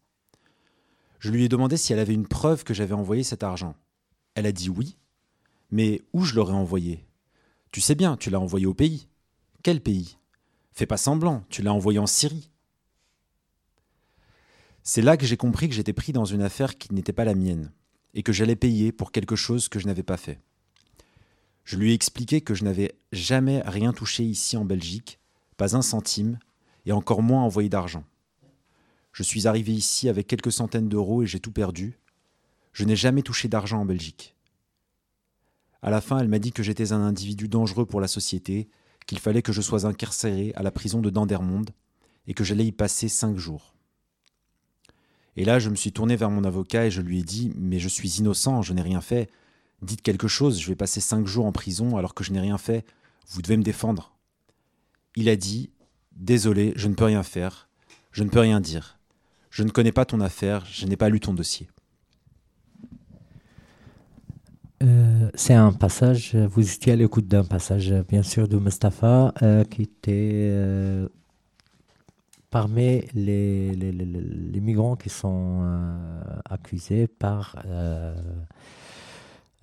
Je 1.18 1.30
lui 1.30 1.44
ai 1.44 1.48
demandé 1.48 1.76
si 1.76 1.92
elle 1.92 1.98
avait 1.98 2.12
une 2.12 2.26
preuve 2.26 2.64
que 2.64 2.74
j'avais 2.74 2.94
envoyé 2.94 3.22
cet 3.22 3.42
argent. 3.42 3.74
Elle 4.34 4.44
a 4.44 4.52
dit 4.52 4.68
oui, 4.68 4.98
mais 5.70 6.02
où 6.12 6.24
je 6.24 6.34
l'aurais 6.34 6.52
envoyé? 6.52 7.06
Tu 7.70 7.80
sais 7.80 7.94
bien, 7.94 8.18
tu 8.18 8.28
l'as 8.28 8.40
envoyé 8.40 8.66
au 8.66 8.74
pays. 8.74 9.08
Quel 9.62 9.80
pays? 9.80 10.18
Fais 10.72 10.84
pas 10.84 10.98
semblant, 10.98 11.44
tu 11.48 11.62
l'as 11.62 11.72
envoyé 11.72 11.98
en 11.98 12.06
Syrie. 12.06 12.50
C'est 14.84 15.02
là 15.02 15.16
que 15.16 15.26
j'ai 15.26 15.36
compris 15.36 15.68
que 15.68 15.74
j'étais 15.74 15.92
pris 15.92 16.12
dans 16.12 16.24
une 16.24 16.42
affaire 16.42 16.76
qui 16.76 16.92
n'était 16.92 17.12
pas 17.12 17.24
la 17.24 17.34
mienne, 17.34 17.70
et 18.14 18.22
que 18.22 18.32
j'allais 18.32 18.56
payer 18.56 18.90
pour 18.90 19.12
quelque 19.12 19.36
chose 19.36 19.68
que 19.68 19.78
je 19.78 19.86
n'avais 19.86 20.02
pas 20.02 20.16
fait. 20.16 20.40
Je 21.64 21.76
lui 21.76 21.92
ai 21.92 21.94
expliqué 21.94 22.40
que 22.40 22.54
je 22.54 22.64
n'avais 22.64 22.94
jamais 23.12 23.62
rien 23.64 23.92
touché 23.92 24.24
ici 24.24 24.56
en 24.56 24.64
Belgique, 24.64 25.20
pas 25.56 25.76
un 25.76 25.82
centime, 25.82 26.38
et 26.84 26.92
encore 26.92 27.22
moins 27.22 27.44
envoyé 27.44 27.68
d'argent. 27.68 28.04
Je 29.12 29.22
suis 29.22 29.46
arrivé 29.46 29.72
ici 29.72 30.08
avec 30.08 30.26
quelques 30.26 30.50
centaines 30.50 30.88
d'euros 30.88 31.22
et 31.22 31.26
j'ai 31.26 31.38
tout 31.38 31.52
perdu. 31.52 31.98
Je 32.72 32.84
n'ai 32.84 32.96
jamais 32.96 33.22
touché 33.22 33.46
d'argent 33.46 33.80
en 33.80 33.84
Belgique. 33.84 34.34
À 35.82 35.90
la 35.90 36.00
fin, 36.00 36.18
elle 36.18 36.28
m'a 36.28 36.38
dit 36.38 36.52
que 36.52 36.62
j'étais 36.62 36.92
un 36.92 37.02
individu 37.02 37.46
dangereux 37.46 37.86
pour 37.86 38.00
la 38.00 38.08
société, 38.08 38.68
qu'il 39.06 39.18
fallait 39.18 39.42
que 39.42 39.52
je 39.52 39.60
sois 39.60 39.84
incarcéré 39.84 40.52
à 40.56 40.62
la 40.62 40.70
prison 40.70 41.00
de 41.00 41.10
Dendermonde 41.10 41.70
et 42.26 42.34
que 42.34 42.44
j'allais 42.44 42.66
y 42.66 42.72
passer 42.72 43.08
cinq 43.08 43.36
jours. 43.36 43.71
Et 45.36 45.44
là, 45.44 45.58
je 45.58 45.70
me 45.70 45.76
suis 45.76 45.92
tourné 45.92 46.16
vers 46.16 46.30
mon 46.30 46.44
avocat 46.44 46.86
et 46.86 46.90
je 46.90 47.00
lui 47.00 47.20
ai 47.20 47.22
dit 47.22 47.52
Mais 47.56 47.78
je 47.78 47.88
suis 47.88 48.18
innocent, 48.18 48.62
je 48.62 48.72
n'ai 48.72 48.82
rien 48.82 49.00
fait. 49.00 49.30
Dites 49.80 50.02
quelque 50.02 50.28
chose, 50.28 50.60
je 50.60 50.68
vais 50.68 50.76
passer 50.76 51.00
cinq 51.00 51.26
jours 51.26 51.46
en 51.46 51.52
prison 51.52 51.96
alors 51.96 52.14
que 52.14 52.24
je 52.24 52.32
n'ai 52.32 52.40
rien 52.40 52.58
fait. 52.58 52.84
Vous 53.28 53.42
devez 53.42 53.56
me 53.56 53.62
défendre. 53.62 54.14
Il 55.16 55.28
a 55.28 55.36
dit 55.36 55.70
Désolé, 56.16 56.72
je 56.76 56.88
ne 56.88 56.94
peux 56.94 57.04
rien 57.04 57.22
faire. 57.22 57.68
Je 58.12 58.22
ne 58.22 58.28
peux 58.28 58.40
rien 58.40 58.60
dire. 58.60 58.98
Je 59.50 59.62
ne 59.62 59.70
connais 59.70 59.92
pas 59.92 60.04
ton 60.04 60.20
affaire, 60.20 60.64
je 60.70 60.86
n'ai 60.86 60.96
pas 60.96 61.08
lu 61.08 61.20
ton 61.20 61.34
dossier. 61.34 61.68
Euh, 64.82 65.30
c'est 65.34 65.54
un 65.54 65.72
passage, 65.72 66.34
vous 66.34 66.72
étiez 66.72 66.92
à 66.92 66.96
l'écoute 66.96 67.28
d'un 67.28 67.44
passage, 67.44 67.92
bien 68.08 68.22
sûr, 68.22 68.48
de 68.48 68.56
Mustapha, 68.56 69.32
euh, 69.42 69.64
qui 69.64 69.82
était 69.82 70.48
euh, 70.50 71.08
parmi 72.52 73.00
les, 73.14 74.60
migrants 74.60 74.94
qui 74.94 75.08
sont 75.08 75.62
euh, 75.62 75.96
accusés 76.48 77.08
par. 77.08 77.56
euh, 77.66 78.14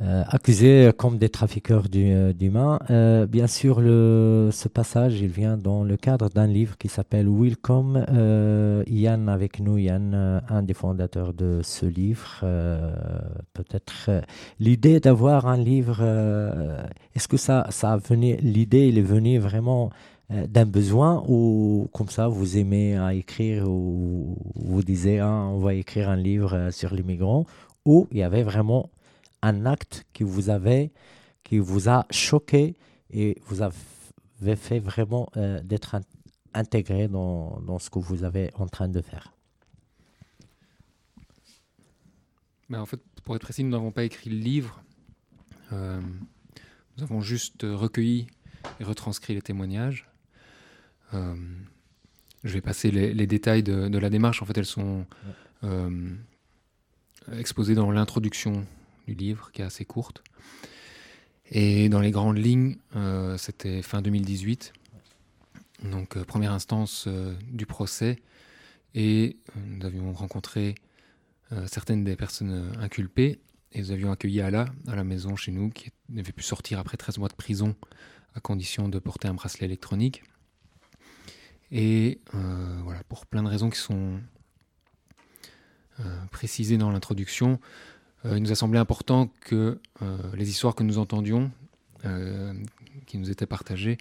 euh, 0.01 0.23
accusés 0.29 0.91
comme 0.97 1.17
des 1.17 1.27
trafiqueurs 1.27 1.89
d'humains. 1.89 2.79
Bien 3.27 3.47
sûr, 3.47 3.81
le, 3.81 4.47
ce 4.49 4.69
passage, 4.69 5.19
il 5.19 5.27
vient 5.27 5.57
dans 5.57 5.83
le 5.83 5.97
cadre 5.97 6.29
d'un 6.29 6.47
livre 6.47 6.77
qui 6.77 6.87
s'appelle 6.87 7.27
Welcome. 7.27 8.05
Euh, 8.07 8.81
Yann 8.87 9.27
avec 9.27 9.59
nous, 9.59 9.77
Yann, 9.77 10.41
un 10.47 10.63
des 10.63 10.73
fondateurs 10.73 11.33
de 11.33 11.59
ce 11.63 11.85
livre. 11.85 12.45
Peut-être 13.53 14.09
l'idée 14.61 15.01
d'avoir 15.01 15.47
un 15.47 15.57
livre, 15.57 16.01
est-ce 17.13 17.27
que 17.27 17.35
ça, 17.35 17.67
ça 17.69 17.91
a 17.91 17.99
l'idée, 18.41 18.87
il 18.87 18.97
est 18.97 19.09
venu 19.15 19.37
vraiment 19.37 19.89
d'un 20.29 20.65
besoin 20.65 21.23
ou 21.27 21.89
comme 21.91 22.09
ça, 22.09 22.27
vous 22.27 22.57
aimez 22.57 22.95
à 22.95 23.13
écrire 23.13 23.67
ou 23.67 24.37
vous 24.55 24.83
disiez, 24.83 25.19
ah, 25.19 25.47
on 25.49 25.59
va 25.59 25.73
écrire 25.73 26.09
un 26.09 26.17
livre 26.17 26.53
euh, 26.53 26.71
sur 26.71 26.93
les 26.93 27.01
migrants 27.03 27.45
ou 27.85 28.07
il 28.11 28.17
y 28.17 28.23
avait 28.23 28.43
vraiment 28.43 28.91
un 29.41 29.65
acte 29.65 30.05
qui 30.13 30.23
vous 30.23 30.49
avait, 30.49 30.91
qui 31.43 31.57
vous 31.57 31.89
a 31.89 32.05
choqué 32.11 32.75
et 33.11 33.37
vous 33.47 33.63
avez 33.63 34.55
fait 34.55 34.79
vraiment 34.79 35.29
euh, 35.35 35.61
d'être 35.63 35.95
in- 35.95 36.01
intégré 36.53 37.07
dans, 37.07 37.59
dans 37.61 37.79
ce 37.79 37.89
que 37.89 37.99
vous 37.99 38.23
avez 38.23 38.51
en 38.55 38.67
train 38.67 38.87
de 38.87 39.01
faire? 39.01 39.33
Ben, 42.69 42.81
en 42.81 42.85
fait, 42.85 42.99
pour 43.23 43.35
être 43.35 43.41
précis, 43.41 43.63
nous 43.63 43.71
n'avons 43.71 43.91
pas 43.91 44.03
écrit 44.03 44.29
le 44.29 44.37
livre. 44.37 44.83
Euh, 45.71 46.01
nous 46.97 47.03
avons 47.03 47.21
juste 47.21 47.63
euh, 47.63 47.75
recueilli 47.75 48.27
et 48.79 48.83
retranscrit 48.83 49.33
les 49.33 49.41
témoignages. 49.41 50.08
Euh, 51.13 51.35
je 52.43 52.53
vais 52.53 52.61
passer 52.61 52.91
les, 52.91 53.27
détails 53.27 53.63
de, 53.63 53.97
la 53.97 54.09
démarche. 54.09 54.41
En 54.41 54.45
fait, 54.45 54.57
elles 54.57 54.65
sont 54.65 55.05
euh, 55.63 56.09
exposées 57.33 57.75
dans 57.75 57.91
l'introduction 57.91 58.65
du 59.07 59.13
livre, 59.13 59.51
qui 59.51 59.61
est 59.61 59.65
assez 59.65 59.85
courte. 59.85 60.23
Et 61.51 61.89
dans 61.89 61.99
les 61.99 62.11
grandes 62.11 62.37
lignes, 62.37 62.77
euh, 62.95 63.37
c'était 63.37 63.81
fin 63.81 64.01
2018. 64.01 64.73
Donc, 65.83 66.21
première 66.23 66.53
instance 66.53 67.07
du 67.51 67.65
procès. 67.65 68.19
Et 68.95 69.37
nous 69.55 69.85
avions 69.85 70.13
rencontré 70.13 70.75
certaines 71.67 72.03
des 72.03 72.15
personnes 72.15 72.73
inculpées. 72.79 73.39
Et 73.71 73.81
nous 73.81 73.91
avions 73.91 74.11
accueilli 74.11 74.41
Ala 74.41 74.65
à 74.87 74.95
la 74.95 75.03
maison 75.03 75.35
chez 75.35 75.51
nous, 75.51 75.69
qui 75.69 75.91
avait 76.11 76.31
pu 76.31 76.43
sortir 76.43 76.79
après 76.79 76.97
13 76.97 77.17
mois 77.17 77.29
de 77.29 77.35
prison 77.35 77.75
à 78.33 78.39
condition 78.39 78.89
de 78.89 78.99
porter 78.99 79.27
un 79.27 79.33
bracelet 79.33 79.65
électronique. 79.65 80.23
Et 81.71 82.19
euh, 82.33 82.79
voilà, 82.83 83.03
pour 83.03 83.25
plein 83.25 83.43
de 83.43 83.47
raisons 83.47 83.69
qui 83.69 83.79
sont 83.79 84.19
euh, 85.99 86.25
précisées 86.31 86.77
dans 86.77 86.91
l'introduction, 86.91 87.59
euh, 88.25 88.37
il 88.37 88.43
nous 88.43 88.51
a 88.51 88.55
semblé 88.55 88.79
important 88.79 89.29
que 89.41 89.79
euh, 90.01 90.17
les 90.33 90.49
histoires 90.49 90.73
que 90.73 90.83
nous 90.83 90.97
entendions, 90.97 91.51
qui 93.07 93.17
nous 93.17 93.29
étaient 93.29 93.45
partagées, 93.45 93.97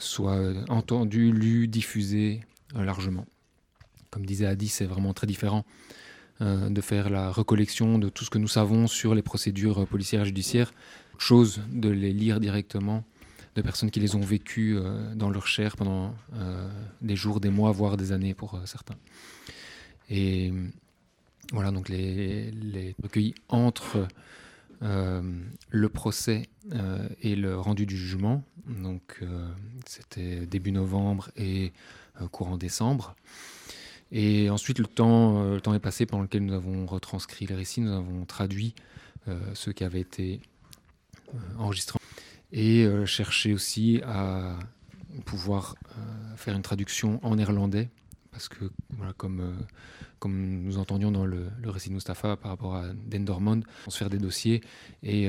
soient 0.00 0.40
entendues, 0.68 1.30
lues, 1.30 1.68
diffusées 1.68 2.40
largement. 2.74 3.26
Comme 4.10 4.26
disait 4.26 4.46
Adi, 4.46 4.66
c'est 4.66 4.86
vraiment 4.86 5.14
très 5.14 5.28
différent 5.28 5.64
de 6.40 6.80
faire 6.80 7.08
la 7.08 7.30
recollection 7.30 8.00
de 8.00 8.08
tout 8.08 8.24
ce 8.24 8.30
que 8.30 8.38
nous 8.38 8.48
savons 8.48 8.88
sur 8.88 9.14
les 9.14 9.22
procédures 9.22 9.86
policières 9.86 10.22
et 10.22 10.24
judiciaires, 10.24 10.72
chose 11.16 11.62
de 11.70 11.90
les 11.90 12.12
lire 12.12 12.40
directement 12.40 13.04
de 13.56 13.62
personnes 13.62 13.90
qui 13.90 14.00
les 14.00 14.14
ont 14.14 14.20
vécues 14.20 14.76
euh, 14.76 15.14
dans 15.14 15.30
leur 15.30 15.46
chair 15.46 15.76
pendant 15.76 16.14
euh, 16.34 16.68
des 17.00 17.16
jours, 17.16 17.40
des 17.40 17.50
mois, 17.50 17.72
voire 17.72 17.96
des 17.96 18.12
années 18.12 18.34
pour 18.34 18.54
euh, 18.54 18.60
certains. 18.64 18.96
Et 20.08 20.52
voilà, 21.52 21.70
donc 21.70 21.88
les, 21.88 22.94
recueillis 23.02 23.34
entre 23.48 24.08
le 24.80 25.88
procès 25.88 26.48
et 27.20 27.36
le 27.36 27.56
rendu 27.58 27.86
du 27.86 27.96
jugement. 27.96 28.42
Donc 28.66 29.20
c'était 29.86 30.46
début 30.46 30.72
novembre 30.72 31.30
et 31.36 31.72
courant 32.32 32.56
décembre. 32.56 33.14
Et 34.10 34.50
ensuite, 34.50 34.80
le 34.80 34.86
temps, 34.86 35.52
le 35.52 35.60
temps 35.60 35.74
est 35.74 35.80
passé 35.80 36.06
pendant 36.06 36.24
lequel 36.24 36.44
nous 36.44 36.54
avons 36.54 36.86
retranscrit 36.86 37.46
les 37.46 37.54
récits, 37.54 37.82
nous 37.82 37.92
avons 37.92 38.24
traduit 38.24 38.74
ceux 39.54 39.72
qui 39.72 39.84
avaient 39.84 40.00
été 40.00 40.40
enregistrés 41.56 42.00
et 42.52 42.84
euh, 42.84 43.06
cherché 43.06 43.52
aussi 43.52 44.00
à 44.04 44.58
pouvoir 45.24 45.76
euh, 45.96 46.36
faire 46.36 46.54
une 46.54 46.62
traduction 46.62 47.20
en 47.22 47.36
néerlandais 47.36 47.88
parce 48.30 48.48
que 48.48 48.70
voilà, 48.90 49.12
comme, 49.12 49.40
euh, 49.40 49.52
comme 50.18 50.62
nous 50.62 50.78
entendions 50.78 51.10
dans 51.10 51.26
le, 51.26 51.50
récit 51.64 51.88
de 51.88 51.94
Mustapha 51.94 52.36
par 52.36 52.50
rapport 52.52 52.76
à 52.76 52.88
Dendermonde, 52.92 53.64
on 53.86 53.90
se 53.90 53.98
faire 53.98 54.10
des 54.10 54.18
dossiers 54.18 54.62
et 55.02 55.28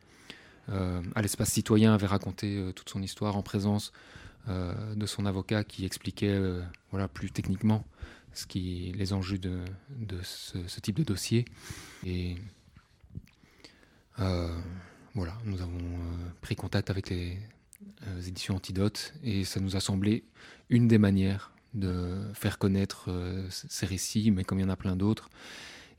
euh, 0.70 1.02
à 1.16 1.22
l'espace 1.22 1.50
citoyen, 1.52 1.94
avait 1.94 2.08
raconté 2.08 2.58
euh, 2.58 2.72
toute 2.72 2.90
son 2.90 3.02
histoire 3.04 3.36
en 3.38 3.44
présence 3.44 3.92
euh, 3.92 4.13
de 4.48 5.06
son 5.06 5.26
avocat 5.26 5.64
qui 5.64 5.86
expliquait 5.86 6.28
euh, 6.28 6.62
voilà, 6.92 7.08
plus 7.08 7.32
techniquement 7.32 7.86
ce 8.34 8.46
qui, 8.46 8.92
les 8.96 9.14
enjeux 9.14 9.38
de, 9.38 9.60
de 9.90 10.18
ce, 10.24 10.80
type 10.80 10.98
de 10.98 11.04
dossier. 11.04 11.46
Et 12.06 12.36
euh, 14.20 14.60
voilà, 15.14 15.38
nous 15.46 15.62
avons 15.62 15.78
euh, 15.78 16.30
pris 16.42 16.56
contact 16.56 16.90
avec 16.90 17.10
les 17.10 17.38
euh, 18.08 18.22
éditions 18.22 18.56
Antidote 18.56 19.14
et 19.24 19.44
ça 19.44 19.60
nous 19.60 19.76
a 19.76 19.80
semblé 19.80 20.24
une 20.70 20.88
des 20.88 20.98
manières 20.98 21.52
de 21.74 22.22
faire 22.34 22.58
connaître 22.58 23.06
euh, 23.10 23.48
ces 23.50 23.86
récits, 23.86 24.32
mais 24.32 24.44
comme 24.44 24.60
il 24.60 24.64
y 24.64 24.66
en 24.66 24.70
a 24.70 24.76
plein 24.76 24.96
d'autres. 24.96 25.30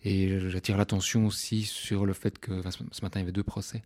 Et 0.04 0.50
j'attire 0.50 0.76
l'attention 0.76 1.26
aussi 1.26 1.62
sur 1.62 2.04
le 2.04 2.12
fait 2.12 2.38
que 2.38 2.60
ce 2.92 3.02
matin 3.02 3.20
il 3.20 3.22
y 3.22 3.24
avait 3.24 3.32
deux 3.32 3.42
procès. 3.42 3.82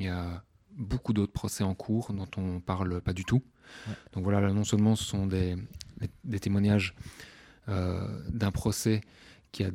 Euh, 0.00 0.34
beaucoup 0.76 1.12
d'autres 1.12 1.32
procès 1.32 1.64
en 1.64 1.74
cours 1.74 2.12
dont 2.12 2.28
on 2.36 2.60
parle 2.60 3.00
pas 3.00 3.12
du 3.12 3.24
tout. 3.24 3.42
Ouais. 3.88 3.94
Donc 4.12 4.24
voilà, 4.24 4.40
là, 4.40 4.52
non 4.52 4.64
seulement 4.64 4.96
ce 4.96 5.04
sont 5.04 5.26
des, 5.26 5.56
des- 6.00 6.10
des 6.24 6.40
témoignages 6.40 6.94
euh, 7.68 8.20
d'un 8.30 8.50
procès 8.50 9.00
qui 9.52 9.64
a 9.64 9.70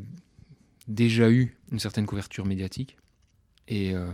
déjà 0.88 1.30
eu 1.30 1.58
une 1.72 1.80
certaine 1.80 2.06
couverture 2.06 2.46
médiatique 2.46 2.98
et, 3.68 3.94
euh, 3.96 4.14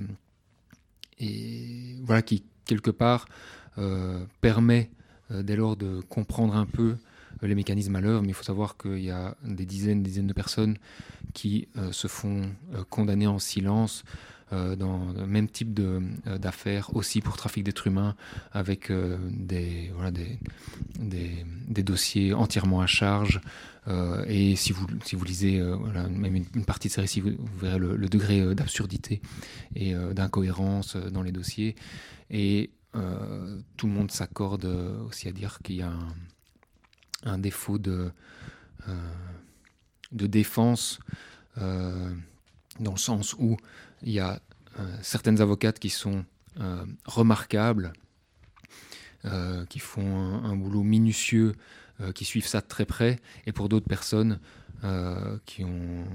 et 1.19 1.95
voilà 2.03 2.21
qui 2.21 2.43
quelque 2.65 2.91
part 2.91 3.25
euh, 3.77 4.25
permet 4.41 4.89
dès 5.29 5.55
lors 5.55 5.75
de 5.77 6.01
comprendre 6.01 6.55
un 6.55 6.65
peu 6.65 6.97
les 7.47 7.55
mécanismes 7.55 7.95
à 7.95 8.01
l'œuvre, 8.01 8.21
mais 8.21 8.29
il 8.29 8.33
faut 8.33 8.43
savoir 8.43 8.77
qu'il 8.77 9.03
y 9.03 9.11
a 9.11 9.35
des 9.43 9.65
dizaines, 9.65 10.03
dizaines 10.03 10.27
de 10.27 10.33
personnes 10.33 10.77
qui 11.33 11.67
euh, 11.77 11.91
se 11.91 12.07
font 12.07 12.41
euh, 12.73 12.83
condamner 12.89 13.27
en 13.27 13.39
silence 13.39 14.03
euh, 14.53 14.75
dans 14.75 15.11
le 15.13 15.25
même 15.25 15.47
type 15.47 15.79
euh, 15.79 16.01
d'affaires, 16.37 16.95
aussi 16.95 17.21
pour 17.21 17.37
trafic 17.37 17.63
d'êtres 17.63 17.87
humains, 17.87 18.15
avec 18.51 18.91
euh, 18.91 19.17
des, 19.29 19.91
dossiers 21.83 22.33
entièrement 22.33 22.81
à 22.81 22.85
charge. 22.85 23.41
Euh, 23.87 24.23
et 24.27 24.55
si 24.55 24.71
vous, 24.71 24.85
lisez 25.25 25.59
euh, 25.59 25.77
même 26.09 26.35
une, 26.35 26.65
partie 26.65 26.87
de 26.87 26.93
ces 26.93 27.01
récits, 27.01 27.21
vous, 27.21 27.35
verrez 27.57 27.79
le, 27.79 27.95
le 27.95 28.07
degré 28.09 28.41
euh, 28.41 28.53
d'absurdité 28.53 29.21
et 29.75 29.95
euh, 29.95 30.13
d'incohérence 30.13 30.95
euh, 30.95 31.09
dans 31.09 31.23
les 31.23 31.31
dossiers. 31.31 31.75
Et 32.29 32.69
euh, 32.95 33.59
tout 33.75 33.87
le 33.87 33.93
monde 33.93 34.11
s'accorde 34.11 34.65
euh, 34.65 35.03
aussi 35.07 35.27
à 35.27 35.31
dire 35.31 35.59
qu'il 35.63 35.77
y 35.77 35.81
a 35.81 35.89
un, 35.89 36.13
un 37.25 37.37
défaut 37.37 37.77
de, 37.77 38.11
euh, 38.87 39.11
de 40.11 40.27
défense 40.27 40.99
euh, 41.57 42.13
dans 42.79 42.91
le 42.91 42.97
sens 42.97 43.33
où 43.33 43.57
il 44.01 44.11
y 44.11 44.19
a 44.19 44.41
euh, 44.79 44.97
certaines 45.01 45.41
avocates 45.41 45.79
qui 45.79 45.89
sont 45.89 46.25
remarquables, 47.05 47.93
qui 49.69 49.79
font 49.79 50.15
un, 50.15 50.43
un 50.43 50.55
boulot 50.55 50.83
minutieux, 50.83 51.53
qui 52.13 52.25
suivent 52.25 52.45
ça 52.45 52.61
de 52.61 52.67
très 52.67 52.85
près, 52.85 53.19
et 53.47 53.51
pour 53.51 53.69
d'autres 53.69 53.87
personnes 53.87 54.39
qui 55.47 55.63
ont 55.63 56.05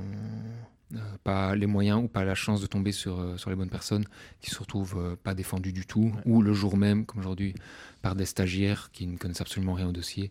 pas 1.25 1.57
les 1.57 1.67
moyens 1.67 2.05
ou 2.05 2.07
pas 2.07 2.23
la 2.23 2.37
chance 2.37 2.61
de 2.61 2.67
tomber 2.69 2.93
sur, 2.93 3.37
sur 3.37 3.51
les 3.51 3.57
bonnes 3.57 3.69
personnes, 3.69 4.05
qui 4.41 4.51
se 4.51 4.61
retrouvent 4.61 5.17
pas 5.25 5.35
défendues 5.35 5.73
du 5.73 5.87
tout, 5.87 6.15
ou 6.25 6.41
le 6.41 6.53
jour 6.53 6.77
même, 6.77 7.05
comme 7.05 7.19
aujourd'hui, 7.19 7.53
par 8.01 8.15
des 8.15 8.27
stagiaires 8.27 8.91
qui 8.93 9.09
ne 9.09 9.17
connaissent 9.17 9.41
absolument 9.41 9.75
rien 9.75 9.89
au 9.89 9.93
dossier 9.93 10.31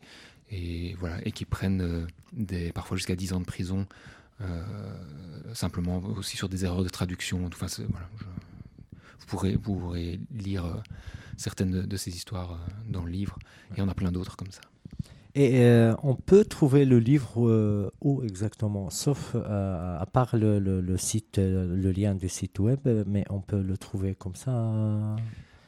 et 0.49 0.95
voilà 0.99 1.17
et 1.25 1.31
qui 1.31 1.45
prennent 1.45 2.07
euh, 2.51 2.71
parfois 2.73 2.97
jusqu'à 2.97 3.15
10 3.15 3.33
ans 3.33 3.39
de 3.39 3.45
prison 3.45 3.85
euh, 4.41 4.63
simplement 5.53 5.97
aussi 6.17 6.37
sur 6.37 6.47
des 6.49 6.63
erreurs 6.63 6.83
de 6.83 6.89
traduction. 6.89 7.45
Enfin, 7.47 7.67
vous 9.19 9.25
pourrez 9.27 9.55
vous 9.55 9.75
pourrez 9.79 10.19
lire 10.31 10.65
euh, 10.65 10.75
certaines 11.37 11.81
de, 11.81 11.97
ces 11.97 12.15
histoires 12.15 12.59
dans 12.87 13.03
le 13.03 13.11
livre 13.11 13.37
et 13.75 13.81
en 13.81 13.89
a 13.89 13.93
plein 13.93 14.11
d'autres 14.11 14.35
comme 14.37 14.51
ça. 14.51 14.61
Et 15.35 15.61
on 16.01 16.15
peut 16.15 16.45
trouver 16.45 16.83
le 16.83 16.97
livre 16.97 17.91
où 18.01 18.23
exactement? 18.23 18.89
Sauf 18.89 19.35
à 19.35 20.03
part 20.11 20.35
le, 20.35 20.57
le- 20.57 20.97
site, 20.97 21.37
le 21.37 21.91
lien 21.91 22.15
du 22.15 22.27
site 22.27 22.57
web, 22.57 22.79
mais 23.05 23.23
on 23.29 23.41
peut 23.41 23.61
le 23.61 23.77
trouver 23.77 24.15
comme 24.15 24.33
ça? 24.33 25.19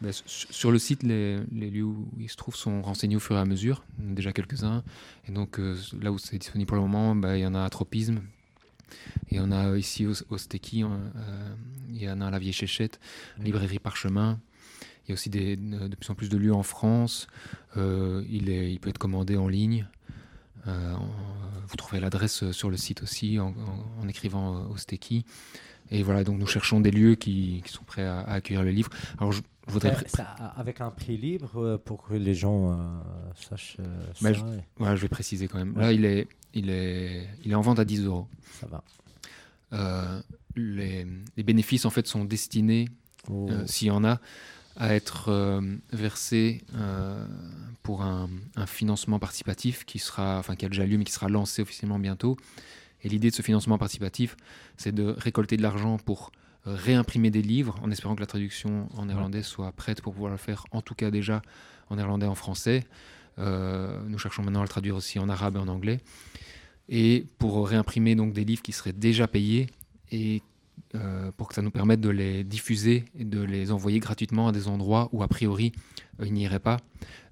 Euh, 0.01 0.05
Ben, 0.05 0.11
su- 0.13 0.47
sur 0.51 0.71
le 0.71 0.79
site, 0.79 1.03
les, 1.03 1.39
les 1.51 1.69
lieux 1.69 1.83
où 1.85 2.07
il 2.19 2.29
se 2.29 2.35
trouve 2.35 2.55
sont 2.55 2.81
renseignés 2.81 3.15
au 3.15 3.19
fur 3.19 3.35
et 3.35 3.39
à 3.39 3.45
mesure, 3.45 3.83
déjà 3.97 4.31
quelques-uns. 4.33 4.83
Et 5.27 5.31
donc 5.31 5.59
euh, 5.59 5.77
là 6.01 6.11
où 6.11 6.17
c'est 6.17 6.37
disponible 6.37 6.67
pour 6.67 6.77
le 6.77 6.83
moment, 6.83 7.15
ben, 7.15 7.35
il 7.35 7.41
y 7.41 7.45
en 7.45 7.55
a 7.55 7.63
à 7.63 7.69
Tropisme, 7.69 8.21
et 9.29 9.35
il 9.35 9.37
y 9.37 9.39
en 9.39 9.51
a 9.51 9.77
ici 9.77 10.05
au, 10.07 10.13
au 10.29 10.37
Stéki, 10.37 10.83
euh, 10.83 10.87
euh, 10.87 11.55
il 11.89 12.01
y 12.01 12.09
en 12.09 12.21
a 12.21 12.27
à 12.27 12.31
la 12.31 12.39
Vieille 12.39 12.53
Chéchette, 12.53 12.99
librairie 13.39 13.79
Parchemin. 13.79 14.39
Il 15.05 15.09
y 15.09 15.11
a 15.11 15.15
aussi 15.15 15.29
des, 15.31 15.57
de 15.57 15.95
plus 15.95 16.09
en 16.11 16.15
plus 16.15 16.29
de 16.29 16.37
lieux 16.37 16.53
en 16.53 16.61
France. 16.61 17.27
Euh, 17.77 18.23
il, 18.29 18.47
est, 18.49 18.71
il 18.71 18.79
peut 18.79 18.89
être 18.89 18.99
commandé 18.99 19.37
en 19.37 19.47
ligne. 19.47 19.87
Euh, 20.67 20.93
vous 21.67 21.75
trouverez 21.77 21.99
l'adresse 21.99 22.51
sur 22.51 22.69
le 22.69 22.77
site 22.77 23.01
aussi 23.01 23.39
en, 23.39 23.47
en- 23.47 24.01
en 24.03 24.07
écrivant 24.07 24.55
euh, 24.55 24.67
au 24.67 24.77
Stéki. 24.77 25.25
Et 25.89 26.03
voilà, 26.03 26.23
donc 26.23 26.37
nous 26.37 26.45
cherchons 26.45 26.79
des 26.79 26.91
lieux 26.91 27.15
qui, 27.15 27.63
qui 27.65 27.71
sont 27.73 27.83
prêts 27.83 28.05
à, 28.05 28.19
à 28.19 28.33
accueillir 28.33 28.61
le 28.61 28.69
livre. 28.69 28.91
Alors 29.17 29.31
je 29.31 29.41
voudrais 29.73 29.95
euh, 29.95 30.07
ça, 30.07 30.23
avec 30.55 30.81
un 30.81 30.91
prix 30.91 31.17
libre 31.17 31.51
euh, 31.61 31.77
pour 31.77 32.03
que 32.03 32.13
les 32.13 32.33
gens 32.33 32.71
euh, 32.73 32.75
sachent 33.35 33.77
Bah, 34.21 34.33
ça. 34.33 34.33
je, 34.33 34.41
voilà, 34.77 34.95
je 34.95 35.01
vais 35.01 35.07
préciser 35.09 35.47
quand 35.47 35.57
même. 35.57 35.75
Ouais. 35.75 35.81
Là, 35.83 35.91
il 35.93 36.05
est, 36.05 36.27
il, 36.53 36.69
est, 36.69 37.27
il 37.45 37.51
est 37.51 37.55
en 37.55 37.61
vente 37.61 37.79
à 37.79 37.85
10 37.85 38.05
euros. 38.05 38.27
Ça 38.59 38.67
va. 38.67 38.83
Euh, 39.73 40.21
les, 40.55 41.05
les 41.37 41.43
bénéfices, 41.43 41.85
en 41.85 41.89
fait, 41.89 42.07
sont 42.07 42.25
destinés, 42.25 42.89
Oh. 43.29 43.47
euh, 43.51 43.67
s'il 43.67 43.89
y 43.89 43.91
en 43.91 44.03
a, 44.05 44.19
à 44.77 44.95
être 44.95 45.27
euh, 45.29 45.61
versés 45.91 46.61
pour 47.83 48.01
un, 48.01 48.29
un 48.55 48.65
financement 48.65 49.19
participatif 49.19 49.83
qui, 49.85 49.99
sera, 49.99 50.39
enfin, 50.39 50.55
qui 50.55 50.65
a 50.65 50.69
déjà 50.69 50.85
lieu, 50.85 50.97
mais 50.97 51.03
qui 51.03 51.11
sera 51.11 51.27
lancé 51.27 51.61
officiellement 51.61 51.99
bientôt. 51.99 52.37
Et 53.03 53.09
l'idée 53.09 53.29
de 53.29 53.35
ce 53.35 53.41
financement 53.41 53.77
participatif, 53.77 54.35
c'est 54.77 54.93
de 54.93 55.13
récolter 55.17 55.57
de 55.57 55.61
l'argent 55.61 55.97
pour 55.97 56.31
réimprimer 56.65 57.29
des 57.31 57.41
livres, 57.41 57.79
en 57.83 57.91
espérant 57.91 58.15
que 58.15 58.21
la 58.21 58.27
traduction 58.27 58.87
en 58.95 59.05
néerlandais 59.05 59.43
soit 59.43 59.71
prête 59.71 60.01
pour 60.01 60.13
pouvoir 60.13 60.31
le 60.31 60.37
faire, 60.37 60.65
en 60.71 60.81
tout 60.81 60.95
cas 60.95 61.11
déjà 61.11 61.41
en 61.89 61.95
néerlandais 61.95 62.25
et 62.25 62.29
en 62.29 62.35
français. 62.35 62.83
Euh, 63.39 64.01
nous 64.07 64.17
cherchons 64.17 64.43
maintenant 64.43 64.59
à 64.59 64.63
le 64.63 64.69
traduire 64.69 64.95
aussi 64.95 65.17
en 65.19 65.29
arabe 65.29 65.55
et 65.55 65.59
en 65.59 65.67
anglais. 65.67 65.99
Et 66.89 67.25
pour 67.37 67.67
réimprimer 67.67 68.15
donc 68.15 68.33
des 68.33 68.43
livres 68.43 68.61
qui 68.61 68.71
seraient 68.71 68.93
déjà 68.93 69.27
payés 69.27 69.67
et 70.11 70.41
euh, 70.95 71.31
pour 71.37 71.47
que 71.47 71.53
ça 71.53 71.61
nous 71.61 71.71
permette 71.71 72.01
de 72.01 72.09
les 72.09 72.43
diffuser 72.43 73.05
et 73.17 73.23
de 73.23 73.41
les 73.41 73.71
envoyer 73.71 73.99
gratuitement 73.99 74.47
à 74.47 74.51
des 74.51 74.67
endroits 74.67 75.07
où 75.11 75.21
a 75.23 75.27
priori 75.27 75.71
euh, 76.19 76.25
ils 76.25 76.33
n'iraient 76.33 76.59
pas, 76.59 76.77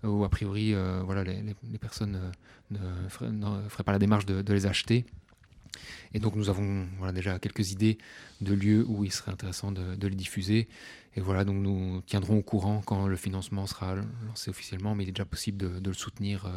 euh, 0.03 0.09
où 0.09 0.23
a 0.23 0.30
priori 0.30 0.73
voilà, 1.03 1.23
les, 1.23 1.41
les- 1.41 1.78
personnes 1.80 2.19
ne, 2.71 2.78
feraient, 3.09 3.84
pas 3.84 3.91
la 3.91 3.99
démarche 3.99 4.25
de 4.25 4.53
les 4.53 4.65
acheter. 4.67 5.05
Et 6.13 6.19
donc 6.19 6.36
nous 6.36 6.49
avons 6.49 6.86
déjà 7.13 7.39
quelques 7.39 7.71
idées 7.71 7.97
de 8.41 8.53
lieux 8.53 8.86
où 8.88 9.03
il 9.03 9.11
serait 9.11 9.32
intéressant 9.32 9.71
de, 9.71 10.07
les 10.07 10.15
diffuser. 10.15 10.67
Et 11.15 11.21
voilà, 11.21 11.43
donc 11.43 11.57
nous 11.57 12.01
tiendrons 12.05 12.38
au 12.38 12.41
courant 12.41 12.82
quand 12.86 13.07
le 13.07 13.15
financement 13.15 13.65
sera 13.65 13.95
lancé 14.28 14.49
officiellement, 14.49 14.95
mais 14.95 15.03
il 15.03 15.09
est 15.09 15.13
déjà 15.13 15.25
possible 15.25 15.57
de, 15.82 15.89
le 15.89 15.95
soutenir 15.95 16.45
euh, 16.45 16.51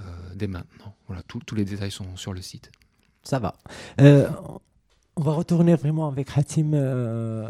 euh, 0.00 0.04
dès 0.34 0.46
maintenant. 0.46 0.94
Voilà, 1.06 1.22
tous- 1.22 1.54
les 1.54 1.64
détails 1.64 1.90
sont 1.90 2.16
sur 2.16 2.32
le 2.32 2.42
site. 2.42 2.70
Ça 3.22 3.38
va. 3.38 3.54
Euh, 4.00 4.28
on 5.16 5.22
va 5.22 5.32
retourner 5.32 5.74
vraiment 5.76 6.08
avec 6.08 6.28
Hatim 6.36 6.74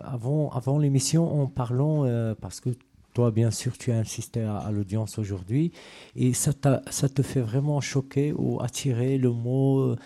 avant, 0.05 0.79
l'émission 0.79 1.43
en 1.43 1.47
parlant, 1.47 2.05
parce 2.41 2.61
que 2.61 2.71
toi, 3.15 3.31
bien 3.31 3.51
sûr, 3.51 3.79
tu 3.79 3.91
as 3.91 3.97
insisté 3.97 4.43
à, 4.43 4.71
l'audience 4.71 5.19
aujourd'hui, 5.19 5.73
et 6.15 6.33
ça, 6.33 6.53
ça 6.91 7.09
te 7.09 7.23
fait 7.23 7.41
vraiment 7.41 7.81
choquer 7.81 8.33
ou 8.37 8.61
attirer 8.61 9.19
le 9.19 9.31
mot, 9.31 9.97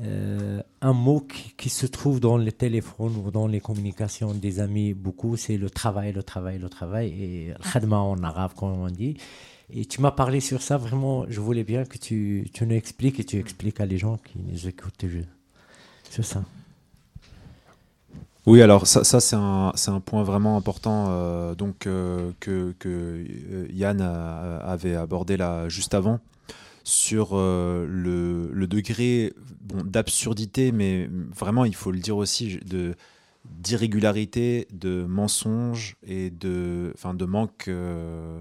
euh, 0.00 0.60
un 0.80 0.92
mot 0.92 1.24
qui, 1.56 1.68
se 1.68 1.86
trouve 1.86 2.18
dans 2.18 2.36
les 2.36 2.50
téléphones 2.50 3.16
ou 3.16 3.30
dans 3.30 3.46
les 3.46 3.60
communications 3.60 4.34
des 4.34 4.58
amis 4.60 4.92
beaucoup, 4.92 5.36
c'est 5.36 5.56
le 5.56 5.70
travail, 5.70 6.12
le 6.12 6.22
travail, 6.22 6.58
le 6.58 6.68
travail, 6.68 7.08
et 7.10 7.46
le 7.48 7.72
khadma 7.72 7.98
en 7.98 8.22
arabe, 8.22 8.52
comme 8.56 8.72
on 8.72 8.88
dit. 8.88 9.16
Et 9.72 9.84
tu 9.86 10.00
m'as 10.00 10.10
parlé 10.10 10.40
sur 10.40 10.62
ça, 10.62 10.76
vraiment, 10.76 11.24
je 11.28 11.40
voulais 11.40 11.64
bien 11.64 11.84
que 11.84 11.96
tu, 11.96 12.48
tu 12.52 12.66
nous 12.66 12.74
expliques 12.74 13.20
et 13.20 13.24
tu 13.24 13.38
expliques 13.38 13.80
à 13.80 13.86
les 13.86 13.98
gens 13.98 14.18
qui 14.18 14.38
nous 14.38 14.66
écoutent. 14.66 15.04
C'est 16.10 16.24
ça. 16.24 16.42
Oui, 18.46 18.60
alors 18.60 18.86
ça, 18.86 19.20
c'est 19.20 19.36
un, 19.36 19.72
un 19.86 20.00
point 20.00 20.22
vraiment 20.22 20.56
important 20.56 21.06
euh, 21.08 21.54
donc, 21.54 21.86
euh, 21.86 22.32
que, 22.40 23.24
Yann 23.72 24.00
avait 24.00 24.96
abordé 24.96 25.36
là 25.36 25.68
juste 25.68 25.94
avant 25.94 26.20
sur 26.84 27.30
euh, 27.32 27.86
le, 27.88 28.50
le 28.52 28.66
degré 28.66 29.32
bon, 29.62 29.82
d'absurdité, 29.82 30.70
mais 30.70 31.08
vraiment, 31.34 31.64
il 31.64 31.74
faut 31.74 31.90
le 31.90 31.98
dire 31.98 32.16
aussi, 32.16 32.58
de 32.66 32.94
d'irrégularité, 33.44 34.66
de 34.72 35.04
mensonge 35.04 35.96
et 36.06 36.30
de, 36.30 36.92
enfin, 36.94 37.14
de, 37.14 37.24
manque, 37.24 37.68
euh, 37.68 38.40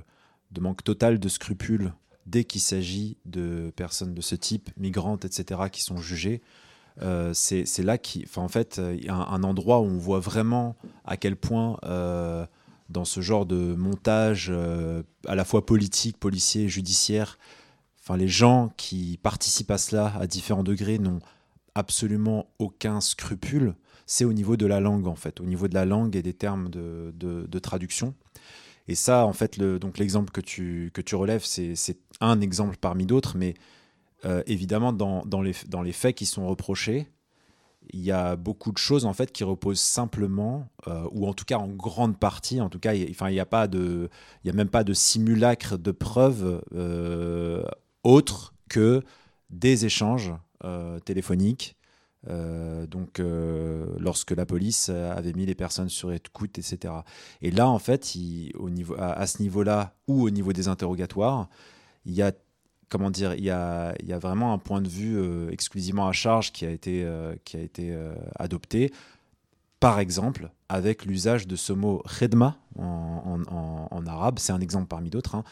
de 0.51 0.61
manque 0.61 0.83
total 0.83 1.19
de 1.19 1.29
scrupules 1.29 1.93
dès 2.25 2.45
qu'il 2.45 2.61
s'agit 2.61 3.17
de 3.25 3.71
personnes 3.75 4.13
de 4.13 4.21
ce 4.21 4.35
type, 4.35 4.69
migrantes, 4.77 5.25
etc., 5.25 5.61
qui 5.71 5.81
sont 5.81 5.97
jugées. 5.97 6.41
Euh, 7.01 7.33
c'est 7.33 7.83
là 7.83 7.97
qui, 7.97 8.25
fait, 8.49 8.81
y 9.01 9.09
a 9.09 9.15
un, 9.15 9.43
endroit 9.43 9.81
où 9.81 9.85
on 9.85 9.97
voit 9.97 10.19
vraiment 10.19 10.75
à 11.05 11.17
quel 11.17 11.35
point 11.35 11.77
euh, 11.83 12.45
dans 12.89 13.03
ce 13.03 13.19
genre 13.19 13.45
de 13.45 13.75
montage 13.75 14.53
à 15.27 15.35
la 15.35 15.43
fois 15.43 15.65
politique, 15.65 16.17
policier, 16.17 16.69
judiciaire, 16.69 17.37
enfin 18.03 18.17
les 18.17 18.27
gens 18.27 18.73
qui 18.75 19.17
participent 19.21 19.71
à 19.71 19.77
cela 19.77 20.13
à 20.19 20.27
différents 20.27 20.63
degrés 20.63 20.99
n'ont 20.99 21.19
absolument 21.75 22.47
aucun 22.59 23.01
scrupule. 23.01 23.75
C'est 24.05 24.25
au 24.25 24.33
niveau 24.33 24.57
de 24.57 24.65
la 24.65 24.79
langue 24.79 25.07
en 25.07 25.15
fait, 25.15 25.39
au 25.39 25.45
niveau 25.45 25.67
de 25.67 25.73
la 25.73 25.85
langue 25.85 26.15
et 26.15 26.21
des 26.21 26.33
termes 26.33 26.69
de, 26.69 27.59
traduction. 27.59 28.13
Et 28.89 28.95
ça, 28.95 29.25
en 29.25 29.31
fait, 29.31 29.57
donc 29.59 29.97
l'exemple 29.97 30.31
que 30.31 30.41
tu, 30.41 31.15
relèves, 31.15 31.45
c'est 31.45 31.97
un 32.19 32.41
exemple 32.41 32.75
parmi 32.79 33.05
d'autres, 33.05 33.37
mais 33.37 33.53
euh, 34.25 34.43
évidemment, 34.45 34.91
dans, 34.91 35.41
les, 35.41 35.93
faits 35.93 36.15
qui 36.15 36.25
sont 36.25 36.45
reprochés, 36.47 37.07
il 37.91 38.01
y 38.01 38.11
a 38.11 38.37
beaucoup 38.37 38.71
de 38.71 38.77
choses 38.77 39.05
en 39.05 39.11
fait 39.11 39.31
qui 39.31 39.43
reposent 39.43 39.79
simplement, 39.79 40.69
euh, 40.87 41.05
ou 41.11 41.27
en 41.27 41.33
tout 41.33 41.43
cas 41.45 41.57
en 41.57 41.67
grande 41.67 42.17
partie, 42.17 42.59
en 42.59 42.69
tout 42.69 42.79
cas, 42.79 42.93
il 42.93 43.05
n'y 43.05 43.39
a 43.39 43.43
a 43.43 44.53
même 44.53 44.69
pas 44.69 44.83
de 44.83 44.93
simulacre 44.93 45.77
de 45.77 45.91
preuves 45.91 46.61
euh, 46.73 47.63
autres 48.03 48.53
que 48.69 49.03
des 49.49 49.85
échanges 49.85 50.33
euh, 50.63 50.99
téléphoniques. 50.99 51.75
euh, 52.29 52.87
donc, 52.87 53.19
euh, 53.19 53.85
lorsque 53.99 54.31
la 54.31 54.45
police 54.45 54.87
avait 54.89 55.33
mis 55.33 55.45
les 55.45 55.55
personnes 55.55 55.89
sur 55.89 56.11
écoute, 56.13 56.57
etc. 56.57 56.93
Et 57.41 57.51
là, 57.51 57.67
en 57.67 57.79
fait, 57.79 58.13
à, 58.97 59.27
ce 59.27 59.41
niveau-là 59.41 59.93
ou 60.07 60.23
au 60.23 60.29
niveau 60.29 60.53
des 60.53 60.69
interrogatoires, 60.69 61.49
il 62.05 62.13
y 62.13 62.21
a 62.21 62.31
comment 62.89 63.09
dire, 63.09 63.33
il 63.33 63.43
y 63.43 63.49
a, 63.49 63.95
vraiment 64.21 64.53
un 64.53 64.59
point 64.59 64.79
de 64.79 64.87
vue 64.87 65.51
exclusivement 65.51 66.07
à 66.07 66.11
charge 66.11 66.51
qui 66.51 66.63
a 66.65 66.69
été, 66.69 67.05
qui 67.43 67.57
a 67.57 67.59
été 67.59 67.97
adopté. 68.35 68.93
Par 69.79 69.99
exemple, 69.99 70.51
avec 70.69 71.03
l'usage 71.05 71.47
de 71.47 71.55
ce 71.55 71.73
mot 71.73 72.03
en- 72.77 73.87
en 73.89 74.05
arabe, 74.05 74.37
c'est 74.37 74.53
un 74.53 74.61
exemple 74.61 74.87
parmi 74.87 75.09
d'autres. 75.09 75.35
hein. 75.35 75.43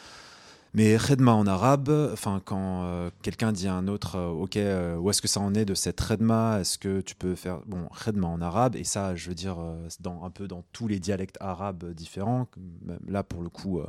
Mais 0.74 0.98
khedma 0.98 1.34
en 1.34 1.48
arabe, 1.48 1.90
enfin 2.14 2.42
quand 2.46 2.84
euh, 2.86 3.10
quelqu'un 3.24 3.52
dit 3.52 3.68
à 3.68 3.74
un 3.76 3.90
autre, 3.90 4.16
euh, 4.16 4.30
ok, 4.30 4.56
euh, 4.56 4.96
où 4.96 5.10
est-ce 5.10 5.22
que 5.22 5.28
ça 5.28 5.42
en 5.42 5.54
est 5.54 5.66
de 5.66 5.74
cette 5.74 6.00
khedma? 6.02 6.62
Est-ce 6.62 6.78
que 6.78 7.02
tu 7.02 7.14
peux 7.14 7.36
faire 7.36 7.60
bon 7.66 7.90
khedma 7.90 8.28
en 8.28 8.42
arabe 8.42 8.78
Et 8.78 8.86
ça, 8.86 9.14
je 9.14 9.28
veux 9.28 9.36
dire, 9.36 9.58
dans 10.00 10.24
un 10.24 10.30
peu 10.30 10.48
dans 10.48 10.64
tous 10.72 10.88
les 10.88 11.00
dialectes 11.00 11.38
arabes 11.42 11.94
différents. 11.94 12.48
Là, 13.06 13.22
pour 13.22 13.44
le 13.44 13.50
coup, 13.50 13.82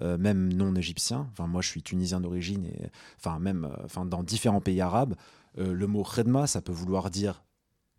même 0.00 0.52
non 0.52 0.76
égyptien. 0.76 1.28
Enfin, 1.32 1.48
moi, 1.48 1.60
je 1.60 1.68
suis 1.68 1.82
tunisien 1.82 2.20
d'origine 2.20 2.66
et 2.66 2.90
enfin 3.18 3.40
même, 3.40 3.68
enfin 3.84 4.06
dans 4.06 4.22
différents 4.22 4.60
pays 4.60 4.80
arabes, 4.80 5.16
le 5.56 5.86
mot 5.88 6.04
khedma, 6.04 6.46
ça 6.46 6.60
peut 6.60 6.72
vouloir 6.72 7.10
dire 7.10 7.42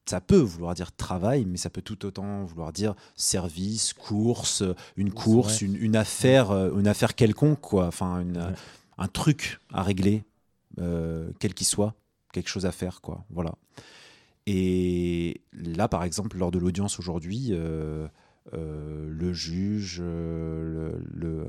ça 0.09 0.21
peut 0.21 0.39
vouloir 0.39 0.73
dire 0.73 0.91
travail, 0.91 1.45
mais 1.45 1.57
ça 1.57 1.69
peut 1.69 1.83
tout 1.83 2.03
autant 2.03 2.43
vouloir 2.43 2.73
dire 2.73 2.95
service, 3.15 3.93
course, 3.93 4.63
une 4.97 5.11
course, 5.11 5.61
une, 5.61 5.75
une 5.75 5.95
affaire, 5.95 6.49
euh, 6.49 6.75
une 6.79 6.87
affaire 6.87 7.13
quelconque, 7.13 7.61
quoi. 7.61 7.85
Enfin, 7.85 8.19
une, 8.21 8.37
euh, 8.37 8.51
un 8.97 9.07
truc 9.07 9.59
à 9.71 9.83
régler, 9.83 10.23
euh, 10.79 11.29
quel 11.39 11.53
qu'il 11.53 11.67
soit, 11.67 11.93
quelque 12.33 12.49
chose 12.49 12.65
à 12.65 12.71
faire, 12.71 13.01
quoi. 13.01 13.23
Voilà. 13.29 13.53
Et 14.47 15.41
là, 15.53 15.87
par 15.87 16.03
exemple, 16.03 16.37
lors 16.37 16.49
de 16.49 16.57
l'audience 16.57 16.97
aujourd'hui, 16.97 17.49
euh, 17.51 18.07
le 18.53 19.33
juge, 19.33 19.99
euh, 20.01 20.93
le, 21.13 21.27
le, 21.27 21.39
euh, 21.41 21.45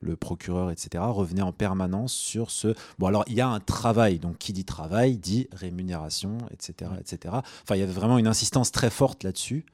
le 0.00 0.16
procureur, 0.16 0.70
etc., 0.70 1.04
revenaient 1.06 1.42
en 1.42 1.52
permanence 1.52 2.12
sur 2.12 2.50
ce. 2.50 2.74
Bon, 2.98 3.06
alors 3.06 3.24
il 3.28 3.34
y 3.34 3.40
a 3.40 3.48
un 3.48 3.60
travail, 3.60 4.18
donc 4.18 4.38
qui 4.38 4.52
dit 4.52 4.64
travail 4.64 5.16
dit 5.16 5.48
rémunération, 5.52 6.38
etc., 6.50 6.90
etc. 7.00 7.34
Enfin, 7.62 7.76
il 7.76 7.80
y 7.80 7.82
avait 7.82 7.92
vraiment 7.92 8.18
une 8.18 8.26
insistance 8.26 8.72
très 8.72 8.90
forte 8.90 9.24
là-dessus. 9.24 9.64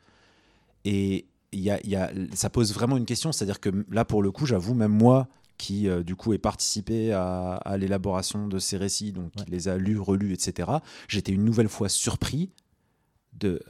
Et 0.85 1.27
il 1.53 1.61
y 1.61 1.71
a, 1.71 1.81
il 1.85 1.91
y 1.91 1.97
a, 1.97 2.11
ça 2.35 2.51
pose 2.51 2.73
vraiment 2.75 2.97
une 2.97 3.07
question, 3.07 3.33
c'est-à-dire 3.33 3.61
que 3.61 3.71
là, 3.91 4.05
pour 4.05 4.23
le 4.23 4.31
coup, 4.31 4.47
j'avoue, 4.47 4.75
même 4.75 4.93
moi, 4.93 5.29
qui 5.57 5.89
euh, 5.89 6.03
du 6.03 6.15
coup 6.15 6.33
ai 6.33 6.39
participé 6.39 7.13
à, 7.13 7.55
à 7.55 7.77
l'élaboration 7.77 8.47
de 8.47 8.59
ces 8.59 8.77
récits, 8.77 9.13
donc 9.13 9.33
qui 9.33 9.51
les 9.51 9.69
a 9.69 9.77
lus, 9.77 9.99
relus, 9.99 10.33
etc., 10.33 10.71
j'étais 11.09 11.33
une 11.33 11.45
nouvelle 11.45 11.69
fois 11.69 11.89
surpris 11.89 12.51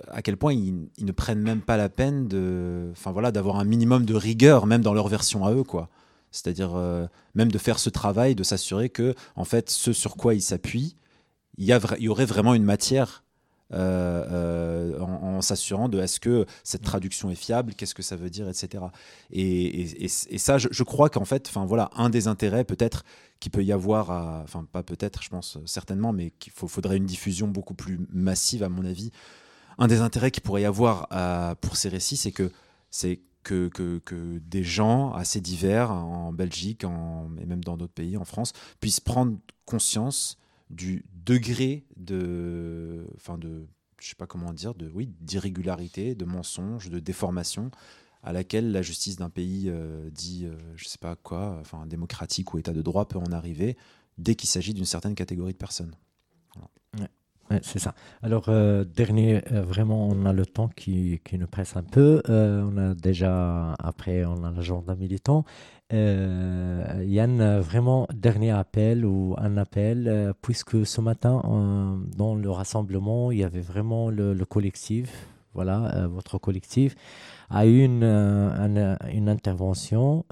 à 0.09 0.23
quel 0.23 0.37
point 0.37 0.53
ils, 0.53 0.89
ne 0.99 1.13
prennent 1.13 1.43
même 1.43 1.61
pas 1.61 1.77
la 1.77 1.89
peine 1.89 2.29
de, 2.29 2.89
enfin 2.93 3.13
voilà, 3.13 3.33
d'avoir 3.33 3.57
un 3.57 3.65
minimum 3.65 4.05
de 4.05 4.15
rigueur, 4.15 4.67
même 4.67 4.83
dans 4.83 4.95
leur 4.95 5.09
version 5.09 5.45
à 5.45 5.53
eux, 5.53 5.65
quoi. 5.65 5.89
C'est-à-dire 6.31 6.77
euh, 6.77 7.07
même 7.35 7.51
de 7.51 7.59
faire 7.59 7.79
ce 7.79 7.91
travail, 7.91 8.35
de 8.35 8.43
s'assurer 8.43 8.91
que 8.91 9.15
en 9.35 9.45
fait, 9.45 9.71
ce 9.71 9.93
sur 9.93 10.17
quoi 10.17 10.35
ils 10.35 10.43
s'appuient, 10.43 10.97
il 11.57 11.65
y, 11.65 11.73
a 11.73 11.81
il 11.99 12.05
y 12.05 12.09
aurait 12.09 12.27
vraiment 12.27 12.55
une 12.55 12.65
matière. 12.65 13.25
euh, 13.75 14.95
euh, 14.97 15.01
en, 15.01 15.43
s'assurant 15.43 15.91
de 15.91 16.01
est-ce 16.01 16.21
que 16.21 16.47
cette 16.65 16.83
traduction 16.83 17.31
est 17.31 17.35
fiable, 17.35 17.75
qu'est-ce 17.75 17.95
que 17.95 18.03
ça 18.03 18.17
veut 18.17 18.31
dire, 18.31 18.49
etc. 18.49 18.85
Et, 19.31 20.09
ça, 20.09 20.57
je, 20.57 20.69
je 20.71 20.83
crois 20.85 21.11
qu'en 21.11 21.27
fait, 21.27 21.49
enfin 21.49 21.67
voilà, 21.67 21.91
un 21.95 22.09
des 22.09 22.29
intérêts 22.29 22.65
peut-être 22.65 23.05
qu'il 23.41 23.53
peut 23.53 23.63
y 23.63 23.73
avoir, 23.73 24.11
enfin 24.43 24.67
pas 24.73 24.83
peut-être, 24.83 25.23
je 25.23 25.29
pense 25.29 25.59
certainement, 25.67 26.13
mais 26.13 26.31
qu'il 26.31 26.53
faudrait 26.53 26.97
une 26.97 27.07
diffusion 27.07 27.47
beaucoup 27.47 27.75
plus 27.75 28.01
massive 28.11 28.63
à 28.63 28.69
mon 28.71 28.85
avis. 28.87 29.13
Un 29.79 29.87
des 29.87 30.01
intérêts 30.01 30.31
qu'il 30.31 30.43
pourrait 30.43 30.63
y 30.63 30.65
avoir 30.65 31.07
à- 31.11 31.55
pour 31.61 31.77
ces 31.77 31.89
récits, 31.89 32.17
c'est 32.17 32.33
que 32.33 32.51
c'est 32.91 33.21
que, 33.43 34.41
des 34.47 34.63
gens 34.63 35.13
assez 35.13 35.41
divers 35.41 35.91
en 35.91 36.33
Belgique 36.33 36.85
et 36.85 37.47
même 37.47 37.65
dans 37.65 37.77
d'autres 37.77 37.95
pays, 37.95 38.17
en 38.17 38.25
France, 38.25 38.53
puissent 38.81 39.01
prendre 39.01 39.39
conscience 39.65 40.37
du 40.71 41.05
degré 41.25 41.87
de, 41.97 43.07
enfin 43.17 43.39
de, 43.39 43.67
je 44.01 44.09
sais 44.09 44.15
pas 44.17 44.27
comment 44.27 44.53
dire, 44.53 44.75
de 44.75 44.91
oui, 44.95 45.11
d'irrégularité, 45.21 46.15
de 46.15 46.25
mensonge, 46.27 46.91
de 46.91 46.99
déformation 46.99 47.71
à 48.23 48.33
laquelle 48.33 48.73
la 48.73 48.83
justice 48.83 49.17
d'un 49.17 49.31
pays 49.31 49.67
euh, 49.69 50.11
dit, 50.11 50.45
euh, 50.45 50.59
je 50.77 50.87
sais 50.87 50.99
pas 50.99 51.17
quoi, 51.17 51.57
enfin 51.61 51.87
démocratique 51.87 52.53
ou 52.53 52.59
état 52.59 52.73
de 52.73 52.83
droit 52.83 53.07
peut 53.09 53.19
en 53.19 53.33
arriver 53.33 53.77
dès 54.19 54.35
qu'il 54.35 54.49
s'agit 54.49 54.75
d'une 54.75 54.85
certaine 54.85 55.15
catégorie 55.15 55.53
de 55.53 55.59
personnes. 55.59 55.95
C'est 57.63 57.79
ça. 57.79 57.95
Alors, 58.23 58.45
euh, 58.49 58.85
dernier, 58.85 59.43
euh, 59.53 59.63
vraiment, 59.63 60.07
on 60.09 60.27
a 60.27 60.33
le 60.35 60.45
temps 60.45 60.69
qui, 60.69 61.21
qui 61.25 61.39
nous 61.39 61.47
presse 61.47 61.77
un 61.77 61.83
peu. 61.83 62.23
Euh, 62.29 62.63
on 62.71 62.77
a 62.77 62.95
déjà, 62.95 63.73
après, 63.79 64.25
on 64.27 64.45
a 64.45 64.51
l'agenda 64.51 64.95
militant. 64.95 65.45
Yann, 65.91 67.59
vraiment, 67.61 68.07
dernier 68.13 68.51
appel 68.51 69.07
ou 69.07 69.35
un 69.39 69.57
appel, 69.57 70.35
puisque 70.43 70.85
ce 70.87 71.01
matin, 71.01 71.41
dans 72.17 72.35
le 72.35 72.51
rassemblement, 72.51 73.33
il 73.33 73.39
y 73.39 73.45
avait 73.45 73.61
vraiment 73.63 74.11
le, 74.11 74.35
le 74.35 74.45
collectif, 74.45 75.27
voilà, 75.55 76.07
votre 76.09 76.37
collectif, 76.39 76.95
a 77.49 77.65
eu 77.67 77.83
une, 77.83 78.03
euh, 78.05 78.51
un- 79.01 79.09
une 79.11 79.31
intervention 79.31 80.25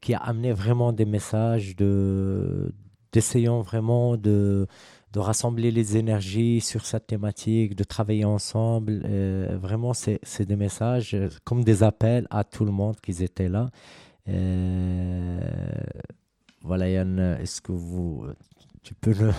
qui 0.00 0.14
a 0.14 0.18
amené 0.18 0.52
vraiment 0.52 0.92
des 0.92 1.04
messages 1.04 1.76
de 1.76 2.72
d'essayant 3.12 3.60
vraiment 3.60 4.16
de, 4.16 4.66
de 5.14 5.20
rassembler 5.20 5.70
les 5.70 5.96
énergies 5.96 6.60
sur 6.60 6.84
cette 6.84 7.06
thématique, 7.06 7.76
de 7.76 7.84
travailler 7.84 8.24
ensemble. 8.24 9.02
Euh, 9.04 9.56
vraiment, 9.60 9.92
c'est 9.94 10.42
des 10.42 10.56
messages 10.56 11.14
euh, 11.14 11.28
comme 11.44 11.62
des 11.62 11.84
appels 11.84 12.26
à 12.30 12.42
tout 12.42 12.64
le 12.64 12.72
monde 12.72 12.96
qui 13.00 13.22
étaient 13.22 13.48
là. 13.48 13.70
Euh, 14.28 15.40
voilà, 16.62 16.88
Yann, 16.90 17.38
est-ce 17.40 17.60
que 17.60 17.70
vous, 17.70 18.26
tu 18.82 18.94
peux 18.94 19.14
le... 19.14 19.30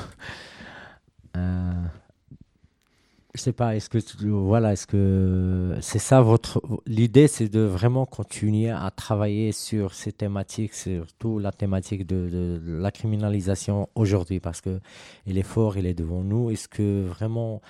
Je 3.35 3.41
sais 3.41 3.51
pas, 3.51 3.75
est-ce 3.75 3.89
que 3.89 3.99
voilà, 4.27 4.71
est-ce 4.71 4.87
que 4.87 5.75
c'est 5.81 5.99
ça 5.99 6.21
votre 6.21 6.61
l'idée, 6.85 7.27
c'est 7.27 7.49
de 7.49 7.59
vraiment 7.59 8.05
continuer 8.05 8.69
à 8.69 8.89
travailler 8.95 9.51
sur 9.51 9.93
ces 9.93 10.13
thématiques, 10.13 10.73
surtout 10.73 11.37
la 11.39 11.51
thématique 11.51 12.07
de, 12.07 12.61
la 12.65 12.91
criminalisation 12.91 13.89
aujourd'hui, 13.93 14.39
parce 14.39 14.61
que 14.61 14.79
il 15.25 15.37
est 15.37 15.43
fort, 15.43 15.77
il 15.77 15.85
est 15.85 15.93
devant 15.93 16.23
nous. 16.23 16.49
Est-ce 16.49 16.69
que 16.69 17.03
vraiment 17.05 17.61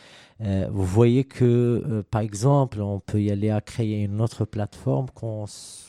euh, 0.42 0.68
vous 0.70 0.86
voyez 0.86 1.24
que, 1.24 1.46
euh, 1.46 2.04
par 2.12 2.22
exemple, 2.22 2.82
on 2.82 3.00
peut 3.00 3.22
y 3.22 3.32
aller 3.32 3.50
à 3.50 3.62
créer 3.62 4.04
une 4.04 4.22
autre 4.22 4.46
plateforme, 4.46 5.08
qu'on 5.16 5.46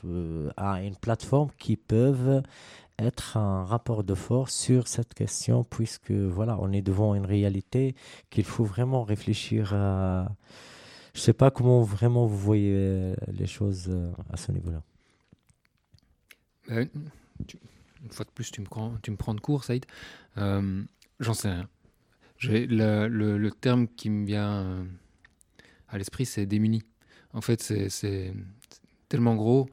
euh, 0.06 0.50
a 0.56 0.82
une 0.82 0.96
plateforme 0.96 1.50
qui 1.58 1.76
peuvent 1.76 2.42
être 2.98 3.36
un 3.36 3.64
rapport 3.64 4.04
de 4.04 4.14
force 4.14 4.54
sur 4.54 4.88
cette 4.88 5.14
question, 5.14 5.64
puisque 5.64 6.12
voilà, 6.12 6.58
on 6.60 6.72
est 6.72 6.82
devant 6.82 7.14
une 7.14 7.26
réalité 7.26 7.94
qu'il 8.30 8.44
faut 8.44 8.64
vraiment 8.64 9.04
réfléchir 9.04 9.74
à. 9.74 10.28
Je 11.14 11.20
sais 11.20 11.32
pas 11.32 11.50
comment 11.50 11.82
vraiment 11.82 12.26
vous 12.26 12.36
voyez 12.38 12.72
euh, 12.74 13.14
les 13.28 13.46
choses 13.46 13.86
euh, 13.88 14.10
à 14.32 14.36
ce 14.36 14.52
niveau-là. 14.52 14.82
Tu- 17.46 17.58
une 18.04 18.10
fois 18.12 18.24
de 18.24 18.30
plus, 18.30 18.50
tu 18.50 18.60
me 18.60 18.66
prends, 18.66 18.94
tu 19.02 19.10
me 19.10 19.16
prends 19.16 19.34
de 19.34 19.40
court, 19.40 19.64
Saïd. 19.64 19.86
Euh, 20.38 20.82
J'en 21.20 21.34
sais 21.34 21.50
rien. 21.50 21.68
Le, 22.42 23.48
terme 23.50 23.88
qui 23.88 24.10
me 24.10 24.26
vient 24.26 24.86
à 25.88 25.98
l'esprit, 25.98 26.26
c'est 26.26 26.46
démuni. 26.46 26.82
En 27.32 27.40
fait, 27.40 27.62
c'est 27.62 28.32
tellement 29.08 29.34
gros. 29.34 29.68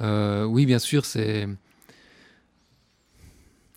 Oui, 0.00 0.66
bien 0.66 0.78
sûr, 0.78 1.04
c'est 1.04 1.48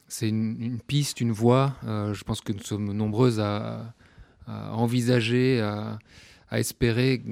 c'est 0.10 0.28
une, 0.28 0.80
piste, 0.86 1.22
une 1.22 1.32
voie. 1.32 1.76
Euh, 1.86 2.14
je 2.14 2.24
pense 2.24 2.42
que 2.42 2.52
nous 2.52 2.64
sommes 2.64 2.92
nombreuses 2.92 3.40
à, 3.40 3.94
envisager, 4.48 5.62
à, 5.62 6.00
espérer 6.60 7.24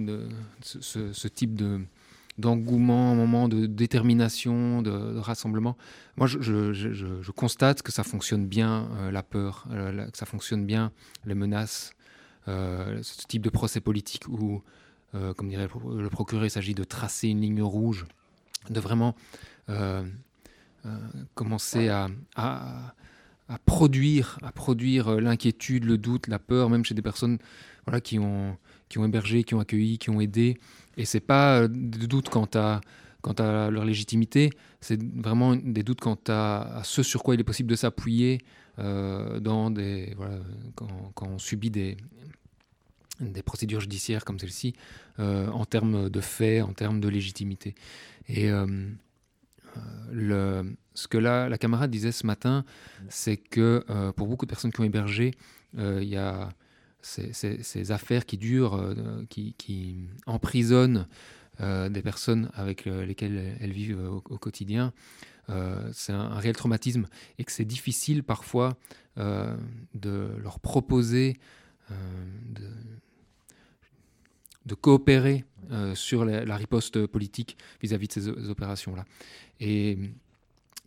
ce, 0.61 1.27
type 1.27 1.55
de 1.55 1.81
d'engouement, 2.37 3.11
un 3.11 3.15
moment 3.15 3.49
de 3.49 3.65
détermination, 3.65 4.83
de, 4.83 5.17
rassemblement. 5.17 5.75
Moi, 6.17 6.27
je, 6.27 7.31
constate 7.31 7.81
que 7.81 7.91
ça 7.91 8.03
fonctionne 8.03 8.45
bien, 8.45 8.87
euh, 8.99 9.09
la 9.09 9.23
peur, 9.23 9.65
euh, 9.71 10.05
que 10.11 10.17
ça 10.19 10.27
fonctionne 10.27 10.63
bien, 10.63 10.91
les 11.25 11.33
menaces, 11.33 11.93
ce 12.45 13.27
type 13.27 13.41
de 13.41 13.49
procès 13.49 13.81
politique 13.81 14.27
où, 14.29 14.61
comme 15.35 15.49
dirait 15.49 15.63
le 15.63 15.69
pro- 15.69 15.99
le 15.99 16.09
procureur, 16.09 16.45
il 16.45 16.51
s'agit 16.51 16.75
de 16.75 16.83
tracer 16.85 17.27
une 17.27 17.41
ligne 17.41 17.61
rouge, 17.61 18.05
de 18.69 18.79
vraiment 18.79 19.15
commencer 21.35 21.89
à, 21.89 22.09
produire, 23.65 24.37
à 24.43 24.51
produire 24.51 25.07
euh, 25.07 25.21
l'inquiétude, 25.21 25.85
le 25.85 25.97
doute, 25.97 26.27
la 26.27 26.39
peur, 26.39 26.69
même 26.69 26.83
chez 26.83 26.95
des 26.95 27.01
personnes 27.01 27.37
voilà, 27.85 28.01
qui, 28.01 28.19
ont, 28.19 28.57
qui 28.89 28.97
ont 28.99 29.05
hébergé, 29.05 29.43
qui 29.43 29.55
ont 29.55 29.59
accueilli, 29.59 29.97
qui 29.97 30.09
ont 30.09 30.19
aidé. 30.19 30.57
Et 30.97 31.05
c'est 31.05 31.21
pas 31.21 31.61
euh, 31.61 31.67
des 31.69 32.07
doutes 32.07 32.29
quant 32.29 32.49
à, 32.55 32.81
quant 33.21 33.33
à 33.33 33.69
leur 33.69 33.85
légitimité, 33.85 34.49
c'est 34.81 35.01
vraiment 35.01 35.55
des 35.55 35.83
doutes 35.83 36.01
quant 36.01 36.19
à, 36.27 36.81
ce 36.83 37.03
sur 37.03 37.23
quoi 37.23 37.35
il 37.35 37.41
est 37.41 37.45
possible 37.45 37.69
de 37.69 37.75
s'appuyer 37.75 38.39
euh, 38.79 39.39
voilà, 40.15 40.39
quand, 40.75 41.27
on 41.27 41.39
subit 41.39 41.71
des, 41.71 41.97
des 43.19 43.41
procédures 43.41 43.81
judiciaires 43.81 44.25
comme 44.25 44.39
celle-ci, 44.39 44.73
euh, 45.19 45.47
en 45.47 45.65
termes 45.65 46.09
de 46.09 46.21
faits, 46.21 46.63
en 46.63 46.73
termes 46.73 46.99
de 46.99 47.09
légitimité. 47.09 47.75
Et 48.27 48.49
euh, 48.49 48.65
euh, 48.65 48.91
ce 50.97 51.07
que 51.07 51.17
la, 51.19 51.57
camarade 51.59 51.91
disait 51.91 52.11
ce 52.11 52.25
matin, 52.25 52.65
c'est 53.07 53.37
que 53.37 53.85
euh, 53.89 54.11
pour 54.11 54.27
beaucoup 54.27 54.47
de 54.47 54.49
personnes 54.49 54.71
qui 54.71 54.81
ont 54.81 54.83
hébergé, 54.83 55.35
euh, 55.77 55.99
il 56.01 56.09
y 56.09 56.17
a 56.17 56.49
ces, 57.01 57.91
affaires 57.91 58.25
qui 58.25 58.37
durent, 58.37 58.75
euh, 58.75 59.23
qui, 59.29 60.09
emprisonnent 60.25 61.07
des 61.59 62.01
personnes 62.03 62.51
avec 62.53 62.85
lesquelles 62.85 63.57
elles 63.59 63.71
vivent 63.71 63.99
au, 63.99 64.37
quotidien. 64.37 64.93
C'est 65.91 66.13
un, 66.13 66.35
réel 66.35 66.55
traumatisme 66.55 67.07
et 67.39 67.43
que 67.43 67.51
c'est 67.51 67.65
difficile 67.65 68.23
parfois 68.23 68.77
de 69.15 70.29
leur 70.39 70.59
proposer 70.59 71.39
de, 74.65 74.75
coopérer 74.75 75.45
sur 75.95 76.25
la, 76.25 76.55
riposte 76.55 77.07
politique 77.07 77.57
vis-à-vis 77.81 78.07
de 78.07 78.13
ces 78.13 78.49
opérations-là. 78.49 79.05
Et, 79.59 79.97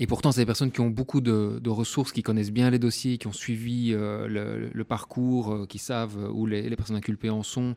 pourtant, 0.08 0.32
c'est 0.32 0.40
des 0.40 0.46
personnes 0.46 0.72
qui 0.72 0.80
ont 0.80 0.90
beaucoup 0.90 1.20
de, 1.20 1.68
ressources, 1.68 2.12
qui 2.12 2.22
connaissent 2.22 2.52
bien 2.52 2.70
les 2.70 2.78
dossiers, 2.78 3.18
qui 3.18 3.26
ont 3.26 3.32
suivi 3.32 3.92
euh, 3.92 4.70
le, 4.72 4.84
parcours, 4.84 5.52
euh, 5.52 5.66
qui 5.66 5.78
savent 5.78 6.30
où 6.32 6.46
les, 6.46 6.74
personnes 6.76 6.96
inculpées 6.96 7.30
en 7.30 7.42
sont, 7.42 7.74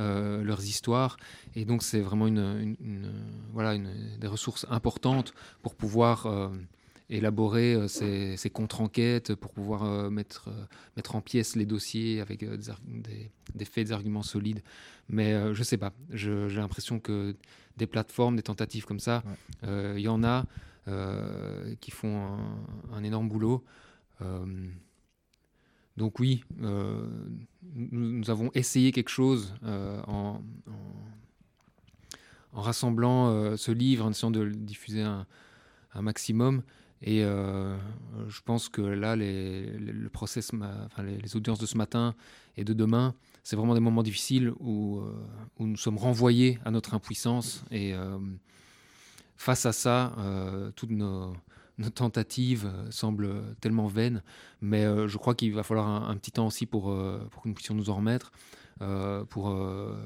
euh, 0.00 0.42
leurs 0.42 0.64
histoires. 0.64 1.16
Et 1.54 1.64
donc, 1.64 1.84
c'est 1.84 2.00
vraiment 2.00 2.26
une, 2.26 2.76
voilà, 3.52 3.78
des 3.78 4.26
ressources 4.26 4.66
importantes 4.68 5.34
pour 5.62 5.76
pouvoir 5.76 6.26
euh, 6.26 6.48
élaborer 7.10 7.74
euh, 7.74 7.88
ces, 7.88 8.36
ces 8.36 8.50
contre-enquêtes 8.50 9.34
pour 9.34 9.52
pouvoir 9.52 9.84
euh, 9.84 10.10
mettre, 10.10 10.48
euh, 10.48 10.64
mettre 10.96 11.16
en 11.16 11.20
pièces 11.20 11.54
les 11.56 11.66
dossiers 11.66 12.20
avec 12.20 12.40
des, 12.48 12.70
ar- 12.70 12.80
des- 12.86 13.30
des 13.54 13.64
faits, 13.64 13.86
des 13.88 13.92
arguments 13.92 14.22
solides. 14.22 14.62
Mais 15.08 15.54
je 15.54 15.62
sais 15.62 15.76
pas. 15.76 15.92
J'ai 16.10 16.48
l'impression 16.48 16.98
que 16.98 17.36
des 17.76 17.86
plateformes, 17.86 18.36
des 18.36 18.42
tentatives 18.42 18.86
comme 18.86 19.00
ça, 19.00 19.22
il 19.62 20.00
y 20.00 20.08
en 20.08 20.24
a 20.24 20.46
qui 21.80 21.90
font 21.90 22.16
un, 22.24 22.96
un 22.96 23.04
énorme 23.04 23.28
boulot. 23.28 23.62
Donc 25.96 26.18
oui, 26.18 26.42
euh, 26.62 27.06
nous, 27.74 28.12
nous 28.18 28.30
avons 28.30 28.50
essayé 28.54 28.90
quelque 28.92 29.10
chose 29.10 29.54
euh, 29.62 30.00
en, 30.06 30.40
en- 30.66 32.58
en 32.58 32.60
rassemblant 32.62 33.28
euh, 33.28 33.56
ce 33.56 33.70
livre, 33.72 34.04
en 34.06 34.10
essayant 34.10 34.30
de 34.30 34.40
le 34.40 34.54
diffuser 34.54 35.02
un, 35.02 35.26
un 35.92 36.02
maximum. 36.02 36.62
Et 37.06 37.22
euh, 37.22 37.76
je 38.28 38.40
pense 38.40 38.70
que 38.70 38.80
là, 38.80 39.14
les, 39.14 39.66
le 39.66 40.08
process, 40.08 40.52
les, 40.98 41.36
audiences 41.36 41.58
de 41.58 41.66
ce 41.66 41.76
matin 41.76 42.14
et 42.56 42.64
de 42.64 42.72
demain, 42.72 43.14
c'est 43.42 43.56
vraiment 43.56 43.74
des 43.74 43.80
moments 43.80 44.02
difficiles 44.02 44.50
où, 44.58 45.00
euh, 45.00 45.12
nous 45.58 45.76
sommes 45.76 45.98
renvoyés 45.98 46.58
à 46.64 46.70
notre 46.70 46.94
impuissance. 46.94 47.62
Et 47.70 47.92
euh, 47.92 48.18
face 49.36 49.66
à 49.66 49.72
ça, 49.72 50.16
toutes 50.76 50.92
nos, 50.92 51.34
tentatives 51.94 52.72
semblent 52.88 53.54
tellement 53.60 53.86
vaines. 53.86 54.22
Mais 54.62 54.84
je 55.06 55.18
crois 55.18 55.34
qu'il 55.34 55.52
va 55.52 55.62
falloir 55.62 56.08
un, 56.08 56.16
petit 56.16 56.30
temps 56.30 56.46
aussi 56.46 56.64
pour, 56.64 56.84
que 56.84 57.48
nous 57.48 57.52
puissions 57.52 57.74
nous 57.74 57.90
en 57.90 57.96
remettre, 57.96 58.32
pour 59.28 59.50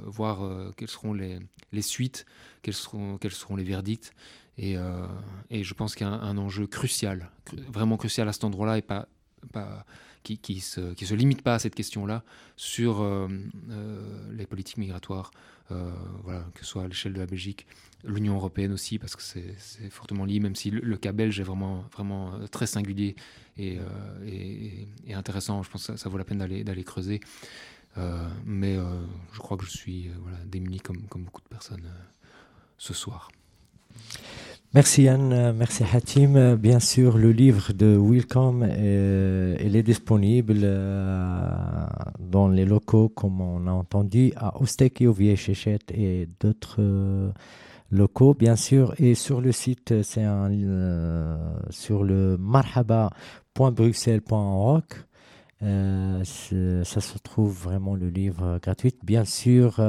voir 0.07 0.73
quelles 0.77 0.89
seront 0.89 1.13
les, 1.13 1.83
suites, 1.83 2.27
quels 2.63 2.75
seront 2.75 3.57
les 3.57 3.65
verdicts. 3.65 4.13
Et, 4.59 4.77
euh, 4.77 5.07
et 5.51 5.63
je 5.63 5.73
pense 5.75 5.95
qu'il 5.95 6.07
y 6.07 6.11
a 6.11 6.13
un, 6.13 6.37
enjeu 6.37 6.67
crucial, 6.67 7.31
cru- 7.47 7.63
vraiment 7.73 7.97
crucial 7.97 8.29
à 8.29 8.33
cet 8.33 8.45
endroit-là, 8.45 8.79
et 8.79 8.83
pas, 8.83 9.07
qui 10.25 10.37
qui 10.39 10.61
se, 10.61 11.15
limite 11.15 11.43
pas 11.43 11.55
à 11.55 11.59
cette 11.61 11.77
question-là, 11.77 12.25
sur 12.57 13.01
euh, 13.01 13.29
euh, 13.71 14.33
les 14.33 14.47
politiques 14.47 14.79
migratoires, 14.79 15.31
que 15.69 16.61
ce 16.61 16.65
soit 16.65 16.85
à 16.85 16.89
l'échelle 16.89 17.13
de 17.13 17.21
la 17.21 17.27
Belgique, 17.27 17.67
l'Union 18.03 18.35
européenne 18.37 18.73
aussi, 18.73 18.99
parce 18.99 19.15
que 19.15 19.23
c'est 19.23 19.91
fortement 19.91 20.25
lié, 20.25 20.41
même 20.41 20.57
si 20.57 20.71
le, 20.71 20.97
cas 20.97 21.13
belge 21.13 21.39
est 21.41 21.45
vraiment, 21.45 21.85
vraiment 21.93 22.33
très 22.51 22.67
singulier 22.67 23.17
et, 23.59 23.79
intéressant. 25.11 25.63
Je 25.63 25.71
pense 25.71 25.87
que 25.87 25.97
ça, 25.97 26.09
vaut 26.09 26.17
la 26.17 26.25
peine 26.25 26.39
d'aller 26.39 26.85
creuser. 26.85 27.21
Mais 28.47 28.79
je 29.33 29.39
crois 29.39 29.59
que 29.59 29.67
je 29.67 29.71
suis 29.71 30.11
démuni 30.47 30.81
comme, 30.81 31.07
beaucoup 31.17 31.43
de 31.43 31.49
personnes 31.49 31.85
ce 32.79 32.95
soir. 32.95 33.29
Merci 34.75 35.05
Yann, 35.05 35.33
euh, 35.33 35.55
merci 35.55 35.83
Hatim. 35.83 36.55
Bien 36.57 36.79
sûr, 36.79 37.17
le 37.17 37.33
livre 37.33 37.73
de 37.73 37.97
Welcome, 37.99 38.67
euh, 38.69 39.57
il 39.65 39.77
est 39.77 39.83
disponible 39.83 40.59
euh, 40.63 41.49
dans 42.21 42.49
les 42.49 42.67
locaux, 42.67 43.09
comme 43.09 43.41
on 43.41 43.67
a 43.67 43.71
entendu, 43.71 44.35
à 44.37 44.61
Ostek 44.61 45.01
et 45.01 45.07
et 45.95 46.29
d'autres 46.39 46.77
euh, 46.81 47.33
locaux, 47.91 48.35
bien 48.35 48.57
sûr. 48.57 48.93
Et 48.99 49.15
sur 49.15 49.41
le 49.41 49.53
site, 49.53 50.03
c'est 50.03 50.25
euh, 50.27 51.39
sur 51.71 52.05
le 52.05 52.37
marhaba.bruxelles.org. 52.37 54.85
Ça 55.63 56.25
se 56.25 57.19
trouve 57.23 57.55
vraiment 57.55 57.95
le 57.95 58.11
livre 58.11 58.59
gratuit. 58.63 58.93
Bien 59.03 59.25
sûr, 59.25 59.81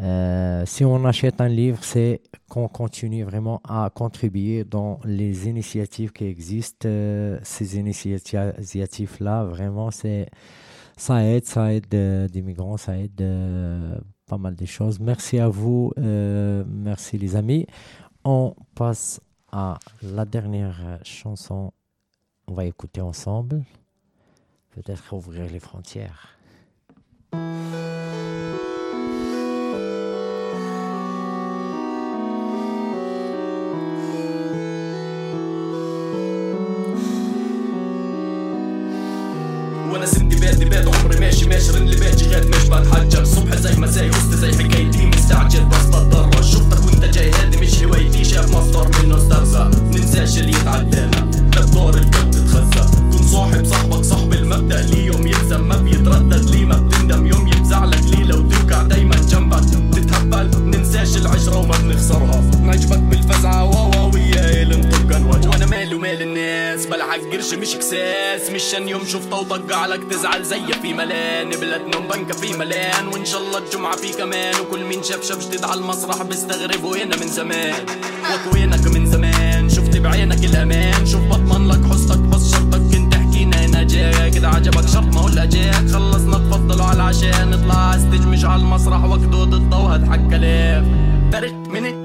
euh, 0.00 0.64
si 0.66 0.84
on 0.84 1.04
achète 1.04 1.40
un 1.40 1.48
livre, 1.48 1.84
c'est 1.84 2.22
qu'on 2.48 2.68
continue 2.68 3.24
vraiment 3.24 3.60
à 3.68 3.90
contribuer 3.94 4.64
dans 4.64 4.98
les 5.04 5.48
initiatives 5.48 6.12
qui 6.12 6.24
existent. 6.24 6.88
Euh, 6.88 7.38
ces 7.42 7.76
initiatives-là, 7.78 9.44
vraiment, 9.44 9.90
ça 9.90 10.08
aide, 11.24 11.44
ça 11.44 11.74
aide 11.74 11.94
euh, 11.94 12.28
des 12.28 12.42
migrants, 12.42 12.76
ça 12.76 12.96
aide 12.96 13.20
euh, 13.20 13.98
pas 14.26 14.38
mal 14.38 14.54
de 14.54 14.64
choses. 14.64 14.98
Merci 14.98 15.38
à 15.38 15.48
vous, 15.48 15.92
merci 15.96 17.18
les 17.18 17.36
amis. 17.36 17.66
On 18.24 18.54
passe 18.74 19.20
à 19.50 19.78
la 20.02 20.24
dernière 20.24 20.98
chanson. 21.02 21.72
On 22.46 22.54
va 22.54 22.64
écouter 22.64 23.02
ensemble. 23.02 23.62
Peut-être 24.70 25.12
ouvrir 25.12 25.50
les 25.50 25.60
frontières. 25.60 26.38
وأنا 39.92 40.06
سندي 40.06 40.36
بادي 40.36 40.64
باد 40.64 40.88
عمري 40.88 41.20
ماشي 41.20 41.48
ماشي 41.48 41.72
رن 41.72 41.88
لباجي 41.88 42.26
غير 42.26 42.46
مش 42.46 42.68
بتحجر 42.68 43.24
صبح 43.24 43.56
زي 43.56 43.76
مساي 43.76 44.08
وسط 44.08 44.34
زي 44.34 44.52
حكايتي 44.52 45.06
مستعجل. 45.06 45.64
بس 45.64 45.86
بتضرر. 45.86 46.42
شفتك 46.42 46.86
وانت 46.86 47.04
جاي 47.04 47.30
هادي 47.30 47.56
مش 47.56 47.82
هوايتي. 47.82 48.24
شاف 48.24 48.56
مصدر 48.56 48.90
منه 49.02 49.16
استرزق 49.16 49.70
ننساش 49.92 50.38
اللي 50.38 50.50
يتعدانا. 50.50 51.30
لا 51.54 51.60
الدور 51.60 51.94
الكل 51.94 52.30
تتخزى. 52.30 52.90
كن 53.12 53.26
صاحب 53.26 53.64
صاحبك 53.64 54.04
صاحب 54.04 54.32
المبدأ. 54.32 54.82
ليه 54.82 55.06
يوم 55.06 55.26
يلزم 55.26 55.68
ما 55.68 55.76
بيتردد. 55.76 56.50
ليه 56.50 56.64
ما 56.64 56.76
بتندم؟ 56.76 57.26
يوم 57.26 57.48
يبزعلك 57.48 58.02
ليه 58.04 58.24
لو 58.24 58.48
توقع 58.50 58.82
دايما 58.82 59.16
جنبك؟ 59.16 59.64
تتهبل 59.92 60.50
ننساش 60.64 61.16
العشرة 61.16 61.56
وما 61.56 61.76
بنخسرها. 61.78 62.40
نعجبك 62.62 62.98
بالفزعة. 62.98 63.64
واوا 63.64 64.14
وياي 64.14 64.64
لنطق 64.64 65.16
الوجه 65.16 65.48
وأنا 65.48 65.66
مالي 65.66 65.94
ومال 65.94 66.22
الناس. 66.22 66.41
بلعك 66.92 67.20
قرش 67.32 67.54
مش 67.54 67.76
كساس 67.76 68.50
مشان 68.50 68.88
يوم 68.88 69.04
شفته 69.04 69.36
وطقع 69.36 69.86
لك 69.86 70.04
تزعل 70.10 70.44
زي 70.44 70.60
في 70.82 70.94
ملان. 70.94 71.50
بلادنا 71.50 71.98
بنكة 71.98 72.34
في 72.34 72.56
ملان. 72.56 73.08
وإن 73.08 73.24
شاء 73.24 73.40
الله 73.40 73.58
الجمعة 73.58 73.96
في 73.96 74.12
كمان. 74.12 74.54
وكل 74.60 74.84
مين 74.84 75.02
شاف 75.02 75.24
شاف 75.24 75.46
جديد 75.46 75.64
على 75.64 75.80
المسرح 75.80 76.22
بيستغرب 76.22 76.84
وينا 76.84 77.16
من 77.16 77.28
زمان. 77.28 77.74
وينك 78.52 78.86
من 78.86 79.06
زمان. 79.06 79.68
شفت 79.68 79.96
بعينك 79.96 80.44
الأمان. 80.44 81.06
شوف 81.06 81.20
بضمن 81.20 81.68
لك 81.68 81.90
حصتك 81.90 82.18
بس 82.18 82.50
شرطك. 82.50 82.96
كنت 82.96 83.12
تحكينا 83.12 83.56
هنا 83.56 83.82
جاي 83.82 84.30
كده 84.30 84.48
عجبك 84.48 84.88
شرط 84.88 85.14
ما 85.14 85.24
ولا 85.24 85.44
جاك. 85.44 85.88
خلصنا 85.88 86.38
تفضلوا 86.38 86.84
على 86.84 86.96
العشاء 86.96 87.44
نطلع 87.44 87.74
عالستيج 87.74 88.26
مش 88.26 88.44
على 88.44 88.62
المسرح. 88.62 89.04
وقدود 89.04 89.54
الضو 89.54 89.86
هضحك 89.86 90.28
كلاف 90.30 90.84
فرق 91.32 91.52
من 91.52 91.86
الجو 91.86 92.01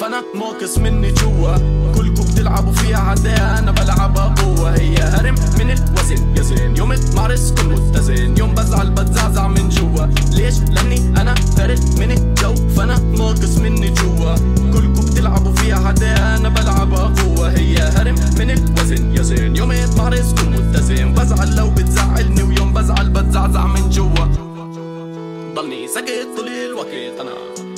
فانا 0.00 0.22
ناقص 0.34 0.78
مني 0.78 1.12
جوا 1.12 1.56
كلكم 1.94 2.24
بتلعبوا 2.24 2.72
فيها 2.72 2.98
عداء 2.98 3.58
أنا 3.58 3.70
بلعبها 3.70 4.34
قوة. 4.34 4.76
هي 4.76 4.96
هرم 4.96 5.34
من 5.58 5.70
الوزن. 5.70 6.36
يا 6.36 6.42
زين 6.42 6.76
يوم 6.76 6.92
اتمارس 6.92 7.52
كن 7.52 7.68
متزن 7.68 8.36
يوم 8.38 8.54
بزعل 8.54 8.90
بتزعزع 8.90 9.48
من 9.48 9.68
جوا 9.68 10.06
ليش؟ 10.32 10.54
لأني 10.58 11.20
أنا 11.20 11.34
فارق 11.34 11.80
من 11.98 12.10
الجو. 12.10 12.54
فانا 12.76 12.98
ناقص 12.98 13.58
مني 13.58 13.90
جوا 13.90 14.34
كلكم 14.72 15.06
بتلعبوا 15.06 15.52
فيها 15.52 15.88
عداء 15.88 16.36
أنا 16.36 16.48
بلعبها 16.48 17.14
قوة. 17.22 17.50
هي 17.50 17.78
هرم 17.78 18.14
من 18.38 18.50
الوزن. 18.50 19.16
يا 19.16 19.22
زين 19.22 19.56
يوم 19.56 19.70
اتمارس 19.70 20.34
كن 20.34 20.50
متزن 20.50 21.14
بزعل 21.14 21.56
لو 21.56 21.70
بتزعلني 21.70 22.42
ويوم 22.42 22.72
بزعل 22.72 23.10
بتزعزع 23.10 23.66
من 23.66 23.90
جوا 23.90 24.26
ضلني 25.54 25.88
ساكت 25.88 26.28
طول 26.36 26.48
الوقت 26.48 27.20
أنا. 27.20 27.75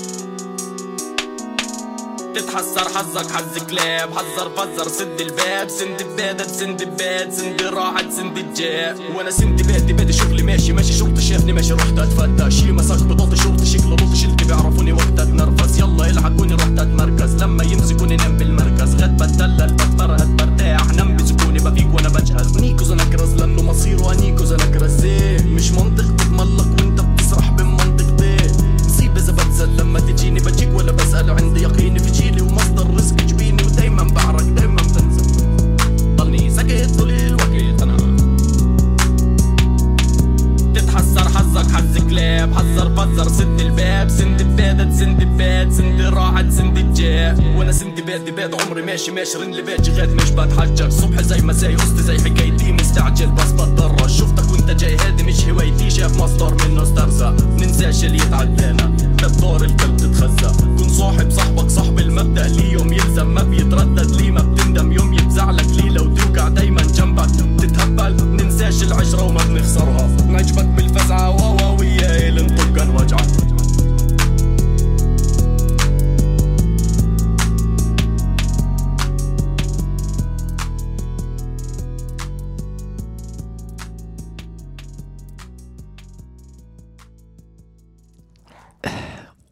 تتحسر 2.34 2.88
حظك 2.94 3.30
حظ 3.30 3.58
كلاب. 3.70 4.08
حذر 4.14 4.50
فزر 4.56 4.88
سد 4.88 5.20
الباب. 5.20 5.68
سند 5.68 6.06
بادت 6.16 6.50
سند 6.50 6.82
باد 6.98 7.32
سند 7.32 7.62
راحت 7.62 8.12
سند 8.12 8.38
الجاب 8.38 8.96
وأنا 9.16 9.30
سند 9.30 9.66
بادي 9.66 9.92
بادي 9.92 10.12
شغلي 10.12 10.42
ماشي 10.42 10.72
ماشي. 10.72 10.92
شرطة 10.92 11.20
شافني 11.20 11.52
ماشي. 11.52 11.72
رحت 11.72 11.98
أتفتى. 11.98 12.50
شي 12.50 12.72
مسك 12.72 13.02
بطاطي 13.02 13.36
شرطي 13.36 13.66
شكل 13.66 13.90
لطي 13.90 14.16
شلتي 14.16 14.44
بيعرفوني 14.44 14.92
وقت 14.92 15.18
أتنرفز. 15.18 15.78
يلا 15.78 16.06
يلحقوني 16.06 16.54
رحت 16.54 16.78
أتمركز. 16.78 17.42
لما 17.42 17.64
يمسكوني 17.64 18.16
نام 18.16 18.36
بالمركز. 18.36 18.94
غد 18.94 19.16
بتدلل 19.16 19.74
بتفرهد 19.74 20.36
برتاح 20.36 20.92
نام 20.92 21.16
بسكوني 21.16 21.58
بفيق 21.58 21.94
وأنا 21.94 22.08
بجهز. 22.08 22.58
نيكوز 22.58 22.90
انكرز 22.90 23.34
لأنه 23.34 23.62
مصيره 23.62 24.12
انيكوز 24.12 24.52
انكرز 24.52 24.90
زين 24.90 25.54
مش 25.54 25.70
منطق 25.72 26.16
تتملق 26.16 26.68
تجيني 30.18 30.40
بجيك 30.40 30.74
ولا 30.74 30.92
بسأل 30.92 31.30
عندي 31.30 31.62
يقيني 31.62 31.98
في 31.98 32.10
جيلي 32.10 32.40
ومصدر 32.42 32.94
رزق 32.94 33.16
جبيني 33.16 33.62
ودايما 33.62 34.02
بعرق 34.02 34.42
دايما 34.42 34.67
حظك 41.48 41.72
حظ 41.72 41.98
كلاب 42.08 42.54
حذر 42.54 42.88
بذر. 42.88 43.28
سد 43.28 43.60
الباب 43.60 44.08
سند 44.08 44.42
بدادة 44.42 44.96
سند 44.96 45.24
باد 45.38 45.72
سند 45.72 46.00
راحة 46.00 46.50
سند 46.50 46.94
جاب 46.94 47.56
وأنا 47.56 47.72
سند 47.72 48.00
باد 48.00 48.34
باد 48.34 48.54
عمري 48.54 48.82
ماشي 48.82 49.10
ماشي. 49.10 49.38
رن 49.38 49.54
لباجي 49.54 49.92
غاد 49.92 50.14
مش 50.14 50.30
بتحجر. 50.30 50.90
صبح 50.90 51.22
زي 51.22 51.40
مساي 51.40 51.74
وسط 51.74 51.96
زي 51.96 52.18
حكايتي 52.18 52.72
مستعجل. 52.72 53.30
بس 53.30 53.52
بتضرر. 53.52 54.08
شفتك 54.08 54.52
وانت 54.52 54.70
جاي 54.70 54.96
هادي 54.96 55.22
مش 55.22 55.44
هوايتي. 55.44 55.90
شاف 55.90 56.22
مصدر 56.22 56.68
منه 56.68 56.82
استرزق 56.82 57.34
مننساش 57.58 58.04
اللي 58.04 58.16
يتعدانا 58.16 58.86
بالدار 58.86 59.64
الكل 59.64 59.96
تتخزى. 59.96 60.52
كن 60.78 60.88
صاحب 60.88 61.30
صاحبك 61.30 61.70
صاحب 61.70 61.98
المبدأ. 61.98 62.48
ليه 62.48 62.72
يوم 62.72 62.92
يلزم؟ 62.92 63.34
ما 63.34 63.42
بيتردد. 63.42 64.10
ليه 64.10 64.30
ما 64.30 64.42
بتندم؟ 64.42 64.92
يوم 64.92 65.14
يفزعلك 65.14 65.66
ليه 65.76 65.90
لو 65.90 66.14
توقع 66.14 66.48
دايما 66.48 66.82
جنبك؟ 66.82 67.30
تتهبل. 67.58 68.16
ننساش 68.36 68.82
العشرة 68.82 69.22
وما 69.22 69.44
بنخسرها. 69.44 70.08
نعجبك 70.28 70.64
بالفس 70.64 71.07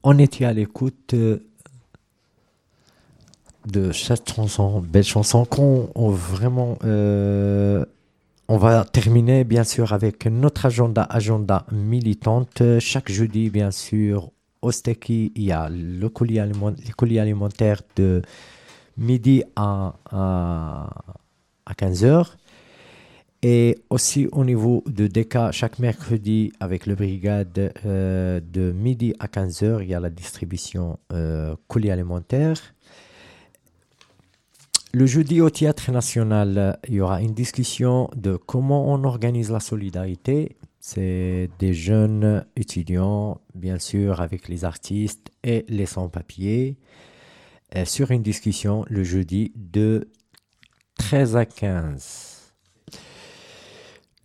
on 0.08 0.18
était 0.18 0.44
à 0.44 0.52
l'écoute 0.52 1.14
euh, 1.14 1.38
de 3.66 3.90
cette 3.90 4.32
chanson, 4.32 4.80
belle 4.80 5.02
chanson 5.04 5.44
qu'on 5.44 5.90
on 5.96 6.10
vraiment. 6.10 6.78
euh, 6.84 7.84
on 8.48 8.56
va 8.58 8.84
terminer 8.84 9.42
bien 9.42 9.64
sûr 9.64 9.92
avec 9.92 10.26
notre 10.26 10.66
agenda, 10.66 11.02
agenda 11.02 11.66
militante. 11.72 12.62
Chaque 12.78 13.10
jeudi, 13.10 13.50
bien 13.50 13.72
sûr, 13.72 14.30
au 14.62 14.70
Steki, 14.70 15.32
il 15.34 15.42
y 15.42 15.50
a 15.50 15.68
le 15.68 16.08
colis, 16.08 16.38
aliment- 16.38 16.70
les 16.86 16.92
colis 16.92 17.18
alimentaires 17.18 17.82
de 17.96 18.22
midi 18.96 19.42
à, 19.56 19.94
à, 20.12 20.88
15h. 21.76 22.36
Et 23.48 23.78
aussi 23.90 24.26
au 24.32 24.44
niveau 24.44 24.82
de 24.88 25.06
DECA, 25.06 25.52
chaque 25.52 25.78
mercredi, 25.78 26.52
avec 26.58 26.84
le 26.84 26.96
brigade, 26.96 27.72
euh, 27.86 28.40
de 28.40 28.72
midi 28.72 29.14
à 29.20 29.28
15h, 29.28 29.84
il 29.84 29.88
y 29.88 29.94
a 29.94 30.00
la 30.00 30.10
distribution 30.10 30.98
euh, 31.12 31.54
colis 31.68 31.92
alimentaires. 31.92 32.60
Le 34.92 35.06
jeudi 35.06 35.40
au 35.40 35.48
Théâtre 35.48 35.92
National, 35.92 36.80
il 36.88 36.94
y 36.94 37.00
aura 37.00 37.22
une 37.22 37.34
discussion 37.34 38.10
de 38.16 38.34
comment 38.34 38.92
on 38.92 39.04
organise 39.04 39.52
la 39.52 39.60
solidarité. 39.60 40.56
C'est 40.80 41.48
des 41.60 41.72
jeunes 41.72 42.44
étudiants, 42.56 43.40
bien 43.54 43.78
sûr, 43.78 44.20
avec 44.20 44.48
les 44.48 44.64
artistes 44.64 45.30
et 45.44 45.64
les 45.68 45.86
sans-papiers, 45.86 46.78
sur 47.84 48.10
une 48.10 48.24
discussion 48.24 48.84
le 48.88 49.04
jeudi 49.04 49.52
de 49.54 50.08
13 50.98 51.36
à 51.36 51.46
15. 51.46 52.35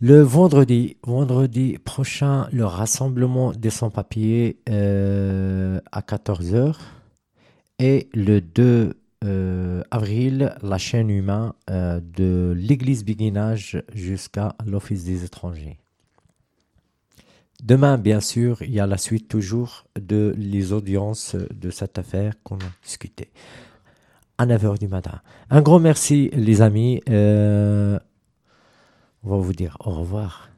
Le 0.04 0.22
vendredi, 0.22 1.78
prochain, 1.86 2.47
le 2.52 2.66
rassemblement 2.66 3.52
des 3.52 3.70
sans-papiers 3.70 4.58
euh, 4.68 5.80
à 5.91 6.02
14h. 6.02 6.76
Et 7.78 8.10
le 8.16 8.41
2 8.41 8.97
euh, 9.24 9.84
avril, 9.91 10.56
la 10.64 10.80
chaîne 10.80 11.12
humain 11.12 11.54
euh, 11.70 11.99
de 12.02 12.52
l'église 12.58 13.06
Béguinage 13.06 13.84
jusqu'à 13.93 14.56
l'Office 14.66 15.04
des 15.04 15.24
étrangers. 15.24 15.78
Demain, 17.64 17.99
bien 17.99 18.22
sûr, 18.22 18.64
il 18.64 18.72
y 18.72 18.80
a 18.80 18.88
la 18.88 18.97
suite 18.97 19.28
toujours 19.28 19.86
de 20.02 20.34
les 20.36 20.74
audiences 20.74 21.36
de 21.36 21.70
cette 21.70 21.99
affaire 21.99 22.34
qu'on 22.43 22.56
a 22.56 22.72
discutée 22.84 23.30
à 24.39 24.47
9h 24.47 24.80
du 24.80 24.88
matin. 24.88 25.22
Un 25.52 25.62
grand 25.62 25.80
merci, 25.80 26.32
les 26.34 26.64
amis. 26.64 27.02
On 29.24 29.30
va 29.32 29.38
vous 29.38 29.53
dire 29.53 29.78
au 29.80 29.91
revoir. 29.91 30.51